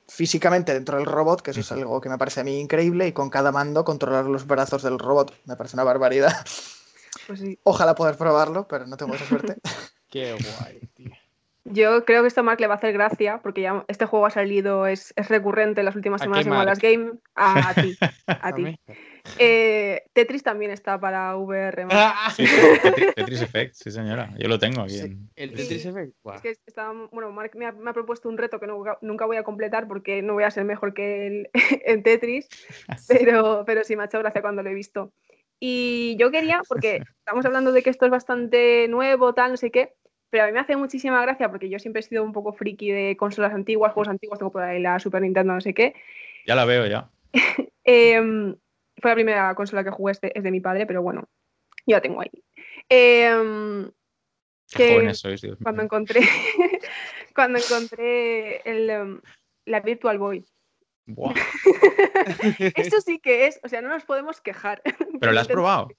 físicamente 0.07 0.73
dentro 0.73 0.97
del 0.97 1.05
robot, 1.05 1.41
que 1.41 1.51
eso 1.51 1.61
es 1.61 1.71
algo 1.71 2.01
que 2.01 2.09
me 2.09 2.17
parece 2.17 2.41
a 2.41 2.43
mí 2.43 2.59
increíble, 2.59 3.07
y 3.07 3.13
con 3.13 3.29
cada 3.29 3.51
mando 3.51 3.85
controlar 3.85 4.25
los 4.25 4.45
brazos 4.47 4.83
del 4.83 4.99
robot. 4.99 5.33
Me 5.45 5.55
parece 5.55 5.75
una 5.75 5.83
barbaridad. 5.83 6.33
Pues 7.27 7.41
Ojalá 7.63 7.95
poder 7.95 8.17
probarlo, 8.17 8.67
pero 8.67 8.85
no 8.85 8.97
tengo 8.97 9.15
esa 9.15 9.25
suerte. 9.25 9.57
Qué 10.09 10.33
guay, 10.33 10.79
tío. 10.95 11.12
Yo 11.73 12.05
creo 12.05 12.21
que 12.21 12.27
esto 12.27 12.41
a 12.41 12.43
Mark 12.43 12.59
le 12.59 12.67
va 12.67 12.75
a 12.75 12.77
hacer 12.77 12.93
gracia, 12.93 13.39
porque 13.41 13.61
ya 13.61 13.83
este 13.87 14.05
juego 14.05 14.27
ha 14.27 14.29
salido, 14.29 14.85
es, 14.85 15.13
recurrente 15.15 15.81
en 15.81 15.85
las 15.85 15.95
últimas 15.95 16.21
semanas 16.21 16.45
en 16.45 16.53
las 16.53 16.79
Game. 16.79 17.13
A, 17.35 17.73
ti. 17.73 17.97
A, 18.27 18.53
ti. 18.53 18.79
Eh, 19.39 20.03
Tetris 20.11 20.43
también 20.43 20.71
está 20.71 20.99
para 20.99 21.37
VR. 21.37 21.87
Sí, 22.35 22.45
Tetris, 23.15 23.41
Effect, 23.41 23.73
sí 23.73 23.89
señora. 23.89 24.33
Yo 24.37 24.49
lo 24.49 24.59
tengo 24.59 24.81
aquí. 24.81 24.99
El 25.37 25.53
Tetris 25.53 25.85
Effect. 25.85 26.13
Es 26.33 26.41
que 26.41 26.81
bueno, 27.09 27.31
Mark 27.31 27.51
me 27.55 27.65
ha, 27.65 27.93
propuesto 27.93 28.27
un 28.27 28.37
reto 28.37 28.59
que 28.59 28.67
nunca 28.67 29.25
voy 29.25 29.37
a 29.37 29.43
completar 29.43 29.87
porque 29.87 30.21
no 30.21 30.33
voy 30.33 30.43
a 30.43 30.51
ser 30.51 30.65
mejor 30.65 30.93
que 30.93 31.27
él 31.27 31.49
en 31.85 32.03
Tetris, 32.03 32.49
pero, 33.07 33.63
pero 33.65 33.85
sí 33.85 33.95
me 33.95 34.03
ha 34.03 34.07
hecho 34.07 34.19
gracia 34.19 34.41
cuando 34.41 34.61
lo 34.61 34.69
he 34.69 34.73
visto. 34.73 35.13
Y 35.57 36.17
yo 36.19 36.29
quería, 36.29 36.61
porque 36.67 37.01
estamos 37.19 37.45
hablando 37.45 37.71
de 37.71 37.81
que 37.81 37.89
esto 37.89 38.03
es 38.03 38.11
bastante 38.11 38.89
nuevo, 38.89 39.33
tal, 39.33 39.51
no 39.51 39.57
sé 39.57 39.71
qué, 39.71 39.93
pero 40.33 40.45
a 40.45 40.47
mí 40.47 40.53
me 40.53 40.61
hace 40.61 40.75
muchísima 40.75 41.21
gracia 41.21 41.47
porque 41.51 41.69
yo 41.69 41.77
siempre 41.77 41.99
he 41.99 42.03
sido 42.03 42.23
un 42.23 42.33
poco 42.33 42.53
friki 42.53 42.89
de 42.89 43.15
consolas 43.15 43.53
antiguas, 43.53 43.93
juegos 43.93 44.07
antiguos, 44.07 44.39
tengo 44.39 44.51
por 44.51 44.63
ahí 44.63 44.81
la 44.81 44.99
Super 44.99 45.21
Nintendo, 45.21 45.53
no 45.53 45.61
sé 45.61 45.75
qué. 45.75 45.93
Ya 46.47 46.55
la 46.55 46.65
veo, 46.65 46.87
ya. 46.87 47.11
Em, 47.83 48.55
fue 48.99 49.11
la 49.11 49.13
primera 49.13 49.53
consola 49.53 49.83
que 49.83 49.91
jugué, 49.91 50.13
este, 50.13 50.35
es 50.35 50.43
de 50.43 50.49
mi 50.49 50.59
padre, 50.59 50.87
pero 50.87 51.03
bueno, 51.03 51.29
yo 51.85 51.97
la 51.97 52.01
tengo 52.01 52.19
ahí. 52.19 52.31
Eh, 52.89 53.85
que 54.75 55.13
cuando 55.61 55.83
encontré, 55.83 56.21
cuando 57.35 57.59
encontré 57.59 58.61
el, 58.67 58.89
em, 58.89 59.21
la 59.65 59.81
Virtual 59.81 60.17
Boy. 60.17 60.43
Esto 62.75 63.01
sí 63.01 63.19
que 63.19 63.45
es, 63.45 63.59
o 63.63 63.69
sea, 63.69 63.83
no 63.83 63.89
nos 63.89 64.05
podemos 64.05 64.41
quejar. 64.41 64.81
¿Pero 65.19 65.31
la 65.31 65.41
has 65.41 65.47
probado? 65.47 65.89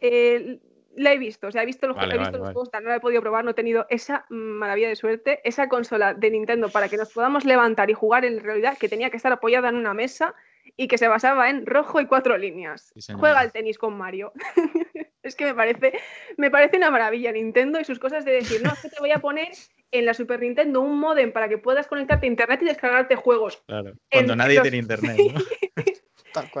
Eh, 0.00 0.58
la 0.96 1.12
he 1.12 1.18
visto, 1.18 1.48
o 1.48 1.52
sea, 1.52 1.62
he 1.62 1.66
visto, 1.66 1.86
los, 1.86 1.96
he 1.96 2.18
visto 2.18 2.38
los 2.38 2.52
juegos, 2.52 2.70
no 2.72 2.88
la 2.88 2.96
he 2.96 3.00
podido 3.00 3.20
probar, 3.20 3.44
no 3.44 3.52
he 3.52 3.54
tenido 3.54 3.86
esa 3.88 4.26
maravilla 4.28 4.88
de 4.88 4.96
suerte, 4.96 5.40
esa 5.44 5.68
consola 5.68 6.14
de 6.14 6.30
Nintendo 6.30 6.68
para 6.68 6.88
que 6.88 6.96
nos 6.96 7.12
podamos 7.12 7.44
levantar 7.44 7.90
y 7.90 7.94
jugar 7.94 8.24
en 8.24 8.40
realidad, 8.40 8.78
que 8.78 8.88
tenía 8.88 9.10
que 9.10 9.16
estar 9.16 9.32
apoyada 9.32 9.68
en 9.68 9.76
una 9.76 9.94
mesa 9.94 10.34
y 10.76 10.88
que 10.88 10.98
se 10.98 11.08
basaba 11.08 11.50
en 11.50 11.66
rojo 11.66 12.00
y 12.00 12.06
cuatro 12.06 12.36
líneas. 12.36 12.92
Juega 13.18 13.40
al 13.40 13.52
tenis 13.52 13.78
con 13.78 13.96
Mario. 13.96 14.32
es 15.22 15.36
que 15.36 15.44
me 15.44 15.54
parece, 15.54 15.92
me 16.36 16.50
parece 16.50 16.76
una 16.76 16.90
maravilla 16.90 17.32
Nintendo 17.32 17.80
y 17.80 17.84
sus 17.84 17.98
cosas 17.98 18.24
de 18.24 18.32
decir, 18.32 18.62
no, 18.62 18.72
es 18.72 18.80
que 18.80 18.88
te 18.88 19.00
voy 19.00 19.10
a 19.10 19.18
poner 19.18 19.48
en 19.90 20.06
la 20.06 20.14
Super 20.14 20.40
Nintendo 20.40 20.80
un 20.80 20.98
modem 20.98 21.32
para 21.32 21.48
que 21.48 21.58
puedas 21.58 21.86
conectarte 21.86 22.26
a 22.26 22.30
internet 22.30 22.60
y 22.62 22.66
descargarte 22.66 23.16
juegos. 23.16 23.62
Claro, 23.66 23.94
cuando 24.10 24.36
nadie 24.36 24.60
tiene 24.60 24.78
internet. 24.78 25.16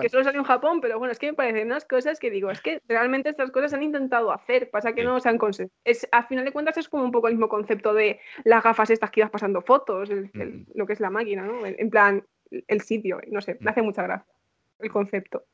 que 0.00 0.08
solo 0.08 0.24
salió 0.24 0.40
en 0.40 0.46
Japón, 0.46 0.80
pero 0.80 0.98
bueno, 0.98 1.12
es 1.12 1.18
que 1.18 1.26
me 1.26 1.34
parecen 1.34 1.66
unas 1.66 1.84
cosas 1.84 2.18
que 2.18 2.30
digo, 2.30 2.50
es 2.50 2.60
que 2.60 2.80
realmente 2.88 3.28
estas 3.28 3.50
cosas 3.50 3.70
se 3.70 3.76
han 3.76 3.82
intentado 3.82 4.32
hacer, 4.32 4.70
pasa 4.70 4.92
que 4.92 5.04
no 5.04 5.20
se 5.20 5.28
han 5.28 5.38
conseguido. 5.38 5.74
Es, 5.84 6.08
a 6.12 6.24
final 6.24 6.44
de 6.44 6.52
cuentas 6.52 6.76
es 6.76 6.88
como 6.88 7.04
un 7.04 7.12
poco 7.12 7.28
el 7.28 7.34
mismo 7.34 7.48
concepto 7.48 7.94
de 7.94 8.20
las 8.44 8.62
gafas 8.62 8.90
estas 8.90 9.10
que 9.10 9.20
ibas 9.20 9.30
pasando 9.30 9.62
fotos, 9.62 10.10
mm. 10.10 10.72
lo 10.74 10.86
que 10.86 10.92
es 10.92 11.00
la 11.00 11.10
máquina, 11.10 11.42
¿no? 11.42 11.66
En 11.66 11.90
plan, 11.90 12.24
el 12.50 12.80
sitio, 12.82 13.20
no 13.30 13.40
sé, 13.40 13.56
me 13.60 13.66
mm. 13.66 13.68
hace 13.68 13.82
mucha 13.82 14.02
gracia 14.02 14.34
el 14.80 14.90
concepto. 14.90 15.44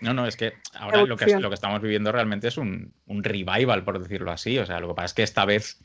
No, 0.00 0.12
no, 0.12 0.26
es 0.26 0.36
que 0.36 0.54
ahora 0.74 1.04
lo 1.04 1.16
que, 1.16 1.38
lo 1.38 1.48
que, 1.48 1.54
estamos 1.54 1.80
viviendo 1.80 2.10
realmente 2.10 2.48
es 2.48 2.58
un, 2.58 2.92
un, 3.06 3.22
revival, 3.22 3.84
por 3.84 4.00
decirlo 4.00 4.32
así. 4.32 4.58
O 4.58 4.66
sea, 4.66 4.80
lo 4.80 4.88
que 4.88 4.94
pasa 4.94 5.06
es 5.06 5.14
que 5.14 5.22
esta 5.22 5.44
vez 5.44 5.78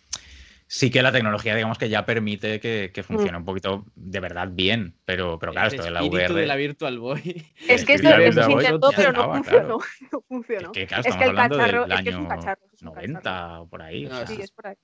sí 0.70 0.92
que 0.92 1.02
la 1.02 1.12
tecnología, 1.12 1.56
digamos 1.56 1.80
que 1.80 1.90
ya 1.90 2.06
permite 2.06 2.60
que, 2.60 2.92
que 2.94 3.02
funcione 3.02 3.34
mm. 3.34 3.42
un 3.42 3.46
poquito 3.46 3.86
de 3.96 4.20
verdad 4.20 4.50
bien. 4.52 4.96
Pero, 5.04 5.40
pero 5.40 5.52
claro, 5.52 5.68
esto 5.68 5.84
de 5.84 5.92
la 5.92 6.04
VR. 6.04 6.34
de 6.34 6.46
la 6.46 6.56
Virtual 6.56 7.00
Boy. 7.00 7.44
Es 7.68 7.84
que 7.84 7.96
esto, 7.96 8.08
eso 8.10 8.44
se 8.44 8.52
intentó, 8.52 8.92
pero 8.96 9.12
no 9.12 9.34
funcionó. 9.34 9.80
No 10.12 10.22
funcionó. 10.22 10.72
Es 10.74 10.78
que, 10.78 10.88
claro, 10.88 11.04
es 11.06 11.16
que 11.16 11.24
el 11.24 11.36
cacharro, 11.36 11.86
es 11.86 12.02
que 12.02 12.10
es 12.10 12.16
un 12.16 12.28
cacharro. 12.28 12.62
90 12.82 13.62
o 13.62 13.68
por 13.68 13.82
ahí. 13.82 14.10
sí, 14.28 14.40
es 14.42 14.52
por 14.52 14.68
ahí 14.68 14.76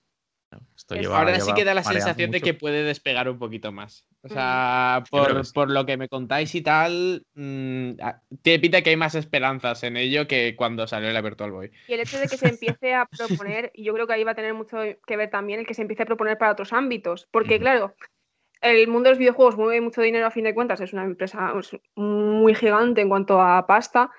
ahora 1.12 1.40
sí 1.40 1.54
que 1.54 1.64
da 1.64 1.74
la 1.74 1.84
sensación 1.84 2.32
de 2.32 2.42
que 2.42 2.54
puede 2.54 2.84
despegar 2.84 3.30
un 3.30 3.40
poquito 3.40 3.72
más. 3.72 4.08
O 4.22 4.30
sea, 4.30 5.04
por, 5.10 5.72
lo 5.72 5.86
que 5.86 5.98
me 5.98 6.10
contáis 6.10 6.54
y 6.56 6.62
tal, 6.62 7.26
mm, 7.36 7.92
te 8.42 8.60
pita 8.60 8.82
que 8.82 8.92
hay 8.92 8.96
más 8.96 9.16
esperanzas 9.16 9.84
en 9.84 9.98
ello 9.98 10.28
que 10.28 10.56
cuando 10.56 10.88
salió 10.88 11.12
la 11.12 11.22
Virtual 11.22 11.52
Boy. 11.52 11.72
Y 11.88 11.94
el 11.94 12.00
hecho 12.00 12.20
de 12.20 12.28
que 12.28 12.38
se 12.38 12.48
empiece 12.48 12.94
a 12.94 13.06
proponer, 13.06 13.72
y 13.74 13.84
yo 13.84 13.94
creo 13.94 14.08
que 14.08 14.14
ahí 14.14 14.24
va 14.24 14.32
a 14.32 14.36
tener 14.36 14.54
mucho 14.54 14.78
que 15.06 15.18
ver 15.18 15.30
también 15.30 15.60
el 15.60 15.68
que 15.68 15.74
se 15.74 15.82
empiece 15.82 16.04
a 16.04 16.08
proponer 16.08 16.38
para 16.38 16.52
otros 16.52 16.74
ámbitos. 16.74 17.28
Porque, 17.32 17.60
claro, 17.60 17.96
el 18.62 18.88
mundo 18.88 19.08
de 19.08 19.12
los 19.12 19.20
videojuegos 19.20 19.58
mueve 19.58 19.82
mucho 19.82 20.02
dinero 20.02 20.26
a 20.26 20.32
fin 20.32 20.44
de 20.44 20.56
cuentas, 20.56 20.82
es 20.82 20.94
una 20.94 21.04
empresa 21.04 21.54
muy 21.96 22.56
gigante 22.56 23.02
en 23.02 23.10
cuanto 23.10 23.42
a 23.42 23.68
pasta. 23.68 24.12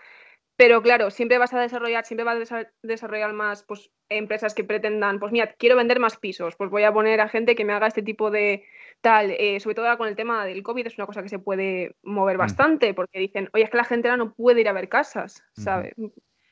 Pero 0.57 0.83
claro, 0.83 1.11
siempre 1.11 1.37
vas 1.37 1.53
a 1.53 1.61
desarrollar, 1.61 2.07
siempre 2.07 2.25
vas 2.25 2.51
a 2.51 2.67
desarrollar 2.83 3.35
más 3.35 3.63
pues, 3.63 3.91
empresas 4.09 4.55
que 4.55 4.65
pretendan, 4.65 5.19
pues 5.19 5.31
mira, 5.31 5.53
quiero 5.59 5.77
vender 5.77 6.01
más 6.01 6.17
pisos, 6.17 6.57
pues 6.57 6.71
voy 6.71 6.85
a 6.85 6.93
poner 6.93 7.21
a 7.21 7.29
gente 7.29 7.55
que 7.55 7.65
me 7.65 7.75
haga 7.75 7.87
este 7.87 8.03
tipo 8.03 8.31
de 8.31 8.65
tal, 9.03 9.33
eh, 9.33 9.61
sobre 9.61 9.75
todo 9.75 9.85
ahora 9.85 9.99
con 9.99 10.09
el 10.09 10.17
tema 10.17 10.47
del 10.47 10.63
COVID, 10.63 10.87
es 10.87 10.97
una 10.97 11.07
cosa 11.07 11.23
que 11.23 11.29
se 11.29 11.39
puede 11.39 11.97
mover 12.03 12.37
mm. 12.37 12.39
bastante, 12.39 12.95
porque 12.95 13.19
dicen, 13.19 13.51
oye, 13.53 13.65
es 13.65 13.71
que 13.71 13.77
la 13.77 13.85
gente 13.85 14.09
ahora 14.09 14.25
no 14.25 14.33
puede 14.35 14.63
ir 14.63 14.69
a 14.69 14.73
ver 14.73 14.89
casas, 14.89 15.45
¿sabes? 15.53 15.93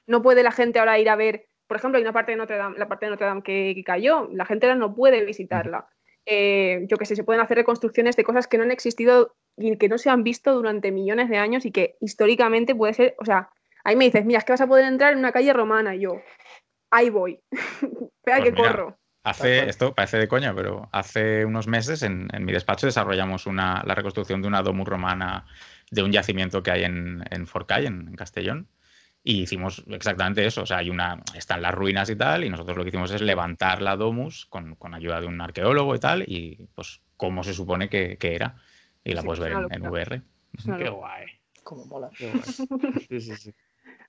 No 0.06 0.22
puede 0.22 0.42
la 0.42 0.52
gente 0.52 0.78
ahora 0.78 0.98
ir 0.98 1.08
a 1.08 1.16
ver, 1.16 1.46
por 1.66 1.78
ejemplo, 1.78 1.96
hay 1.96 2.02
una 2.02 2.12
parte 2.12 2.32
de 2.32 2.36
Notre 2.36 2.58
Dame, 2.58 2.78
la 2.78 2.88
parte 2.88 3.06
de 3.06 3.10
Notre 3.10 3.26
Dame 3.26 3.42
que, 3.42 3.82
cayó, 3.86 4.28
la 4.32 4.44
gente 4.44 4.66
ahora 4.66 4.78
no 4.78 4.94
puede 4.94 5.24
visitarla. 5.24 5.88
Eh, 6.26 6.86
yo 6.88 6.98
que 6.98 7.06
sé, 7.06 7.16
se 7.16 7.24
pueden 7.24 7.40
hacer 7.40 7.56
reconstrucciones 7.56 8.16
de 8.16 8.24
cosas 8.24 8.46
que 8.46 8.58
no 8.58 8.64
han 8.64 8.70
existido 8.70 9.34
y 9.56 9.76
que 9.78 9.88
no 9.88 9.96
se 9.96 10.10
han 10.10 10.24
visto 10.24 10.54
durante 10.54 10.92
millones 10.92 11.30
de 11.30 11.38
años 11.38 11.64
y 11.64 11.70
que 11.70 11.96
históricamente 12.00 12.74
puede 12.74 12.92
ser, 12.94 13.14
o 13.18 13.24
sea, 13.24 13.50
Ahí 13.84 13.96
me 13.96 14.06
dices, 14.06 14.24
mira, 14.24 14.38
es 14.38 14.44
que 14.44 14.52
vas 14.52 14.60
a 14.60 14.66
poder 14.66 14.86
entrar 14.86 15.12
en 15.12 15.18
una 15.18 15.32
calle 15.32 15.52
romana. 15.52 15.94
Y 15.94 16.00
yo, 16.00 16.20
ahí 16.90 17.10
voy. 17.10 17.40
Espera 17.52 18.38
pues 18.38 18.42
que 18.42 18.54
corro. 18.54 18.98
Hace, 19.24 19.70
esto 19.70 19.94
parece 19.94 20.18
de 20.18 20.28
coña, 20.28 20.54
pero 20.54 20.88
hace 20.92 21.46
unos 21.46 21.66
meses 21.66 22.02
en, 22.02 22.28
mi 22.40 22.52
despacho 22.52 22.86
desarrollamos 22.86 23.46
una, 23.46 23.82
la 23.86 23.94
reconstrucción 23.94 24.42
de 24.42 24.48
una 24.48 24.62
domus 24.62 24.86
romana 24.86 25.46
de 25.90 26.02
un 26.02 26.12
yacimiento 26.12 26.62
que 26.62 26.70
hay 26.70 26.84
en, 26.84 27.24
en 27.30 27.46
Forcay, 27.46 27.86
en, 27.86 28.14
Castellón. 28.16 28.68
Y 29.22 29.40
hicimos 29.42 29.82
exactamente 29.88 30.44
eso. 30.44 30.62
O 30.62 30.66
sea, 30.66 30.78
hay 30.78 30.90
una, 30.90 31.22
están 31.34 31.62
las 31.62 31.72
ruinas 31.72 32.10
y 32.10 32.16
tal, 32.16 32.44
y 32.44 32.50
nosotros 32.50 32.76
lo 32.76 32.82
que 32.82 32.90
hicimos 32.90 33.10
es 33.12 33.22
levantar 33.22 33.80
la 33.80 33.96
domus 33.96 34.44
con, 34.44 34.74
con 34.76 34.92
ayuda 34.92 35.22
de 35.22 35.26
un 35.26 35.40
arqueólogo 35.40 35.94
y 35.94 35.98
tal, 35.98 36.24
y 36.26 36.68
pues 36.74 37.00
cómo 37.16 37.42
se 37.42 37.54
supone 37.54 37.88
que, 37.88 38.18
que 38.18 38.34
era. 38.34 38.56
Y 39.02 39.14
la 39.14 39.22
puedes 39.22 39.40
ver 39.40 39.52
en, 39.52 39.86
VR. 39.86 40.22
Qué 40.78 40.88
guay. 40.90 41.26
Como 41.62 41.86
mola. 41.86 42.10
Qué 42.16 42.30
guay. 42.30 42.42
Sí, 43.08 43.20
sí, 43.20 43.36
sí. 43.36 43.54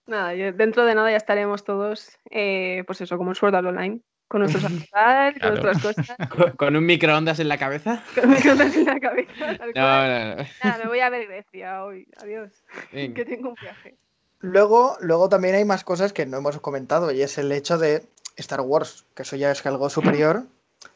Nada, 0.08 0.30
dentro 0.52 0.86
de 0.86 0.94
nada 0.94 1.10
ya 1.10 1.18
estaremos 1.18 1.64
todos, 1.64 2.20
eh, 2.30 2.84
pues 2.86 3.02
eso, 3.02 3.18
como 3.18 3.32
en 3.32 3.36
Sword 3.36 3.56
Art 3.56 3.68
Online, 3.68 4.02
con 4.28 4.42
nuestros 4.42 4.64
avatares, 4.94 5.40
con 5.42 5.50
nuestras 5.50 5.82
cosas. 5.82 6.18
¿Con, 6.58 6.76
un 6.76 6.86
microondas 6.86 7.40
en 7.40 7.48
la 7.48 7.58
cabeza? 7.58 8.04
Con 8.14 8.30
microondas 8.30 8.76
en 8.76 8.86
la 8.86 9.00
cabeza. 9.00 9.52
no, 9.76 10.08
no, 10.08 10.36
no. 10.36 10.44
Nada, 10.64 10.78
me 10.84 10.88
voy 10.88 11.00
a 11.00 11.10
ver 11.10 11.28
Grecia 11.28 11.84
hoy. 11.84 12.08
Adiós. 12.18 12.52
Que 12.92 13.26
tengo 13.26 13.50
un 13.50 13.56
viaje. 13.62 13.96
Luego, 14.42 14.98
luego 15.00 15.28
también 15.28 15.56
hay 15.56 15.66
más 15.66 15.84
cosas 15.84 16.14
que 16.14 16.26
no 16.26 16.38
hemos 16.38 16.60
comentado 16.60 17.12
y 17.12 17.22
es 17.22 17.38
el 17.40 17.52
hecho 17.52 17.80
de 17.80 18.04
Star 18.38 18.62
Wars, 18.62 19.06
que 19.16 19.24
eso 19.24 19.36
ya 19.36 19.52
es 19.52 19.66
algo 19.66 19.90
superior. 19.90 20.44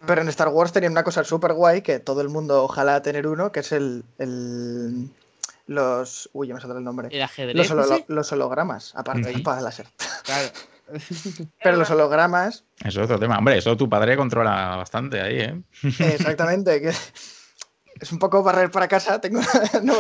Pero 0.06 0.22
en 0.22 0.28
Star 0.28 0.50
Wars 0.50 0.72
tenía 0.72 0.89
una 0.89 1.04
cosa 1.04 1.24
súper 1.24 1.54
guay 1.54 1.82
que 1.82 2.00
todo 2.00 2.22
el 2.22 2.30
mundo 2.30 2.63
ojalá 2.63 3.02
tener 3.02 3.26
uno, 3.26 3.52
que 3.52 3.62
es 3.62 3.72
el, 3.72 4.04
el 4.19 5.10
los. 5.69 6.29
Uy, 6.34 6.47
ya 6.47 6.55
me 6.55 6.60
saldrá 6.60 6.79
el 6.79 6.84
nombre. 6.84 7.10
Los, 8.08 8.32
hologramas, 8.32 8.93
aparte 8.95 9.29
de 9.29 9.34
espada 9.34 9.62
láser. 9.62 9.88
Claro. 10.23 10.49
Pero 11.63 11.77
los 11.77 11.89
hologramas. 11.91 12.65
Eso 12.84 13.01
es 13.01 13.05
otro 13.05 13.19
tema. 13.19 13.38
Hombre, 13.38 13.58
eso 13.58 13.77
tu 13.77 13.88
padre 13.88 14.17
controla 14.17 14.75
bastante 14.75 15.21
ahí, 15.21 15.39
¿eh? 15.39 15.62
Exactamente. 15.84 16.82
Que 16.82 16.89
es 16.89 18.12
un 18.12 18.17
poco 18.17 18.41
barrer 18.41 18.71
para 18.71 18.88
casa, 18.88 19.21
tengo 19.21 19.41
no 19.84 19.93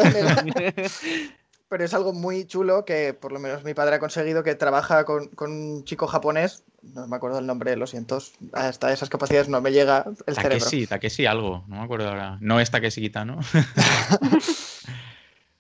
Pero 1.69 1.85
es 1.85 1.93
algo 1.93 2.13
muy 2.13 2.45
chulo 2.45 2.83
que 2.83 3.13
por 3.13 3.31
lo 3.31 3.39
menos 3.39 3.63
mi 3.63 3.75
padre 3.75 3.97
ha 3.97 3.99
conseguido 3.99 4.41
que 4.41 4.55
trabaja 4.55 5.05
con, 5.05 5.29
un 5.37 5.83
chico 5.83 6.07
japonés, 6.07 6.63
no 6.81 7.07
me 7.07 7.15
acuerdo 7.15 7.37
el 7.37 7.45
nombre, 7.45 7.75
lo 7.75 7.85
siento, 7.85 8.17
hasta 8.53 8.91
esas 8.91 9.09
capacidades 9.09 9.49
no 9.49 9.61
me 9.61 9.71
llega 9.71 10.05
el 10.25 10.35
cerebro. 10.35 10.65
Takeshi, 10.65 10.87
Takeshi 10.87 11.25
algo, 11.27 11.63
no 11.67 11.75
me 11.75 11.83
acuerdo 11.83 12.09
ahora. 12.09 12.39
No 12.41 12.59
es 12.59 12.71
Takeshi 12.71 13.11
¿no? 13.23 13.37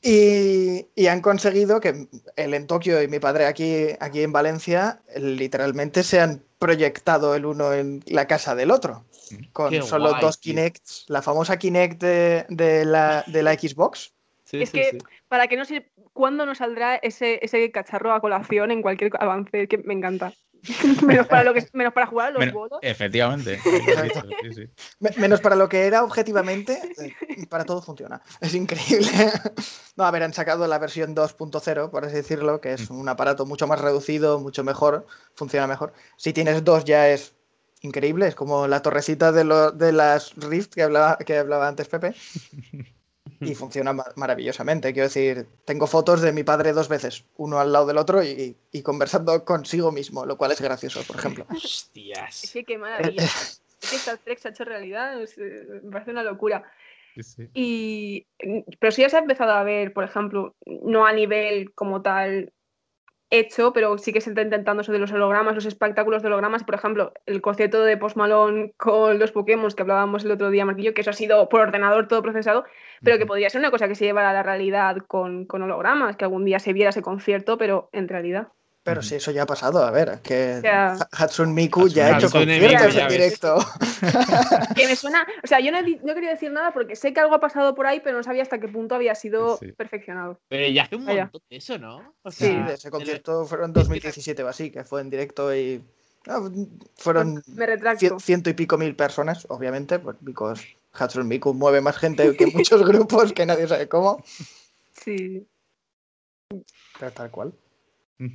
Y, 0.01 1.07
han 1.07 1.21
conseguido 1.21 1.79
que 1.81 2.07
él 2.35 2.53
en 2.53 2.67
Tokio 2.67 3.01
y 3.01 3.07
mi 3.07 3.19
padre 3.19 3.45
aquí, 3.45 3.87
aquí 3.99 4.21
en 4.21 4.31
Valencia 4.31 5.01
literalmente 5.17 6.03
se 6.03 6.21
han 6.21 6.41
proyectado 6.57 7.35
el 7.35 7.45
uno 7.45 7.73
en 7.73 8.01
la 8.07 8.27
casa 8.27 8.55
del 8.55 8.71
otro. 8.71 9.05
Con 9.53 9.81
solo 9.83 10.13
dos 10.21 10.37
Kinects, 10.37 11.05
la 11.07 11.21
famosa 11.21 11.57
Kinect 11.57 12.01
de, 12.01 12.85
la, 12.85 13.23
de 13.27 13.43
la, 13.43 13.53
Xbox. 13.53 14.13
es 14.51 14.71
que 14.71 14.97
para 15.27 15.47
que 15.47 15.55
no 15.55 15.65
sé 15.65 15.91
cuándo 16.13 16.45
nos 16.45 16.57
saldrá 16.57 16.95
ese, 16.95 17.39
ese 17.43 17.69
cacharro 17.71 18.13
a 18.13 18.21
colación 18.21 18.71
en 18.71 18.81
cualquier 18.81 19.11
avance, 19.19 19.67
que 19.67 19.77
me 19.79 19.93
encanta. 19.93 20.33
menos, 21.05 21.27
para 21.27 21.43
lo 21.43 21.53
que, 21.53 21.67
menos 21.73 21.93
para 21.93 22.07
jugar 22.07 22.27
a 22.27 22.31
los 22.31 22.51
bolos. 22.51 22.79
Efectivamente. 22.81 23.59
Menos 25.17 25.41
para 25.41 25.55
lo 25.55 25.69
que 25.69 25.85
era 25.85 26.03
objetivamente, 26.03 26.79
eh, 26.97 27.45
para 27.47 27.65
todo 27.65 27.81
funciona. 27.81 28.21
Es 28.41 28.53
increíble. 28.53 29.09
No, 29.95 30.05
a 30.05 30.11
ver, 30.11 30.23
han 30.23 30.33
sacado 30.33 30.65
la 30.65 30.77
versión 30.77 31.13
2.0, 31.13 31.89
por 31.89 32.05
así 32.05 32.15
decirlo, 32.15 32.61
que 32.61 32.71
es 32.71 32.89
mm. 32.89 32.97
un 32.97 33.09
aparato 33.09 33.45
mucho 33.45 33.67
más 33.67 33.81
reducido, 33.81 34.39
mucho 34.39 34.63
mejor, 34.63 35.05
funciona 35.35 35.67
mejor. 35.67 35.91
Si 36.15 36.31
tienes 36.31 36.63
dos 36.63 36.85
ya 36.85 37.09
es 37.09 37.33
increíble, 37.81 38.27
es 38.27 38.35
como 38.35 38.65
la 38.67 38.81
torrecita 38.81 39.33
de, 39.33 39.43
lo, 39.43 39.71
de 39.71 39.91
las 39.91 40.35
Rift 40.37 40.73
que 40.73 40.83
hablaba, 40.83 41.17
que 41.17 41.37
hablaba 41.37 41.67
antes 41.67 41.89
Pepe. 41.89 42.15
Y 43.41 43.55
funciona 43.55 43.93
maravillosamente. 44.15 44.93
Quiero 44.93 45.07
decir, 45.07 45.47
tengo 45.65 45.87
fotos 45.87 46.21
de 46.21 46.33
mi 46.33 46.43
padre 46.43 46.73
dos 46.73 46.89
veces, 46.89 47.25
uno 47.37 47.59
al 47.59 47.71
lado 47.71 47.85
del 47.85 47.97
otro 47.97 48.23
y, 48.23 48.55
conversando 48.83 49.43
consigo 49.45 49.91
mismo, 49.91 50.25
lo 50.25 50.37
cual 50.37 50.51
es 50.51 50.61
gracioso, 50.61 51.01
por 51.07 51.17
ejemplo. 51.17 51.45
Hostias. 51.49 52.35
Sí, 52.35 52.63
qué 52.63 52.77
maravilla. 52.77 53.23
es 53.23 53.61
que 53.89 53.95
Star 53.95 54.17
Trek 54.17 54.39
se 54.39 54.49
ha 54.49 54.51
hecho 54.51 54.65
realidad, 54.65 55.21
eh, 55.21 55.81
me 55.83 55.91
parece 55.91 56.11
una 56.11 56.23
locura. 56.23 56.63
Y, 57.53 58.27
pero 58.79 58.91
si 58.91 59.01
ya 59.01 59.09
se 59.09 59.17
ha 59.17 59.19
empezado 59.19 59.51
a 59.51 59.63
ver, 59.63 59.93
por 59.93 60.03
ejemplo, 60.03 60.55
no 60.65 61.05
a 61.05 61.11
nivel 61.11 61.73
como 61.73 62.01
tal 62.01 62.53
hecho, 63.29 63.73
pero 63.73 63.97
sí 63.97 64.13
que 64.13 64.21
se 64.21 64.29
está 64.29 64.41
intentando 64.41 64.81
eso 64.81 64.91
de 64.91 64.99
los 64.99 65.11
hologramas, 65.11 65.55
los 65.55 65.65
espectáculos 65.65 66.21
de 66.21 66.27
hologramas. 66.27 66.63
Por 66.63 66.75
ejemplo, 66.75 67.13
el 67.25 67.41
concierto 67.41 67.83
de 67.83 67.97
Post 67.97 68.17
Malone 68.17 68.73
con 68.77 69.19
los 69.19 69.31
Pokémon 69.31 69.71
que 69.71 69.81
hablábamos 69.81 70.25
el 70.25 70.31
otro 70.31 70.49
día, 70.49 70.65
Marquillo, 70.65 70.93
que 70.93 71.01
eso 71.01 71.11
ha 71.11 71.13
sido 71.13 71.49
por 71.49 71.61
ordenador 71.61 72.07
todo 72.07 72.21
procesado, 72.21 72.65
pero 73.03 73.17
que 73.17 73.25
podría 73.25 73.49
ser 73.49 73.59
una 73.59 73.71
cosa 73.71 73.87
que 73.87 73.95
se 73.95 74.05
llevara 74.05 74.31
a 74.31 74.33
la 74.33 74.43
realidad 74.43 74.97
con, 75.07 75.45
con 75.45 75.61
hologramas, 75.61 76.17
que 76.17 76.25
algún 76.25 76.45
día 76.45 76.59
se 76.59 76.73
viera 76.73 76.89
ese 76.89 77.01
concierto, 77.01 77.57
pero 77.57 77.89
en 77.93 78.07
realidad. 78.07 78.49
Pero 78.89 79.03
si 79.03 79.15
eso 79.15 79.31
ya 79.31 79.43
ha 79.43 79.45
pasado, 79.45 79.83
a 79.83 79.91
ver, 79.91 80.19
que 80.23 80.61
Hatsune 81.11 81.53
Miku 81.53 81.87
ya 81.87 82.07
ha 82.07 82.17
hecho 82.17 82.29
conciertos 82.29 82.95
en 82.95 83.07
directo. 83.07 83.57
que 84.75 84.87
me 84.87 84.95
suena, 84.95 85.27
o 85.43 85.47
sea, 85.47 85.59
yo 85.59 85.71
no, 85.71 85.79
no, 85.81 86.13
quería 86.13 86.31
decir 86.31 86.51
nada 86.51 86.71
porque 86.71 86.95
sé 86.95 87.13
que 87.13 87.19
algo 87.19 87.35
ha 87.35 87.39
pasado 87.39 87.75
por 87.75 87.85
ahí, 87.85 88.01
pero 88.03 88.17
no 88.17 88.23
sabía 88.23 88.41
hasta 88.41 88.59
qué 88.59 88.67
punto 88.67 88.95
había 88.95 89.15
sido 89.15 89.59
perfeccionado. 89.77 90.39
Pero 90.47 90.67
ya 90.67 90.83
hace 90.83 90.95
un 90.95 91.05
montón 91.05 91.41
de 91.49 91.57
eso, 91.57 91.77
¿no? 91.77 92.15
sí, 92.31 92.57
ese 92.71 92.89
concierto 92.89 93.45
fueron 93.45 93.69
en 93.69 93.73
2017 93.73 94.43
o 94.43 94.47
así, 94.47 94.71
que 94.71 94.83
fue 94.83 95.01
en 95.01 95.09
directo 95.09 95.53
y 95.55 95.83
ah, 96.27 96.49
fueron 96.95 97.43
ciento 98.19 98.49
y 98.49 98.53
pico 98.53 98.77
mil 98.77 98.95
personas, 98.95 99.45
obviamente, 99.49 99.99
pues 99.99 100.17
Hatsune 100.93 101.25
Miku 101.25 101.53
mueve 101.53 101.81
más 101.81 101.97
gente 101.97 102.35
que 102.35 102.47
muchos 102.53 102.85
grupos 102.85 103.33
que 103.33 103.45
nadie 103.45 103.67
sabe 103.67 103.87
cómo. 103.87 104.23
Sí. 104.93 105.47
Pero 106.99 107.11
tal 107.13 107.31
cual. 107.31 107.53
Pues 108.17 108.31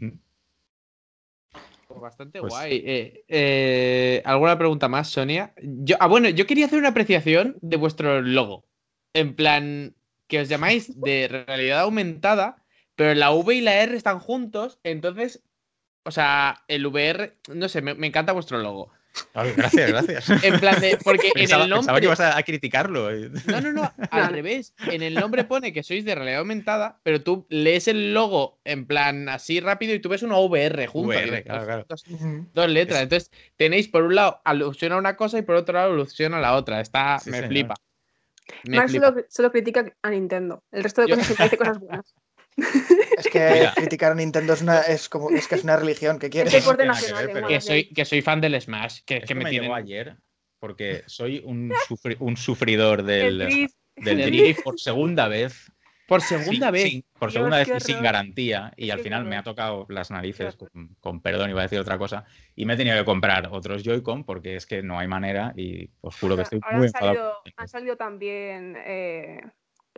bastante 2.01 2.41
pues 2.41 2.53
guay. 2.53 2.83
Eh, 2.85 3.25
eh, 3.29 4.23
¿Alguna 4.25 4.59
pregunta 4.59 4.89
más, 4.89 5.09
Sonia? 5.09 5.55
Yo, 5.63 5.97
ah, 6.01 6.07
bueno, 6.07 6.29
yo 6.29 6.47
quería 6.47 6.67
hacer 6.67 6.79
una 6.79 6.89
apreciación 6.89 7.57
de 7.61 7.77
vuestro 7.77 8.21
logo. 8.23 8.67
En 9.13 9.35
plan, 9.35 9.95
que 10.27 10.41
os 10.41 10.49
llamáis 10.49 11.01
de 11.01 11.29
realidad 11.29 11.81
aumentada, 11.81 12.65
pero 12.97 13.15
la 13.15 13.31
V 13.31 13.55
y 13.55 13.61
la 13.61 13.77
R 13.83 13.97
están 13.97 14.19
juntos, 14.19 14.81
entonces, 14.83 15.43
o 16.05 16.11
sea, 16.11 16.65
el 16.69 16.87
VR, 16.87 17.37
no 17.53 17.69
sé, 17.69 17.83
me 17.83 18.07
encanta 18.07 18.33
vuestro 18.33 18.59
logo 18.59 18.91
gracias, 19.57 19.91
gracias. 19.91 20.31
En 20.45 20.61
plan 20.61 20.81
de. 20.81 20.99
Porque 21.03 21.31
en 21.35 21.51
el 21.51 21.51
nombre. 21.51 21.77
Pensaba 21.77 22.01
que 22.01 22.07
ibas 22.07 22.21
a, 22.21 22.43
criticarlo. 22.43 23.11
No, 23.47 23.61
no, 23.61 23.73
no. 23.73 23.93
Al 24.11 24.29
revés. 24.29 24.75
En 24.91 25.03
el 25.03 25.15
nombre 25.15 25.45
pone 25.45 25.73
que 25.73 25.83
sois 25.83 26.05
de 26.05 26.15
realidad 26.15 26.41
aumentada, 26.41 27.01
pero 27.03 27.23
tú 27.23 27.47
lees 27.49 27.89
el 27.89 28.15
logo 28.15 28.59
en 28.65 28.87
plan 28.87 29.29
así 29.29 29.61
rápido 29.61 29.95
y 29.95 30.01
tú 30.01 30.09
ves 30.09 30.23
una 30.23 30.39
VR 30.39 30.87
junto. 30.87 31.09
VR, 31.09 31.43
claro, 31.43 31.65
claro. 31.65 31.87
Dos, 32.53 32.69
letras. 32.69 33.03
Entonces 33.03 33.31
tenéis 33.57 33.89
por 33.89 34.03
un 34.03 34.15
lado 34.15 34.41
alusión 34.45 34.93
a 34.93 34.97
una 34.97 35.17
cosa 35.17 35.39
y 35.39 35.43
por 35.43 35.57
otro 35.57 35.75
lado 35.75 35.93
alusión 35.93 36.35
a 36.35 36.41
la 36.41 36.55
otra. 36.55 36.81
Está. 36.81 37.21
me 37.27 37.43
flipa. 37.47 37.75
Max 38.65 38.93
Solo, 39.29 39.51
critica 39.51 39.93
a 40.03 40.11
Nintendo. 40.11 40.63
El 40.71 40.83
resto 40.83 41.03
de 41.03 41.09
cosas 41.09 41.27
se 41.27 41.35
cosas 41.57 41.79
buenas. 41.79 42.15
Es 42.57 43.29
que 43.29 43.69
criticar 43.75 44.13
a 44.13 44.15
Nintendo 44.15 44.53
es, 44.53 44.63
una, 44.63 44.81
es, 44.83 45.09
como, 45.09 45.31
es 45.31 45.47
que 45.49 45.55
es 45.55 45.65
una 45.65 45.77
religión 45.77 46.19
que 46.19 46.31
quieres. 46.31 46.53
que, 46.53 47.61
soy, 47.61 47.89
que 47.91 48.05
soy 48.05 48.23
fan 48.23 48.41
del 48.41 48.61
Smash. 48.61 49.01
Que, 49.05 49.21
que 49.21 49.35
me, 49.35 49.45
me 49.45 49.75
ayer 49.75 50.17
porque 50.65 51.03
soy 51.07 51.43
un, 51.45 51.71
un 52.21 52.37
sufridor 52.39 53.03
del, 53.03 53.69
del 53.97 54.25
drift 54.25 54.63
por 54.63 54.81
segunda 54.81 55.29
vez. 55.29 55.71
Por 56.09 56.23
segunda 56.23 56.71
vez. 56.71 57.03
por 57.19 57.31
segunda 57.31 57.59
vez 57.59 57.69
y 57.77 57.81
sin 57.81 58.03
garantía. 58.03 58.73
Y 58.75 58.89
al 58.89 59.01
final 59.01 59.27
me 59.27 59.37
ha 59.37 59.43
tocado 59.43 59.85
las 59.91 60.11
narices, 60.11 60.57
con, 61.01 61.21
perdón, 61.21 61.51
iba 61.51 61.61
a 61.61 61.65
decir 61.65 61.79
otra 61.79 61.99
cosa. 61.99 62.25
Y 62.57 62.65
me 62.65 62.75
he 62.75 62.77
tenido 62.79 62.97
que 62.97 63.05
comprar 63.05 63.49
otros 63.53 63.83
Joy-Con 63.83 64.25
porque 64.25 64.57
es 64.57 64.65
que 64.65 64.83
no 64.83 64.99
hay 64.99 65.07
manera. 65.07 65.53
Y 65.55 65.91
os 66.01 66.19
juro 66.19 66.35
que 66.35 66.43
estoy 66.43 66.61
muy 66.73 66.87
enfadado. 66.87 67.43
Han 67.59 67.69
salido 67.69 67.97
también 67.99 68.75
eh, 68.87 69.43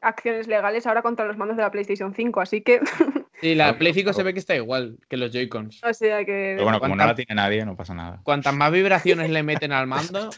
acciones 0.02 0.46
legales 0.46 0.86
ahora 0.86 1.02
contra 1.02 1.26
los 1.26 1.36
mandos 1.36 1.56
de 1.56 1.62
la 1.62 1.70
PlayStation 1.70 2.14
5, 2.14 2.40
así 2.40 2.60
que. 2.60 2.80
Sí, 3.38 3.54
la 3.54 3.76
Play 3.76 3.92
5 3.92 4.14
se 4.14 4.22
ve 4.22 4.32
que 4.32 4.38
está 4.38 4.56
igual 4.56 4.98
que 5.10 5.18
los 5.18 5.30
Joy-Cons. 5.30 5.84
O 5.84 5.92
sea 5.92 6.24
que. 6.24 6.54
Pero 6.54 6.64
bueno, 6.64 6.80
como 6.80 6.96
no 6.96 7.04
la 7.04 7.14
tiene 7.14 7.34
nadie, 7.34 7.66
no 7.66 7.76
pasa 7.76 7.92
nada. 7.92 8.18
Cuantas 8.22 8.54
más 8.54 8.72
vibraciones 8.72 9.28
le 9.28 9.42
meten 9.42 9.72
al 9.72 9.86
mando. 9.86 10.30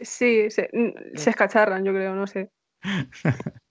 Sí, 0.00 0.50
se, 0.50 0.68
se 1.14 1.30
escacharran, 1.30 1.84
yo 1.84 1.92
creo, 1.92 2.16
no 2.16 2.26
sé. 2.26 2.50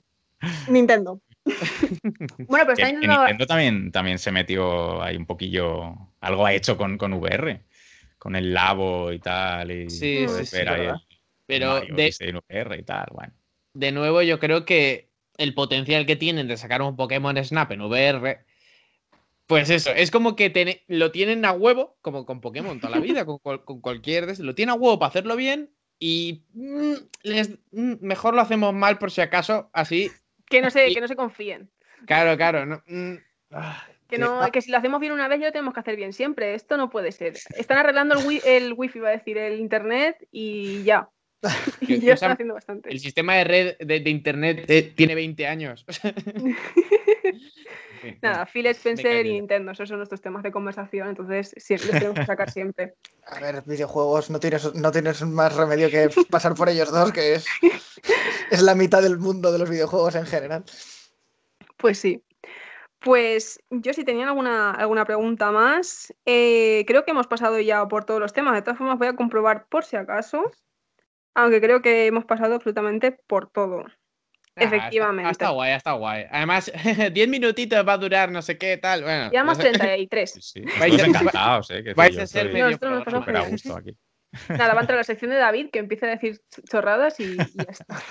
Nintendo. 0.69 1.19
bueno, 2.47 2.65
pero 2.67 2.71
está 2.71 2.89
Nintendo 2.89 3.45
también, 3.45 3.91
también 3.91 4.17
se 4.17 4.31
metió 4.31 5.01
ahí 5.01 5.17
un 5.17 5.25
poquillo. 5.25 5.93
Algo 6.21 6.45
ha 6.45 6.53
hecho 6.53 6.77
con, 6.77 6.97
con 6.97 7.11
VR. 7.15 7.63
Con 8.17 8.37
el 8.37 8.53
Labo 8.53 9.11
y 9.11 9.19
tal. 9.19 9.71
Y 9.71 9.89
sí, 9.89 10.25
sí, 10.29 10.57
pero 11.45 11.81
de 11.81 12.41
VR 12.49 12.77
y 12.79 12.83
tal, 12.83 13.07
bueno 13.11 13.33
de 13.77 13.91
nuevo, 13.91 14.21
yo 14.23 14.39
creo 14.39 14.65
que 14.65 15.09
el 15.37 15.53
potencial 15.53 16.05
que 16.05 16.15
tienen 16.15 16.47
de 16.47 16.57
sacar 16.57 16.81
un 16.81 16.95
Pokémon 16.95 17.43
Snap 17.43 17.71
en 17.71 17.81
VR, 17.81 18.39
pues 19.45 19.69
eso, 19.69 19.91
es 19.91 20.09
como 20.09 20.35
que 20.35 20.83
lo 20.87 21.11
tienen 21.11 21.45
a 21.45 21.51
huevo, 21.51 21.95
como 22.01 22.25
con 22.25 22.41
Pokémon 22.41 22.79
toda 22.79 22.95
la 22.95 23.01
vida, 23.01 23.25
con, 23.25 23.39
cualquier. 23.79 24.39
Lo 24.39 24.55
tienen 24.55 24.71
a 24.71 24.75
huevo 24.75 24.97
para 24.97 25.09
hacerlo 25.09 25.35
bien 25.35 25.69
y 25.99 26.43
mm, 26.53 26.93
mm, 27.71 27.93
mejor 28.01 28.33
lo 28.33 28.41
hacemos 28.41 28.73
mal 28.73 28.97
por 28.97 29.11
si 29.11 29.21
acaso, 29.21 29.69
así. 29.73 30.11
Que 30.49 30.61
no 30.61 30.69
se, 30.69 30.93
que 30.93 31.01
no 31.01 31.07
se 31.07 31.15
confíen. 31.15 31.69
Claro, 32.07 32.35
claro. 32.35 32.81
Mm, 32.87 33.15
ah, 33.51 33.85
que, 34.07 34.17
no, 34.17 34.41
que 34.51 34.61
si 34.61 34.71
lo 34.71 34.77
hacemos 34.77 34.99
bien 34.99 35.13
una 35.13 35.27
vez, 35.27 35.39
ya 35.39 35.47
lo 35.47 35.51
tenemos 35.51 35.73
que 35.73 35.81
hacer 35.81 35.95
bien 35.95 36.13
siempre. 36.13 36.55
Esto 36.55 36.77
no 36.77 36.89
puede 36.89 37.11
ser. 37.11 37.35
Están 37.55 37.77
arreglando 37.77 38.15
el, 38.15 38.41
el 38.43 38.73
wifi, 38.73 38.99
va 38.99 39.09
a 39.09 39.11
decir, 39.11 39.37
el 39.37 39.59
internet 39.59 40.27
y 40.31 40.83
ya. 40.83 41.09
haciendo 41.41 42.53
bastante. 42.53 42.89
El 42.89 42.99
sistema 42.99 43.35
de 43.35 43.43
red 43.43 43.77
de, 43.77 44.09
internet 44.09 44.65
eh, 44.67 44.93
tiene 44.95 45.15
20 45.15 45.47
años. 45.47 45.85
Nada, 48.21 48.45
Phil 48.45 48.67
Spencer 48.67 49.25
y 49.25 49.33
Nintendo, 49.33 49.71
esos 49.71 49.89
son 49.89 49.97
nuestros 49.97 50.21
temas 50.21 50.43
de 50.43 50.51
conversación, 50.51 51.09
entonces 51.09 51.53
siempre 51.57 51.87
los 51.87 51.97
tenemos 51.97 52.19
que 52.19 52.25
sacar 52.25 52.51
siempre. 52.51 52.93
A 53.25 53.39
ver, 53.39 53.63
videojuegos, 53.65 54.29
no 54.29 54.39
tienes, 54.39 54.73
no 54.75 54.91
tienes 54.91 55.21
más 55.23 55.55
remedio 55.55 55.89
que 55.89 56.09
pasar 56.29 56.55
por 56.55 56.69
ellos 56.69 56.91
dos, 56.91 57.11
que 57.11 57.35
es, 57.35 57.45
es 58.51 58.61
la 58.61 58.75
mitad 58.75 59.01
del 59.01 59.17
mundo 59.17 59.51
de 59.51 59.59
los 59.59 59.69
videojuegos 59.69 60.15
en 60.15 60.25
general. 60.25 60.63
Pues 61.77 61.99
sí. 61.99 62.23
Pues 62.99 63.59
yo 63.69 63.93
si 63.93 64.03
tenían 64.03 64.29
alguna, 64.29 64.71
alguna 64.71 65.05
pregunta 65.05 65.51
más, 65.51 66.13
eh, 66.25 66.83
creo 66.87 67.05
que 67.05 67.11
hemos 67.11 67.27
pasado 67.27 67.59
ya 67.59 67.87
por 67.87 68.05
todos 68.05 68.19
los 68.19 68.33
temas. 68.33 68.55
De 68.55 68.61
todas 68.61 68.77
formas, 68.77 68.97
voy 68.97 69.07
a 69.07 69.15
comprobar 69.15 69.67
por 69.67 69.85
si 69.85 69.97
acaso. 69.97 70.51
Aunque 71.37 71.61
creo 71.61 71.83
que 71.83 72.07
hemos 72.07 72.25
pasado 72.25 72.55
absolutamente 72.55 73.11
por 73.11 73.51
todo. 73.51 73.85
Ah, 74.55 74.63
Efectivamente. 74.63 75.29
Está, 75.29 75.49
guay, 75.49 75.73
está 75.73 75.91
guay. 75.91 76.25
Además, 76.31 76.71
10 77.13 77.29
minutitos 77.29 77.87
va 77.87 77.93
a 77.93 77.97
durar 77.99 78.31
no 78.31 78.41
sé 78.41 78.57
qué 78.57 78.77
tal. 78.77 79.03
Bueno, 79.03 79.29
Llevamos 79.29 79.59
33. 79.59 80.31
Sí, 80.31 80.41
sí. 80.41 80.61
Vais 80.79 80.97
encantados, 80.99 81.69
¿eh? 81.69 81.93
vais 81.95 82.17
a 82.17 82.25
ser 82.25 82.51
medio 82.51 82.65
a 82.65 83.41
gusto 83.47 83.77
aquí. 83.77 83.95
Nada, 84.49 84.73
va 84.73 84.79
a 84.79 84.81
entrar 84.81 84.97
la 84.97 85.03
sección 85.03 85.29
de 85.29 85.37
David 85.37 85.69
que 85.71 85.77
empieza 85.77 86.07
a 86.07 86.09
decir 86.09 86.41
chorradas 86.67 87.19
y, 87.19 87.37
ya 87.37 87.43
está. 87.69 88.01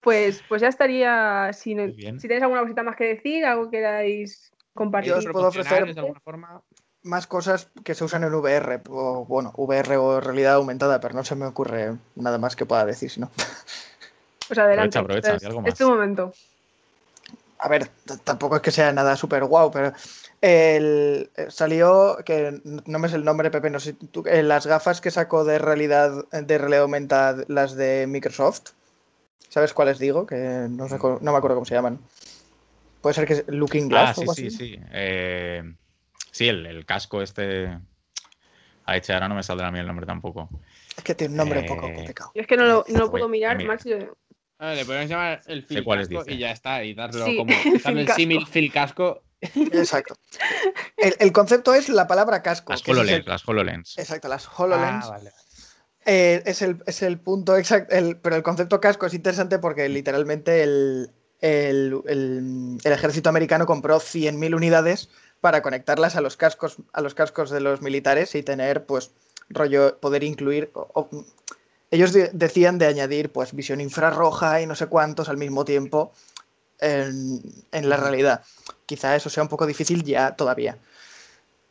pues, 0.00 0.42
pues 0.48 0.62
ya 0.62 0.68
estaría. 0.68 1.50
Si, 1.52 1.76
si 2.18 2.28
tenéis 2.28 2.42
alguna 2.42 2.62
cosita 2.62 2.82
más 2.82 2.96
que 2.96 3.04
decir, 3.04 3.44
algo 3.44 3.70
que 3.70 3.76
queráis 3.76 4.52
compartir. 4.72 5.12
Yo 5.12 5.18
os 5.18 5.26
puedo 5.26 5.48
ofrecer 5.48 5.92
de 5.92 6.00
alguna 6.00 6.20
forma 6.20 6.62
más 7.02 7.26
cosas 7.26 7.68
que 7.84 7.94
se 7.94 8.04
usan 8.04 8.24
en 8.24 8.34
VR, 8.34 8.80
o 8.88 9.24
bueno, 9.24 9.52
VR 9.56 9.96
o 9.96 10.20
realidad 10.20 10.54
aumentada, 10.54 11.00
pero 11.00 11.14
no 11.14 11.24
se 11.24 11.34
me 11.34 11.46
ocurre 11.46 11.96
nada 12.14 12.38
más 12.38 12.56
que 12.56 12.66
pueda 12.66 12.84
decir, 12.84 13.12
no. 13.16 13.30
Pues 14.48 14.58
adelante. 14.58 14.98
Aprovecha, 14.98 15.34
aprovecha, 15.34 15.68
es, 15.70 15.78
tu 15.78 15.88
momento. 15.88 16.34
A 17.58 17.68
ver, 17.68 17.88
tampoco 18.24 18.56
es 18.56 18.62
que 18.62 18.70
sea 18.70 18.92
nada 18.92 19.16
súper 19.16 19.44
guau, 19.44 19.70
pero 19.70 19.92
el, 20.42 21.30
eh, 21.36 21.46
salió, 21.48 22.18
que 22.26 22.60
no 22.64 22.98
me 22.98 23.08
sé 23.08 23.16
el 23.16 23.24
nombre, 23.24 23.50
Pepe, 23.50 23.70
no 23.70 23.80
sé, 23.80 23.94
tú, 23.94 24.24
eh, 24.26 24.42
las 24.42 24.66
gafas 24.66 25.00
que 25.00 25.10
sacó 25.10 25.44
de 25.44 25.58
realidad, 25.58 26.26
de 26.32 26.58
realidad 26.58 26.82
aumentada, 26.82 27.44
las 27.48 27.76
de 27.76 28.06
Microsoft, 28.08 28.72
¿sabes 29.48 29.72
cuáles 29.72 29.98
digo? 29.98 30.26
Que 30.26 30.66
no, 30.68 30.88
no 30.88 31.32
me 31.32 31.38
acuerdo 31.38 31.54
cómo 31.54 31.64
se 31.64 31.76
llaman. 31.76 31.98
Puede 33.00 33.14
ser 33.14 33.26
que 33.26 33.32
es 33.34 33.44
Looking 33.46 33.88
Glass. 33.88 34.18
Ah, 34.18 34.34
sí, 34.34 34.50
sí, 34.50 34.50
sí. 34.50 34.80
Eh, 34.90 35.62
Sí, 36.32 36.48
el, 36.48 36.84
casco 36.84 37.22
este. 37.22 37.78
A 38.84 38.96
hecho, 38.96 39.12
ahora 39.12 39.28
no 39.28 39.36
me 39.36 39.44
saldrá 39.44 39.68
a 39.68 39.70
mí 39.70 39.78
el 39.78 39.86
nombre 39.86 40.06
tampoco. 40.06 40.48
Es 40.96 41.04
que 41.04 41.14
tiene 41.14 41.32
un 41.32 41.36
nombre 41.36 41.60
un 41.60 41.66
poco 41.66 41.86
eh, 41.86 41.94
complicado. 41.94 42.32
Yo 42.34 42.40
es 42.40 42.48
que 42.48 42.56
no 42.56 42.64
lo, 42.64 42.84
no 42.88 43.10
puedo 43.10 43.28
mirar, 43.28 43.62
Max. 43.64 43.84
Ah, 44.58 44.74
le 44.74 44.84
podemos 44.84 45.08
llamar 45.08 45.42
el 45.46 45.64
Phil 45.64 45.84
Casco 45.84 46.24
y 46.26 46.38
ya 46.38 46.50
está, 46.50 46.82
y 46.84 46.94
darlo 46.94 47.24
como 47.24 47.52
darle 47.84 48.02
el 48.02 48.08
símil 48.08 48.46
Phil 48.46 48.72
Casco. 48.72 49.22
Exacto. 49.40 50.16
El, 50.96 51.32
concepto 51.32 51.74
es 51.74 51.88
la 51.88 52.06
palabra 52.06 52.42
casco. 52.42 52.72
Las 52.72 52.86
HoloLens. 52.88 53.26
las 53.26 53.46
HoloLens. 53.46 53.98
Exacto, 53.98 54.28
las 54.28 54.48
HoloLens. 54.48 55.04
Ah, 55.04 55.10
vale. 55.10 55.32
Eh, 56.06 56.42
es, 56.46 56.62
el, 56.62 56.82
es, 56.86 57.02
el, 57.02 57.18
punto 57.18 57.56
exacto, 57.56 57.94
pero 58.22 58.36
el 58.36 58.42
concepto 58.42 58.80
casco 58.80 59.06
es 59.06 59.14
interesante 59.14 59.58
porque 59.58 59.88
literalmente 59.88 60.62
el, 60.62 61.10
el, 61.42 62.78
ejército 62.84 63.28
americano 63.28 63.66
compró 63.66 63.98
100.000 63.98 64.54
unidades 64.54 65.10
para 65.42 65.60
conectarlas 65.60 66.14
a 66.16 66.20
los 66.20 66.38
cascos 66.38 66.76
a 66.92 67.02
los 67.02 67.14
cascos 67.14 67.50
de 67.50 67.60
los 67.60 67.82
militares 67.82 68.34
y 68.36 68.44
tener 68.44 68.86
pues 68.86 69.10
rollo 69.50 69.98
poder 69.98 70.22
incluir 70.22 70.72
ellos 71.90 72.16
decían 72.32 72.78
de 72.78 72.86
añadir 72.86 73.30
pues 73.30 73.52
visión 73.52 73.80
infrarroja 73.80 74.62
y 74.62 74.66
no 74.66 74.76
sé 74.76 74.86
cuántos 74.86 75.28
al 75.28 75.36
mismo 75.36 75.64
tiempo 75.64 76.12
en, 76.78 77.42
en 77.72 77.88
la 77.88 77.96
realidad 77.96 78.44
quizá 78.86 79.16
eso 79.16 79.28
sea 79.28 79.42
un 79.42 79.48
poco 79.48 79.66
difícil 79.66 80.04
ya 80.04 80.36
todavía 80.36 80.78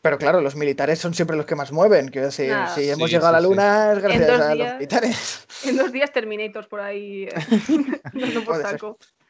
pero 0.01 0.17
claro, 0.17 0.41
los 0.41 0.55
militares 0.55 0.97
son 0.97 1.13
siempre 1.13 1.38
los 1.38 1.45
que 1.45 1.53
más 1.53 1.72
mueven. 1.72 2.07
Quiero 2.07 2.26
decir, 2.26 2.51
si 2.74 2.89
hemos 2.89 3.11
llegado 3.11 3.28
a 3.28 3.34
la 3.34 3.41
luna 3.41 3.93
es 3.93 3.99
gracias 4.01 4.30
a 4.41 4.55
los 4.55 4.74
militares. 4.74 5.47
En 5.63 5.78
dos 5.78 5.91
días 5.91 6.11
Terminators 6.11 6.65
por 6.65 6.82
ahí 6.82 7.26
eh, 7.26 8.01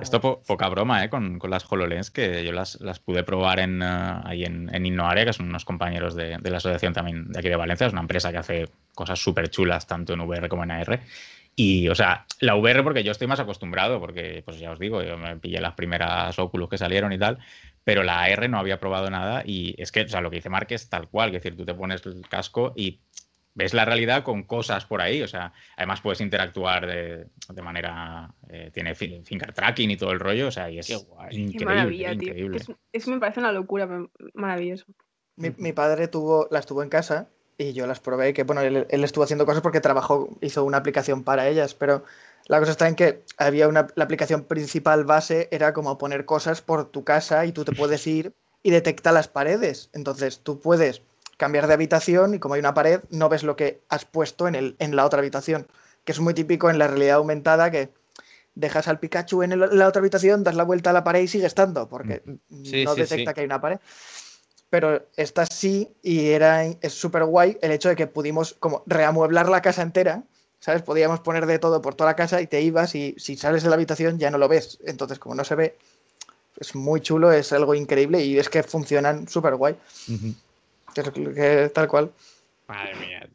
Esto 0.00 0.20
poca 0.20 0.68
broma, 0.68 1.04
¿eh? 1.04 1.10
Con, 1.10 1.38
con, 1.38 1.50
las 1.50 1.70
HoloLens, 1.70 2.10
que 2.10 2.44
yo 2.44 2.52
las, 2.52 2.80
las 2.80 2.98
pude 3.00 3.24
probar 3.24 3.60
en, 3.60 3.82
uh, 3.82 4.22
ahí 4.24 4.44
en, 4.44 4.74
en 4.74 4.86
Innoarea, 4.86 5.24
que 5.24 5.32
son 5.32 5.48
unos 5.48 5.64
compañeros 5.64 6.14
de, 6.14 6.38
de, 6.38 6.50
la 6.50 6.58
asociación 6.58 6.92
también 6.92 7.28
de 7.28 7.38
aquí 7.38 7.48
de 7.48 7.56
Valencia. 7.56 7.86
Es 7.86 7.92
una 7.92 8.02
empresa 8.02 8.30
que 8.30 8.38
hace 8.38 8.68
cosas 8.94 9.18
súper 9.18 9.48
chulas, 9.50 9.86
tanto 9.86 10.12
en 10.12 10.20
VR 10.20 10.48
como 10.48 10.64
en 10.64 10.70
AR. 10.70 11.00
Y, 11.60 11.88
o 11.88 11.94
sea, 11.96 12.24
la 12.38 12.54
VR 12.54 12.84
porque 12.84 13.02
yo 13.02 13.10
estoy 13.10 13.26
más 13.26 13.40
acostumbrado, 13.40 13.98
porque, 13.98 14.42
pues 14.44 14.60
ya 14.60 14.70
os 14.70 14.78
digo, 14.78 15.02
yo 15.02 15.18
me 15.18 15.36
pillé 15.38 15.60
las 15.60 15.74
primeras 15.74 16.38
Oculus 16.38 16.68
que 16.68 16.78
salieron 16.78 17.12
y 17.12 17.18
tal, 17.18 17.38
pero 17.82 18.04
la 18.04 18.20
AR 18.20 18.48
no 18.48 18.60
había 18.60 18.78
probado 18.78 19.10
nada 19.10 19.42
y 19.44 19.74
es 19.76 19.90
que, 19.90 20.02
o 20.02 20.08
sea, 20.08 20.20
lo 20.20 20.30
que 20.30 20.36
dice 20.36 20.50
es 20.68 20.88
tal 20.88 21.08
cual, 21.08 21.30
es 21.30 21.42
decir, 21.42 21.56
tú 21.56 21.64
te 21.64 21.74
pones 21.74 22.06
el 22.06 22.20
casco 22.28 22.74
y 22.76 23.00
ves 23.54 23.74
la 23.74 23.84
realidad 23.84 24.22
con 24.22 24.44
cosas 24.44 24.84
por 24.84 25.00
ahí, 25.00 25.22
o 25.22 25.28
sea, 25.28 25.52
además 25.76 26.00
puedes 26.00 26.20
interactuar 26.20 26.86
de, 26.86 27.26
de 27.48 27.62
manera, 27.62 28.32
eh, 28.48 28.70
tiene 28.72 28.94
finger 28.94 29.52
tracking 29.52 29.90
y 29.90 29.96
todo 29.96 30.12
el 30.12 30.20
rollo, 30.20 30.48
o 30.48 30.50
sea, 30.50 30.70
y 30.70 30.78
es 30.78 30.90
increíble. 30.90 31.58
Qué 31.58 31.64
maravilla, 31.64 32.12
increíble. 32.12 32.60
tío. 32.60 32.78
eso 32.92 33.10
me 33.10 33.18
parece 33.18 33.40
una 33.40 33.52
locura, 33.52 33.88
maravilloso. 34.34 34.86
Mi, 35.36 35.50
mi, 35.56 35.72
padre 35.72 36.08
tuvo, 36.08 36.48
las 36.50 36.66
tuvo 36.66 36.82
en 36.82 36.88
casa 36.88 37.28
y 37.58 37.72
yo 37.72 37.86
las 37.88 37.98
probé, 37.98 38.32
que 38.32 38.44
bueno, 38.44 38.62
él, 38.62 38.86
estuvo 39.04 39.24
haciendo 39.24 39.44
cosas 39.44 39.62
porque 39.62 39.80
trabajó, 39.80 40.28
hizo 40.40 40.64
una 40.64 40.78
aplicación 40.78 41.24
para 41.24 41.48
ellas, 41.48 41.74
pero 41.74 42.04
la 42.46 42.60
cosa 42.60 42.70
está 42.70 42.86
en 42.86 42.94
que 42.94 43.24
había 43.36 43.66
una, 43.66 43.88
la 43.96 44.04
aplicación 44.04 44.44
principal 44.44 45.04
base 45.04 45.48
era 45.50 45.72
como 45.72 45.98
poner 45.98 46.24
cosas 46.24 46.62
por 46.62 46.90
tu 46.90 47.02
casa 47.02 47.44
y 47.44 47.52
tú 47.52 47.64
te 47.64 47.72
puedes 47.72 48.06
ir 48.06 48.32
y 48.62 48.70
detecta 48.70 49.10
las 49.10 49.26
paredes. 49.26 49.90
Entonces 49.92 50.40
tú 50.40 50.60
puedes 50.60 51.02
cambiar 51.38 51.66
de 51.66 51.74
habitación 51.74 52.34
y 52.34 52.38
como 52.38 52.54
hay 52.54 52.60
una 52.60 52.74
pared, 52.74 53.00
no 53.08 53.30
ves 53.30 53.42
lo 53.42 53.56
que 53.56 53.80
has 53.88 54.04
puesto 54.04 54.46
en, 54.46 54.54
el, 54.54 54.76
en 54.78 54.94
la 54.94 55.06
otra 55.06 55.20
habitación, 55.20 55.66
que 56.04 56.12
es 56.12 56.20
muy 56.20 56.34
típico 56.34 56.68
en 56.68 56.78
la 56.78 56.86
realidad 56.88 57.16
aumentada 57.16 57.70
que 57.70 57.88
dejas 58.54 58.88
al 58.88 58.98
Pikachu 59.00 59.42
en, 59.42 59.58
la 59.58 59.88
otra 59.88 60.00
habitación, 60.00 60.44
das 60.44 60.56
la 60.56 60.64
vuelta 60.64 60.90
a 60.90 60.92
la 60.92 61.04
pared 61.04 61.22
y 61.22 61.28
sigue 61.28 61.46
estando, 61.46 61.88
porque 61.88 62.22
mm. 62.26 62.84
no 62.84 62.94
detecta 62.94 63.32
que 63.32 63.40
hay 63.40 63.46
una 63.46 63.62
pared 63.62 63.78
pero 64.70 65.06
esta 65.16 65.46
sí 65.46 65.94
y 66.02 66.28
era 66.30 66.64
es 66.64 66.92
súper 66.92 67.24
guay 67.24 67.58
el 67.62 67.72
hecho 67.72 67.88
de 67.88 67.96
que 67.96 68.06
pudimos 68.06 68.54
como 68.54 68.82
reamueblar 68.86 69.48
la 69.48 69.62
casa 69.62 69.82
entera, 69.82 70.24
¿sabes? 70.60 70.82
Podíamos 70.82 71.20
poner 71.20 71.46
de 71.46 71.58
todo 71.58 71.80
por 71.80 71.94
toda 71.94 72.10
la 72.10 72.16
casa 72.16 72.40
y 72.40 72.46
te 72.46 72.60
ibas 72.60 72.94
y 72.94 73.14
si 73.18 73.36
sales 73.36 73.62
de 73.62 73.70
la 73.70 73.76
habitación 73.76 74.18
ya 74.18 74.30
no 74.30 74.38
lo 74.38 74.48
ves. 74.48 74.78
Entonces, 74.84 75.18
como 75.18 75.34
no 75.34 75.44
se 75.44 75.54
ve, 75.54 75.78
es 76.58 76.74
muy 76.74 77.00
chulo, 77.00 77.32
es 77.32 77.52
algo 77.52 77.74
increíble 77.74 78.22
y 78.24 78.38
es 78.38 78.48
que 78.48 78.62
funcionan 78.62 79.28
súper 79.28 79.56
guay. 79.56 79.76
Tal 81.74 81.88
cual. 81.88 82.12
Madre 82.66 82.94
mía, 82.96 83.28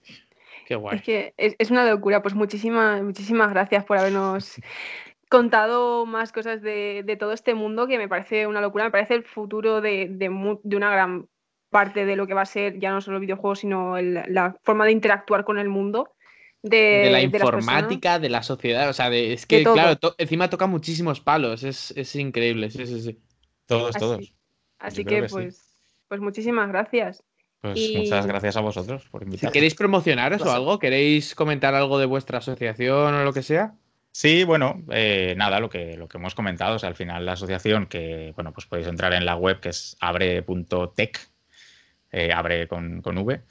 Qué 0.66 0.76
guay. 0.76 0.98
Es 0.98 1.04
que 1.04 1.34
es, 1.38 1.72
una 1.72 1.90
locura. 1.90 2.22
Pues 2.22 2.36
muchísimas, 2.36 3.02
muchísimas 3.02 3.50
gracias 3.52 3.84
por 3.86 3.98
habernos 3.98 4.56
contado 5.30 6.06
más 6.06 6.32
cosas 6.32 6.62
de, 6.62 7.18
todo 7.20 7.34
este 7.34 7.54
mundo 7.54 7.88
que 7.88 7.98
me 7.98 8.08
parece 8.08 8.48
una 8.48 8.62
locura, 8.62 8.86
me 8.86 8.92
parece 8.92 9.16
el 9.16 9.24
futuro 9.24 9.82
de, 9.82 10.30
una 10.64 10.92
gran 10.92 11.28
parte 11.70 12.06
de 12.06 12.16
lo 12.16 12.28
que 12.28 12.36
va 12.36 12.44
a 12.44 12.46
ser 12.46 12.80
ya 12.80 12.92
no 12.92 13.02
solo 13.02 13.20
videojuegos, 13.20 13.60
sino 13.60 14.00
la 14.00 14.56
forma 14.62 14.86
de 14.86 14.92
interactuar 14.92 15.44
con 15.44 15.58
el 15.58 15.70
mundo. 15.70 16.14
De, 16.62 17.10
la 17.12 17.22
informática, 17.22 18.20
de 18.20 18.30
la 18.30 18.42
sociedad, 18.42 18.88
o 18.88 18.94
sea, 18.94 19.14
es 19.14 19.46
que, 19.46 19.64
claro, 19.64 20.00
encima 20.18 20.50
toca 20.50 20.66
muchísimos 20.66 21.20
palos, 21.20 21.64
es, 21.64 22.16
increíble, 22.16 22.70
sí, 22.70 22.88
sí, 22.88 23.02
sí. 23.02 23.20
Todos, 23.66 23.98
todos. 23.98 24.34
Así 24.80 25.04
que, 25.04 25.24
pues, 25.24 25.78
pues 26.08 26.22
muchísimas 26.22 26.70
gracias. 26.70 27.24
Pues 27.64 27.80
muchas 27.96 28.26
gracias 28.26 28.58
a 28.58 28.60
vosotros 28.60 29.06
por 29.10 29.24
invitarme. 29.24 29.54
¿Queréis 29.54 29.74
promocionaros 29.74 30.42
o 30.42 30.52
algo? 30.52 30.80
¿Queréis 30.80 31.34
comentar 31.34 31.74
algo 31.74 31.98
de 31.98 32.06
vuestra 32.06 32.40
asociación 32.40 33.14
o 33.14 33.24
lo 33.24 33.32
que 33.32 33.42
sea? 33.42 33.76
Sí, 34.12 34.44
bueno, 34.44 34.84
eh, 34.92 35.34
nada, 35.38 35.62
lo 35.62 35.70
que, 35.70 35.96
lo 35.96 36.10
que 36.10 36.18
hemos 36.18 36.36
comentado, 36.36 36.76
o 36.76 36.80
sea, 36.80 36.90
al 36.90 36.96
final 36.96 37.26
la 37.26 37.32
asociación 37.32 37.86
que, 37.86 38.34
bueno, 38.36 38.52
pues 38.52 38.66
podéis 38.66 38.90
entrar 38.90 39.14
en 39.14 39.26
la 39.26 39.38
web 39.38 39.62
que 39.62 39.70
es 39.70 39.96
abre.tech, 40.02 41.30
eh, 42.12 42.34
abre 42.34 42.68
con, 42.68 43.02
con 43.02 43.18
V, 43.18 43.42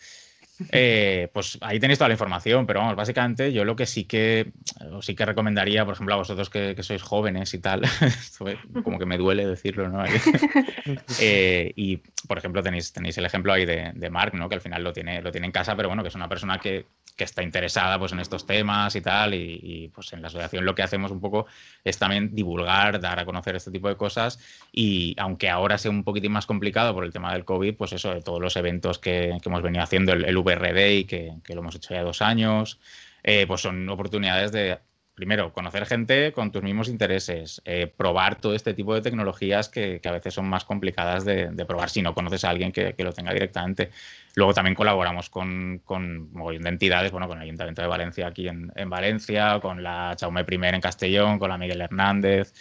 eh, 0.71 1.29
pues 1.33 1.59
ahí 1.61 1.81
tenéis 1.81 1.99
toda 1.99 2.09
la 2.09 2.15
información, 2.15 2.67
pero 2.67 2.81
vamos, 2.81 2.97
básicamente 2.97 3.53
yo 3.53 3.65
lo 3.65 3.77
que 3.77 3.87
sí 3.87 4.05
que 4.05 4.53
sí 5.01 5.15
que 5.15 5.27
recomendaría, 5.27 5.85
por 5.85 5.95
ejemplo, 5.95 6.15
a 6.15 6.19
vosotros 6.19 6.51
que, 6.51 6.81
sois 6.83 7.03
jóvenes 7.03 7.55
y 7.55 7.59
tal, 7.59 7.83
como 8.85 8.99
que 8.99 9.07
me 9.07 9.19
duele 9.19 9.47
decirlo, 9.47 9.89
¿no? 9.89 10.05
y, 11.21 11.97
por 12.27 12.39
ejemplo, 12.39 12.63
tenéis, 12.63 12.93
tenéis 12.93 13.19
el 13.19 13.25
ejemplo 13.25 13.53
ahí 13.53 13.65
de, 13.65 13.93
de, 13.95 14.11
Mark, 14.11 14.35
¿no? 14.35 14.49
Que 14.49 14.57
al 14.57 14.61
final 14.61 14.85
lo 14.85 14.93
tiene, 14.93 15.23
lo 15.23 15.33
tiene 15.33 15.47
en 15.47 15.53
casa, 15.53 15.77
pero 15.77 15.89
bueno, 15.89 16.03
que 16.03 16.09
es 16.09 16.15
una 16.15 16.29
persona 16.29 16.59
que, 16.59 16.87
que 17.17 17.25
está 17.25 17.43
interesada 17.43 17.99
pues, 17.99 18.13
en 18.13 18.21
estos 18.21 18.47
temas 18.47 18.95
y 18.97 19.01
tal. 19.01 19.35
Y, 19.35 19.91
pues 19.95 20.13
en 20.13 20.23
la 20.23 20.29
asociación 20.29 20.65
lo 20.65 20.75
que 20.75 20.83
hacemos 20.83 21.11
un 21.11 21.21
poco 21.21 21.47
es 21.85 21.99
también 21.99 22.35
divulgar, 22.35 23.01
dar 23.01 23.19
a 23.19 23.25
conocer 23.25 23.57
este 23.57 23.71
tipo 23.71 23.89
de 23.89 23.97
cosas. 23.97 24.39
Y 24.73 25.15
aunque 25.19 25.51
ahora 25.51 25.79
sea 25.79 25.91
un 25.91 26.05
poquitín 26.05 26.33
más 26.33 26.47
complicado 26.47 26.95
por 26.95 27.05
el 27.05 27.13
tema 27.13 27.33
del 27.33 27.45
COVID, 27.45 27.77
pues 27.77 27.93
eso, 27.93 28.15
de 28.15 28.23
todos 28.23 28.41
los 28.41 28.57
eventos 28.57 28.99
que, 28.99 29.39
hemos 29.45 29.63
venido 29.63 29.83
haciendo, 29.83 30.13
el, 30.13 30.25
el 30.25 30.37
VRD, 30.37 31.07
que, 31.07 31.35
que, 31.45 31.55
lo 31.55 31.61
hemos 31.61 31.75
hecho 31.75 31.95
ya 31.95 32.03
dos 32.03 32.23
años, 32.23 32.79
eh, 33.23 33.47
pues 33.47 33.61
son 33.61 33.89
oportunidades 33.89 34.53
de 34.53 34.79
primero, 35.15 35.53
conocer 35.53 35.85
gente 35.87 36.33
con 36.33 36.51
tus 36.51 36.63
mismos 36.63 36.89
intereses, 36.89 37.61
eh, 37.65 37.87
probar 37.87 38.41
todo 38.41 38.55
este 38.55 38.73
tipo 38.73 38.95
de 38.95 39.03
tecnologías 39.03 39.69
que, 39.69 40.01
a 40.03 40.11
veces 40.11 40.35
son 40.35 40.49
más 40.49 40.65
complicadas 40.65 41.25
de, 41.25 41.51
probar 41.67 41.91
si 41.91 42.03
no 42.03 42.15
conoces 42.15 42.45
a 42.45 42.51
alguien 42.51 42.73
que, 42.73 42.95
lo 42.99 43.13
tenga 43.13 43.33
directamente. 43.33 43.91
Luego 44.35 44.55
también 44.55 44.75
colaboramos 44.75 45.29
con, 45.29 45.83
con 45.85 46.31
entidades, 46.67 47.13
bueno, 47.13 47.29
con 47.29 47.39
el 47.39 47.45
Ayuntamiento 47.45 47.83
de 47.83 47.89
Valencia 47.89 48.27
aquí 48.27 48.49
en, 48.49 48.73
Valencia, 48.89 49.61
con 49.61 49.83
la 49.83 50.15
Chaume 50.17 50.45
I 50.49 50.55
en 50.55 50.81
Castellón, 50.81 51.39
con 51.39 51.51
la 51.51 51.59
Miguel 51.59 51.83
Hernández. 51.83 52.55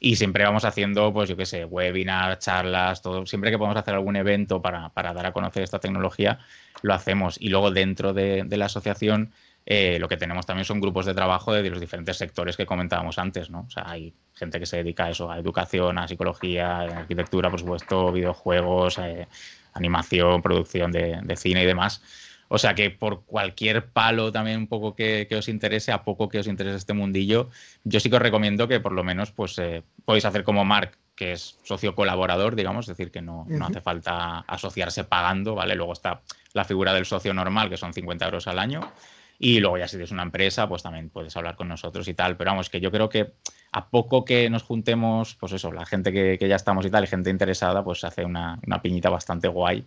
Y 0.00 0.16
siempre 0.16 0.44
vamos 0.44 0.64
haciendo, 0.64 1.12
pues 1.12 1.28
yo 1.28 1.36
qué 1.36 1.46
sé, 1.46 1.64
webinars, 1.64 2.40
charlas, 2.40 3.02
todo. 3.02 3.26
Siempre 3.26 3.50
que 3.50 3.58
podemos 3.58 3.76
hacer 3.76 3.94
algún 3.94 4.16
evento 4.16 4.60
para, 4.62 4.90
dar 4.94 5.26
a 5.26 5.32
conocer 5.32 5.62
esta 5.62 5.80
tecnología, 5.80 6.38
lo 6.82 6.94
hacemos. 6.94 7.40
Y 7.40 7.48
luego 7.48 7.70
dentro 7.70 8.12
de, 8.12 8.44
de 8.44 8.56
la 8.56 8.66
asociación 8.66 9.32
eh, 9.68 9.98
lo 9.98 10.08
que 10.08 10.16
tenemos 10.16 10.46
también 10.46 10.64
son 10.64 10.80
grupos 10.80 11.06
de 11.06 11.14
trabajo 11.14 11.52
de, 11.52 11.68
los 11.68 11.80
diferentes 11.80 12.16
sectores 12.16 12.56
que 12.56 12.64
comentábamos 12.64 13.18
antes, 13.18 13.50
¿no? 13.50 13.64
O 13.66 13.70
sea, 13.70 13.82
hay 13.88 14.14
gente 14.32 14.60
que 14.60 14.66
se 14.66 14.76
dedica 14.76 15.06
a 15.06 15.10
eso, 15.10 15.28
a 15.28 15.38
educación, 15.38 15.98
a 15.98 16.06
psicología, 16.06 16.78
a 16.78 16.98
arquitectura, 17.00 17.50
por 17.50 17.58
supuesto, 17.58 18.12
videojuegos, 18.12 18.98
eh, 18.98 19.26
animación, 19.74 20.40
producción 20.40 20.92
de, 20.92 21.36
cine 21.36 21.64
y 21.64 21.66
demás. 21.66 22.00
O 22.46 22.58
sea 22.58 22.76
que 22.76 22.90
por 22.90 23.24
cualquier 23.24 23.86
palo 23.86 24.30
también 24.30 24.58
un 24.58 24.68
poco 24.68 24.94
que, 24.94 25.26
os 25.36 25.48
interese, 25.48 25.90
a 25.90 26.04
poco 26.04 26.28
que 26.28 26.38
os 26.38 26.46
interese 26.46 26.76
este 26.76 26.92
mundillo, 26.92 27.50
yo 27.82 27.98
sí 27.98 28.08
que 28.08 28.14
os 28.14 28.22
recomiendo 28.22 28.68
que 28.68 28.78
por 28.78 28.92
lo 28.92 29.02
menos 29.02 29.32
pues 29.32 29.58
eh, 29.58 29.82
podéis 30.04 30.26
hacer 30.26 30.44
como 30.44 30.64
Mark, 30.64 30.96
que 31.16 31.32
es 31.32 31.58
socio 31.64 31.96
colaborador, 31.96 32.54
digamos, 32.54 32.84
es 32.84 32.96
decir, 32.96 33.10
que 33.10 33.20
no, 33.20 33.46
no, 33.48 33.66
hace 33.66 33.80
falta 33.80 34.44
asociarse 34.46 35.02
pagando, 35.02 35.56
¿vale? 35.56 35.74
Luego 35.74 35.92
está 35.92 36.20
la 36.52 36.64
figura 36.64 36.94
del 36.94 37.04
socio 37.04 37.34
normal, 37.34 37.68
que 37.68 37.76
son 37.76 37.92
50 37.92 38.26
euros 38.26 38.46
al 38.46 38.60
año. 38.60 38.92
Y 39.38 39.60
luego 39.60 39.78
ya 39.78 39.88
si 39.88 39.96
eres 39.96 40.10
una 40.10 40.22
empresa, 40.22 40.68
pues 40.68 40.82
también 40.82 41.10
puedes 41.10 41.36
hablar 41.36 41.56
con 41.56 41.68
nosotros 41.68 42.08
y 42.08 42.14
tal. 42.14 42.36
Pero 42.36 42.50
vamos, 42.50 42.70
que 42.70 42.80
yo 42.80 42.90
creo 42.90 43.08
que 43.08 43.34
a 43.72 43.88
poco 43.90 44.24
que 44.24 44.48
nos 44.48 44.62
juntemos, 44.62 45.34
pues 45.34 45.52
eso, 45.52 45.72
la 45.72 45.84
gente 45.84 46.12
que, 46.12 46.48
ya 46.48 46.56
estamos 46.56 46.86
y 46.86 46.90
tal, 46.90 47.04
y 47.04 47.06
gente 47.06 47.30
interesada, 47.30 47.84
pues 47.84 48.04
hace 48.04 48.24
una, 48.24 48.58
piñita 48.82 49.10
bastante 49.10 49.48
guay 49.48 49.84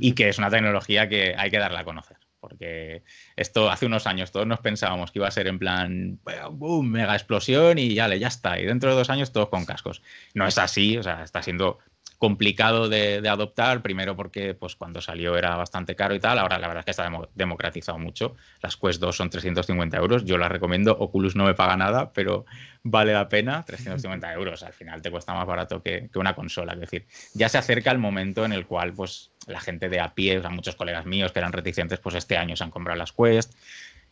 y 0.00 0.12
que 0.12 0.28
es 0.28 0.38
una 0.38 0.50
tecnología 0.50 1.08
que 1.08 1.34
hay 1.36 1.50
que 1.50 1.58
darla 1.58 1.80
a 1.80 1.84
conocer. 1.84 2.16
Porque 2.40 3.02
esto 3.34 3.70
hace 3.70 3.86
unos 3.86 4.06
años 4.06 4.30
todos 4.30 4.46
nos 4.46 4.60
pensábamos 4.60 5.10
que 5.10 5.18
iba 5.18 5.26
a 5.26 5.32
ser 5.32 5.48
en 5.48 5.58
plan, 5.58 6.20
boom, 6.52 6.88
mega 6.88 7.14
explosión 7.14 7.78
y 7.78 7.94
ya, 7.94 8.14
ya 8.14 8.28
está. 8.28 8.60
Y 8.60 8.66
dentro 8.66 8.90
de 8.90 8.96
dos 8.96 9.10
años 9.10 9.32
todos 9.32 9.48
con 9.48 9.64
cascos. 9.66 10.02
No 10.34 10.46
es 10.46 10.56
así, 10.56 10.96
o 10.96 11.02
sea, 11.02 11.22
está 11.24 11.42
siendo 11.42 11.78
complicado 12.18 12.88
de, 12.88 13.26
adoptar, 13.28 13.82
primero 13.82 14.16
porque 14.16 14.54
pues, 14.54 14.76
cuando 14.76 15.00
salió 15.00 15.36
era 15.36 15.56
bastante 15.56 15.94
caro 15.94 16.14
y 16.14 16.20
tal, 16.20 16.38
ahora 16.38 16.58
la 16.58 16.68
verdad 16.68 16.80
es 16.80 16.84
que 16.84 16.90
está 16.92 17.10
democratizado 17.34 17.98
mucho. 17.98 18.36
Las 18.62 18.76
Quest 18.76 19.00
2 19.00 19.16
son 19.16 19.30
350 19.30 19.96
euros, 19.96 20.24
yo 20.24 20.38
las 20.38 20.50
recomiendo, 20.50 20.96
Oculus 20.98 21.36
no 21.36 21.44
me 21.44 21.54
paga 21.54 21.76
nada, 21.76 22.12
pero 22.12 22.46
vale 22.82 23.12
la 23.12 23.28
pena, 23.28 23.62
350 23.66 24.32
euros, 24.32 24.62
al 24.62 24.72
final 24.72 25.02
te 25.02 25.10
cuesta 25.10 25.34
más 25.34 25.46
barato 25.46 25.82
que, 25.82 26.08
una 26.14 26.34
consola, 26.34 26.72
es 26.72 26.80
decir, 26.80 27.06
ya 27.34 27.48
se 27.48 27.58
acerca 27.58 27.90
el 27.90 27.98
momento 27.98 28.44
en 28.44 28.52
el 28.52 28.66
cual 28.66 28.94
pues, 28.94 29.30
la 29.46 29.60
gente 29.60 29.88
de 29.88 30.00
a 30.00 30.14
pie, 30.14 30.38
o 30.38 30.40
sea, 30.40 30.50
muchos 30.50 30.76
colegas 30.76 31.04
míos 31.06 31.32
que 31.32 31.38
eran 31.38 31.52
reticentes, 31.52 31.98
pues 31.98 32.14
este 32.14 32.36
año 32.36 32.56
se 32.56 32.64
han 32.64 32.70
comprado 32.70 32.98
las 32.98 33.12
Quest, 33.12 33.52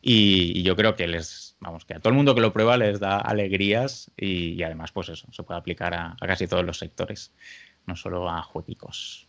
y, 0.06 0.62
yo 0.62 0.76
creo 0.76 0.96
que 0.96 1.08
les, 1.08 1.56
vamos, 1.60 1.86
que 1.86 1.94
a 1.94 1.98
todo 1.98 2.10
el 2.10 2.14
mundo 2.14 2.34
que 2.34 2.42
lo 2.42 2.52
prueba 2.52 2.76
les 2.76 3.00
da 3.00 3.16
alegrías 3.18 4.10
y, 4.18 4.62
además, 4.62 4.92
pues 4.92 5.08
eso, 5.08 5.26
se 5.32 5.42
puede 5.44 5.58
aplicar 5.58 5.94
a, 5.94 6.14
casi 6.20 6.46
todos 6.46 6.62
los 6.62 6.78
sectores, 6.78 7.32
no 7.86 7.96
solo 7.96 8.28
a 8.28 8.42
juegos. 8.42 9.28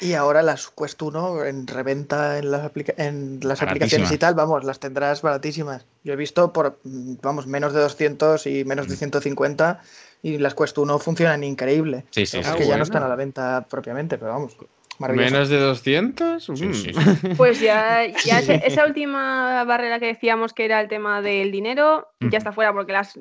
y 0.00 0.12
ahora 0.14 0.42
las 0.42 0.68
Quest 0.68 1.02
1 1.02 1.44
en 1.46 1.66
reventa 1.66 2.38
en 2.38 2.50
las, 2.50 2.70
en 2.96 3.40
las 3.42 3.62
aplicaciones 3.62 4.10
y 4.12 4.18
tal, 4.18 4.34
vamos, 4.34 4.64
las 4.64 4.80
tendrás 4.80 5.22
baratísimas. 5.22 5.86
Yo 6.04 6.12
he 6.12 6.16
visto 6.16 6.52
por, 6.52 6.78
vamos, 6.84 7.46
menos 7.46 7.72
de 7.72 7.80
200 7.80 8.46
y 8.46 8.64
menos 8.64 8.88
de 8.88 8.96
150 8.96 9.80
mm. 10.22 10.26
y 10.26 10.38
las 10.38 10.54
Quest 10.54 10.78
1 10.78 10.98
funcionan 10.98 11.44
increíble. 11.44 12.04
Sí, 12.10 12.26
sí, 12.26 12.38
es 12.38 12.48
que 12.48 12.66
ya 12.66 12.76
no 12.76 12.84
están 12.84 13.02
a 13.02 13.08
la 13.08 13.16
venta 13.16 13.66
propiamente, 13.68 14.18
pero 14.18 14.32
vamos. 14.32 14.56
¿Menos 14.98 15.48
de 15.48 15.58
200? 15.58 16.48
Mm. 16.48 17.36
Pues 17.36 17.60
ya, 17.60 18.06
ya 18.24 18.38
esa 18.38 18.86
última 18.86 19.64
barrera 19.64 19.98
que 19.98 20.06
decíamos 20.06 20.52
que 20.52 20.64
era 20.64 20.80
el 20.80 20.88
tema 20.88 21.20
del 21.20 21.50
dinero, 21.50 22.08
ya 22.20 22.38
está 22.38 22.52
fuera 22.52 22.72
porque 22.72 22.92
las 22.92 23.18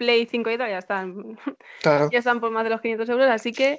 Play 0.00 0.26
5 0.30 0.50
y 0.50 0.56
tal 0.56 0.70
ya 0.70 0.78
están, 0.78 1.38
ya 1.84 2.18
están 2.18 2.40
por 2.40 2.50
más 2.50 2.64
de 2.64 2.70
los 2.70 2.80
500 2.80 3.06
euros, 3.10 3.28
así 3.30 3.52
que... 3.52 3.76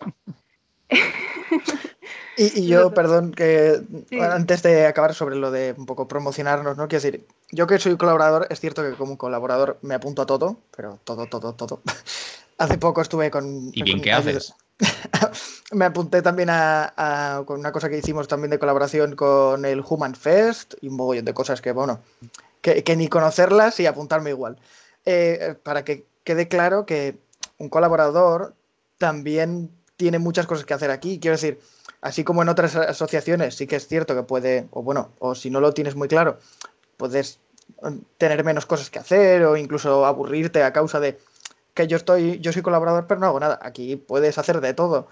y, 2.37 2.67
yo, 2.67 2.93
perdón, 2.93 3.31
que 3.31 3.81
antes 4.21 4.61
de 4.61 4.85
acabar 4.85 5.15
sobre 5.15 5.35
lo 5.35 5.49
de 5.49 5.73
un 5.75 5.87
poco 5.87 6.07
promocionarnos, 6.07 6.77
¿no? 6.77 6.87
Quiero 6.87 7.03
decir, 7.03 7.25
yo 7.51 7.65
que 7.65 7.79
soy 7.79 7.97
colaborador, 7.97 8.45
es 8.51 8.59
cierto 8.59 8.83
que 8.83 8.91
como 8.91 9.17
colaborador 9.17 9.79
me 9.81 9.95
apunto 9.95 10.21
a 10.21 10.27
todo, 10.27 10.57
pero 10.77 10.99
todo, 11.03 11.25
todo, 11.25 11.55
todo. 11.55 11.81
Hace 12.59 12.77
poco 12.77 13.01
estuve 13.01 13.31
con... 13.31 13.71
¿Y 13.73 13.81
bien 13.81 13.99
qué 13.99 14.11
haces? 14.11 14.53
me 15.71 15.85
apunté 15.85 16.21
también 16.21 16.49
a, 16.51 17.41
con 17.47 17.59
una 17.59 17.71
cosa 17.71 17.89
que 17.89 17.97
hicimos 17.97 18.27
también 18.27 18.51
de 18.51 18.59
colaboración 18.59 19.15
con 19.15 19.65
el 19.65 19.83
Human 19.87 20.13
Fest 20.13 20.75
y 20.81 20.89
un 20.89 20.97
mogollón 20.97 21.25
de 21.25 21.33
cosas 21.33 21.61
que, 21.61 21.71
bueno, 21.71 21.99
que, 22.61 22.95
ni 22.95 23.07
conocerlas 23.07 23.79
y 23.79 23.87
apuntarme 23.87 24.29
igual. 24.29 24.59
Eh, 25.03 25.55
para 25.63 25.83
que 25.83 26.10
quede 26.23 26.47
claro 26.47 26.85
que 26.85 27.17
un 27.57 27.69
colaborador 27.69 28.55
también 28.97 29.71
tiene 29.97 30.19
muchas 30.19 30.47
cosas 30.47 30.65
que 30.65 30.73
hacer 30.73 30.91
aquí. 30.91 31.19
Quiero 31.19 31.35
decir, 31.35 31.59
así 32.01 32.23
como 32.23 32.41
en 32.41 32.49
otras 32.49 32.75
asociaciones, 32.75 33.55
sí 33.55 33.67
que 33.67 33.75
es 33.75 33.87
cierto 33.87 34.15
que 34.15 34.23
puede, 34.23 34.67
o 34.71 34.83
bueno, 34.83 35.11
o 35.19 35.35
si 35.35 35.49
no 35.49 35.59
lo 35.59 35.73
tienes 35.73 35.95
muy 35.95 36.07
claro, 36.07 36.39
puedes 36.97 37.39
tener 38.17 38.43
menos 38.43 38.65
cosas 38.65 38.89
que 38.89 38.99
hacer 38.99 39.43
o 39.43 39.57
incluso 39.57 40.05
aburrirte 40.05 40.63
a 40.63 40.73
causa 40.73 40.99
de 40.99 41.19
que 41.73 41.87
yo 41.87 41.97
estoy, 41.97 42.39
yo 42.39 42.51
soy 42.51 42.61
colaborador, 42.61 43.07
pero 43.07 43.19
no 43.19 43.27
hago 43.27 43.39
nada. 43.39 43.59
Aquí 43.61 43.95
puedes 43.95 44.37
hacer 44.37 44.61
de 44.61 44.73
todo. 44.73 45.07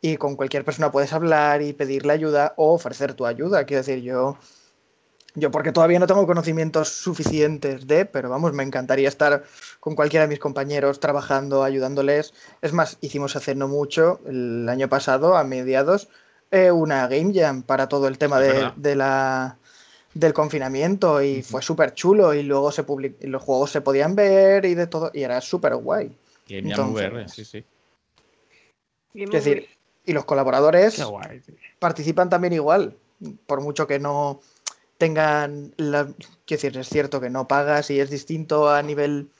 Y 0.00 0.16
con 0.16 0.36
cualquier 0.36 0.64
persona 0.64 0.90
puedes 0.90 1.12
hablar 1.12 1.62
y 1.62 1.72
pedirle 1.72 2.12
ayuda 2.12 2.54
o 2.56 2.72
ofrecer 2.74 3.14
tu 3.14 3.26
ayuda. 3.26 3.64
Quiero 3.64 3.82
decir, 3.82 4.02
yo, 4.02 4.38
yo 5.34 5.50
porque 5.50 5.72
todavía 5.72 5.98
no 5.98 6.06
tengo 6.06 6.26
conocimientos 6.26 6.88
suficientes 6.88 7.86
de, 7.86 8.04
pero 8.04 8.28
vamos, 8.28 8.52
me 8.52 8.62
encantaría 8.62 9.08
estar 9.08 9.44
con 9.78 9.94
cualquiera 9.94 10.24
de 10.24 10.28
mis 10.28 10.38
compañeros 10.38 11.00
trabajando, 11.00 11.62
ayudándoles. 11.62 12.34
Es 12.62 12.72
más, 12.72 12.98
hicimos 13.00 13.36
hace 13.36 13.54
no 13.54 13.68
mucho, 13.68 14.20
el 14.26 14.68
año 14.68 14.88
pasado, 14.88 15.36
a 15.36 15.44
mediados, 15.44 16.08
eh, 16.50 16.70
una 16.70 17.06
Game 17.06 17.32
Jam 17.32 17.62
para 17.62 17.88
todo 17.88 18.08
el 18.08 18.18
tema 18.18 18.40
de, 18.40 18.72
de 18.76 18.96
la 18.96 19.56
del 20.14 20.32
confinamiento 20.32 21.22
y 21.22 21.42
fue 21.42 21.62
súper 21.62 21.94
chulo 21.94 22.34
y 22.34 22.42
luego 22.42 22.72
se 22.72 22.84
los 23.20 23.42
juegos 23.42 23.70
se 23.70 23.80
podían 23.80 24.16
ver 24.16 24.64
y 24.64 24.74
de 24.74 24.88
todo 24.88 25.10
y 25.14 25.22
era 25.22 25.40
súper 25.40 25.76
guay. 25.76 26.10
sí, 27.28 27.44
sí. 27.44 27.64
Es 29.14 29.30
decir, 29.30 29.68
y 30.04 30.12
los 30.12 30.24
colaboradores 30.24 31.00
participan 31.78 32.28
también 32.28 32.52
igual, 32.52 32.96
por 33.46 33.60
mucho 33.60 33.86
que 33.86 33.98
no 33.98 34.40
tengan 35.00 35.72
la... 35.78 36.04
Quiero 36.44 36.62
decir, 36.62 36.76
es 36.76 36.88
cierto 36.88 37.20
que 37.20 37.30
no 37.30 37.48
pagas 37.48 37.90
y 37.90 37.98
es 37.98 38.10
distinto 38.10 38.70
a 38.70 38.82
nivel 38.82 39.30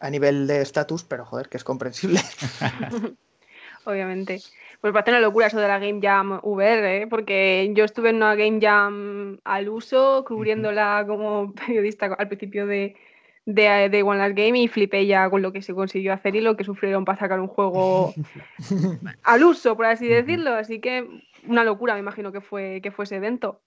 a 0.00 0.08
nivel 0.08 0.46
de 0.46 0.62
estatus, 0.62 1.04
pero 1.04 1.26
joder, 1.26 1.48
que 1.48 1.58
es 1.58 1.64
comprensible. 1.64 2.20
Obviamente. 3.84 4.40
Pues 4.80 4.94
parece 4.94 5.10
una 5.10 5.20
locura 5.20 5.48
eso 5.48 5.60
de 5.60 5.68
la 5.68 5.78
Game 5.78 6.00
Jam 6.00 6.40
VR, 6.42 7.02
¿eh? 7.02 7.06
porque 7.06 7.70
yo 7.74 7.84
estuve 7.84 8.10
en 8.10 8.16
una 8.16 8.34
Game 8.34 8.60
Jam 8.62 9.38
al 9.44 9.68
uso, 9.68 10.24
cubriéndola 10.26 11.04
como 11.06 11.52
periodista 11.66 12.06
al 12.06 12.28
principio 12.28 12.66
de, 12.66 12.96
de, 13.44 14.02
One 14.02 14.18
Last 14.18 14.36
Game 14.36 14.58
y 14.58 14.68
flipé 14.68 15.04
ya 15.06 15.28
con 15.28 15.42
lo 15.42 15.52
que 15.52 15.60
se 15.60 15.74
consiguió 15.74 16.14
hacer 16.14 16.34
y 16.36 16.40
lo 16.40 16.56
que 16.56 16.64
sufrieron 16.64 17.04
para 17.04 17.18
sacar 17.18 17.40
un 17.40 17.48
juego 17.48 18.14
al 19.24 19.44
uso, 19.44 19.76
por 19.76 19.84
así 19.84 20.08
decirlo. 20.08 20.54
Así 20.54 20.80
que 20.80 21.06
una 21.46 21.64
locura, 21.64 21.92
me 21.92 22.00
imagino 22.00 22.32
que 22.32 22.40
fue, 22.40 22.80
que 22.82 22.90
fue 22.90 23.04
ese 23.04 23.16
evento. 23.16 23.60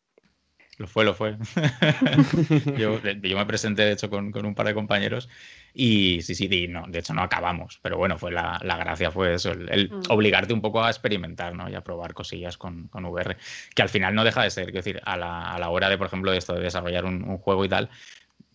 Lo 0.78 0.88
fue, 0.88 1.06
lo 1.06 1.14
fue. 1.14 1.38
yo, 2.78 3.00
me 3.04 3.46
presenté, 3.46 3.84
de 3.84 3.92
hecho, 3.92 4.10
con, 4.10 4.34
un 4.34 4.56
par 4.56 4.66
de 4.66 4.74
compañeros 4.74 5.30
y 5.74 6.22
sí, 6.22 6.34
sí, 6.36 6.68
no, 6.68 6.86
de 6.88 7.00
hecho 7.00 7.14
no 7.14 7.22
acabamos, 7.22 7.80
pero 7.82 7.98
bueno, 7.98 8.18
fue 8.18 8.32
la, 8.32 8.60
gracia 8.62 9.12
fue 9.12 9.36
eso, 9.36 9.52
el, 9.52 9.90
mm. 9.90 10.04
obligarte 10.10 10.54
un 10.54 10.62
poco 10.62 10.84
a 10.84 10.90
experimentar 10.90 11.56
¿no? 11.56 11.70
y 11.70 11.76
a 11.76 11.82
probar 11.82 12.14
cosillas 12.14 12.58
con, 12.58 12.88
con, 12.88 13.06
VR, 13.06 13.38
que 13.74 13.82
al 13.82 13.90
final 13.90 14.16
no 14.16 14.24
deja 14.24 14.44
de 14.44 14.50
ser, 14.50 14.66
quiero 14.66 14.80
decir, 14.80 15.02
a 15.04 15.18
la, 15.18 15.70
hora 15.70 15.90
de, 15.90 15.98
por 15.98 16.08
ejemplo, 16.08 16.32
de 16.32 16.38
esto 16.38 16.54
de 16.54 16.62
desarrollar 16.62 17.06
un, 17.06 17.38
juego 17.38 17.66
y 17.66 17.70
tal, 17.70 17.90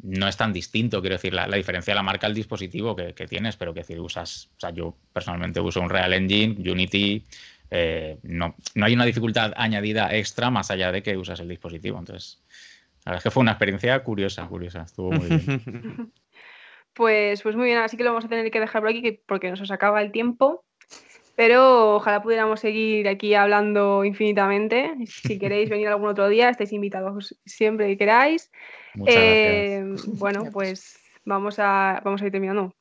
no 0.01 0.29
es 0.29 0.37
tan 0.37 0.53
distinto, 0.53 1.01
quiero 1.01 1.17
decir, 1.17 1.35
la, 1.35 1.47
diferencia 1.49 1.95
la 1.95 2.03
marca 2.03 2.27
el 2.27 2.35
dispositivo 2.35 2.95
que, 2.97 3.13
tienes, 3.29 3.57
pero 3.57 3.75
que 3.75 3.81
decir, 3.81 3.99
usas, 4.01 4.49
o 4.57 4.61
sea, 4.61 4.71
yo 4.71 4.97
personalmente 5.13 5.61
uso 5.61 5.81
un 5.81 5.91
Real 5.91 6.13
Engine, 6.13 6.71
Unity, 6.71 7.25
eh, 7.71 8.19
no, 8.23 8.55
no 8.75 8.87
hay 8.87 8.95
una 8.95 9.05
dificultad 9.05 9.53
añadida 9.57 10.15
extra 10.15 10.51
más 10.51 10.71
allá 10.71 10.93
de 10.93 11.03
que 11.03 11.17
usas 11.17 11.41
el 11.41 11.49
dispositivo. 11.49 11.99
Entonces, 11.99 12.43
la 13.05 13.13
verdad 13.13 13.19
es 13.19 13.23
que 13.25 13.31
fue 13.31 13.43
una 13.43 13.53
experiencia 13.53 13.99
curiosa, 14.03 14.47
curiosa. 14.47 14.83
Estuvo 14.83 15.13
muy 15.13 15.29
bien. 15.29 16.13
Pues, 16.95 17.43
pues 17.43 17.55
muy 17.55 17.67
bien, 17.67 17.79
así 17.79 17.97
que 17.97 18.03
lo 18.03 18.11
vamos 18.11 18.25
a 18.25 18.29
tener 18.29 18.51
que 18.51 18.59
dejar 18.59 18.83
por 18.83 18.91
aquí 18.91 19.21
porque 19.25 19.51
nos 19.51 19.71
acaba 19.71 20.03
el 20.03 20.11
tiempo. 20.11 20.65
Pero 21.37 21.95
ojalá 21.95 22.21
pudiéramos 22.21 22.59
seguir 22.59 23.07
aquí 23.07 23.35
hablando 23.35 24.05
infinitamente. 24.05 24.95
Si 25.07 25.39
queréis 25.39 25.71
venir 25.71 25.87
algún 25.87 26.09
otro 26.09 26.29
día, 26.29 26.49
estáis 26.49 26.73
invitados 26.73 27.39
siempre 27.47 27.87
que 27.87 27.99
queráis. 27.99 28.51
Eh, 29.07 29.85
bueno, 30.15 30.51
pues 30.53 30.99
vamos 31.25 31.61
a, 31.61 32.01
vamos 32.05 32.21
a 32.21 32.27
ir 32.27 32.33
terminando. 32.33 32.75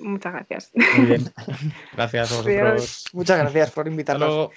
Muchas 0.00 0.32
gracias. 0.32 0.70
Muy 0.74 1.06
bien. 1.06 1.32
Gracias 1.96 2.32
a 2.32 2.36
vosotros. 2.36 3.04
Muchas 3.12 3.38
gracias 3.38 3.70
por 3.70 3.88
invitarnos. 3.88 4.50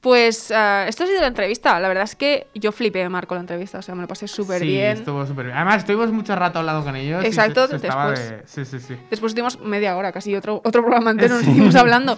Pues 0.00 0.50
uh, 0.50 0.86
esto 0.86 1.04
ha 1.04 1.06
sido 1.06 1.20
la 1.20 1.26
entrevista. 1.26 1.80
La 1.80 1.88
verdad 1.88 2.04
es 2.04 2.14
que 2.14 2.46
yo 2.54 2.70
flipé, 2.70 3.08
Marco, 3.08 3.34
la 3.34 3.40
entrevista. 3.40 3.78
O 3.78 3.82
sea, 3.82 3.94
me 3.94 4.02
lo 4.02 4.08
pasé 4.08 4.28
súper 4.28 4.60
sí, 4.60 4.68
bien. 4.68 4.98
estuvo 4.98 5.26
súper 5.26 5.46
bien. 5.46 5.56
Además, 5.56 5.78
estuvimos 5.78 6.12
mucho 6.12 6.36
rato 6.36 6.60
hablando 6.60 6.84
con 6.84 6.94
ellos. 6.94 7.24
Exacto. 7.24 7.66
después, 7.66 8.34
sí, 8.44 8.64
sí, 8.64 8.78
sí. 8.78 8.96
Después 9.10 9.34
tuvimos 9.34 9.60
media 9.60 9.96
hora, 9.96 10.12
casi 10.12 10.34
otro, 10.36 10.60
otro 10.64 10.82
programa 10.82 11.10
entero. 11.10 11.34
Nos 11.36 11.44
seguimos 11.44 11.74
hablando. 11.74 12.16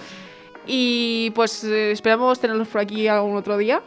Y 0.66 1.30
pues 1.34 1.64
eh, 1.64 1.92
esperamos 1.92 2.40
tenerlos 2.40 2.68
por 2.68 2.80
aquí 2.80 3.08
algún 3.08 3.36
otro 3.36 3.56
día. 3.56 3.82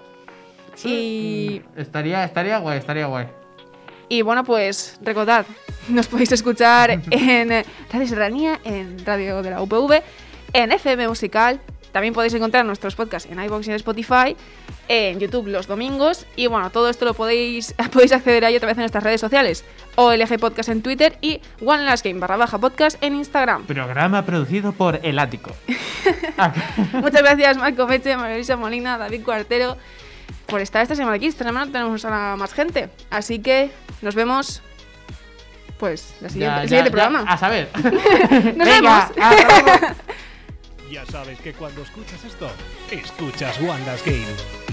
Y... 0.83 1.61
Mm, 1.75 1.79
estaría, 1.79 2.23
estaría 2.23 2.57
guay, 2.59 2.79
estaría 2.79 3.05
guay. 3.07 3.27
Y 4.09 4.21
bueno, 4.21 4.43
pues 4.43 4.97
recordad, 5.01 5.45
nos 5.89 6.07
podéis 6.07 6.31
escuchar 6.31 6.91
en 7.11 7.65
Radio 7.91 8.07
Serranía, 8.07 8.59
en 8.63 9.03
Radio 9.05 9.41
de 9.41 9.51
la 9.51 9.61
UPV, 9.61 10.01
en 10.53 10.71
FM 10.71 11.07
Musical. 11.07 11.59
También 11.91 12.13
podéis 12.13 12.33
encontrar 12.33 12.63
nuestros 12.63 12.95
podcasts 12.95 13.27
en 13.31 13.41
iVoox 13.43 13.67
y 13.67 13.69
en 13.71 13.75
Spotify, 13.77 14.35
en 14.87 15.19
YouTube 15.19 15.47
los 15.47 15.65
domingos. 15.65 16.27
Y 16.35 16.45
bueno, 16.47 16.69
todo 16.69 16.89
esto 16.89 17.05
lo 17.05 17.13
podéis, 17.13 17.73
podéis 17.91 18.11
acceder 18.11 18.45
ahí 18.45 18.55
otra 18.55 18.67
vez 18.67 18.77
en 18.77 18.81
nuestras 18.81 19.03
redes 19.03 19.19
sociales. 19.19 19.65
OLG 19.95 20.37
Podcast 20.39 20.69
en 20.69 20.83
Twitter 20.83 21.17
y 21.21 21.41
One 21.65 21.85
Last 21.85 22.05
Game 22.05 22.19
barra 22.19 22.37
baja 22.37 22.59
podcast 22.59 23.01
en 23.03 23.15
Instagram. 23.15 23.65
Programa 23.65 24.25
producido 24.25 24.73
por 24.73 24.99
El 25.01 25.17
Ático. 25.17 25.51
Muchas 26.93 27.23
gracias 27.23 27.57
Marco 27.57 27.87
Meche, 27.87 28.15
Marisa 28.15 28.57
Molina, 28.57 28.99
David 28.99 29.23
Cuartero 29.23 29.75
por 30.47 30.61
estar 30.61 30.81
esta 30.81 30.95
semana 30.95 31.15
aquí. 31.17 31.27
Esta 31.27 31.43
semana 31.43 31.71
tenemos 31.71 32.03
a 32.05 32.35
más 32.35 32.53
gente. 32.53 32.89
Así 33.09 33.39
que 33.39 33.71
nos 34.01 34.15
vemos. 34.15 34.61
Pues 35.77 36.15
la 36.21 36.29
siguiente, 36.29 36.61
el 36.61 36.69
siguiente 36.69 36.91
programa. 36.91 37.21
a 37.21 37.37
saber. 37.37 37.69
nos 38.55 38.67
vemos. 38.67 39.03
ya 40.91 41.05
sabes 41.05 41.39
que 41.39 41.53
cuando 41.53 41.83
escuchas 41.83 42.23
esto, 42.23 42.49
escuchas 42.91 43.61
Wanda's 43.61 44.03
Game. 44.03 44.66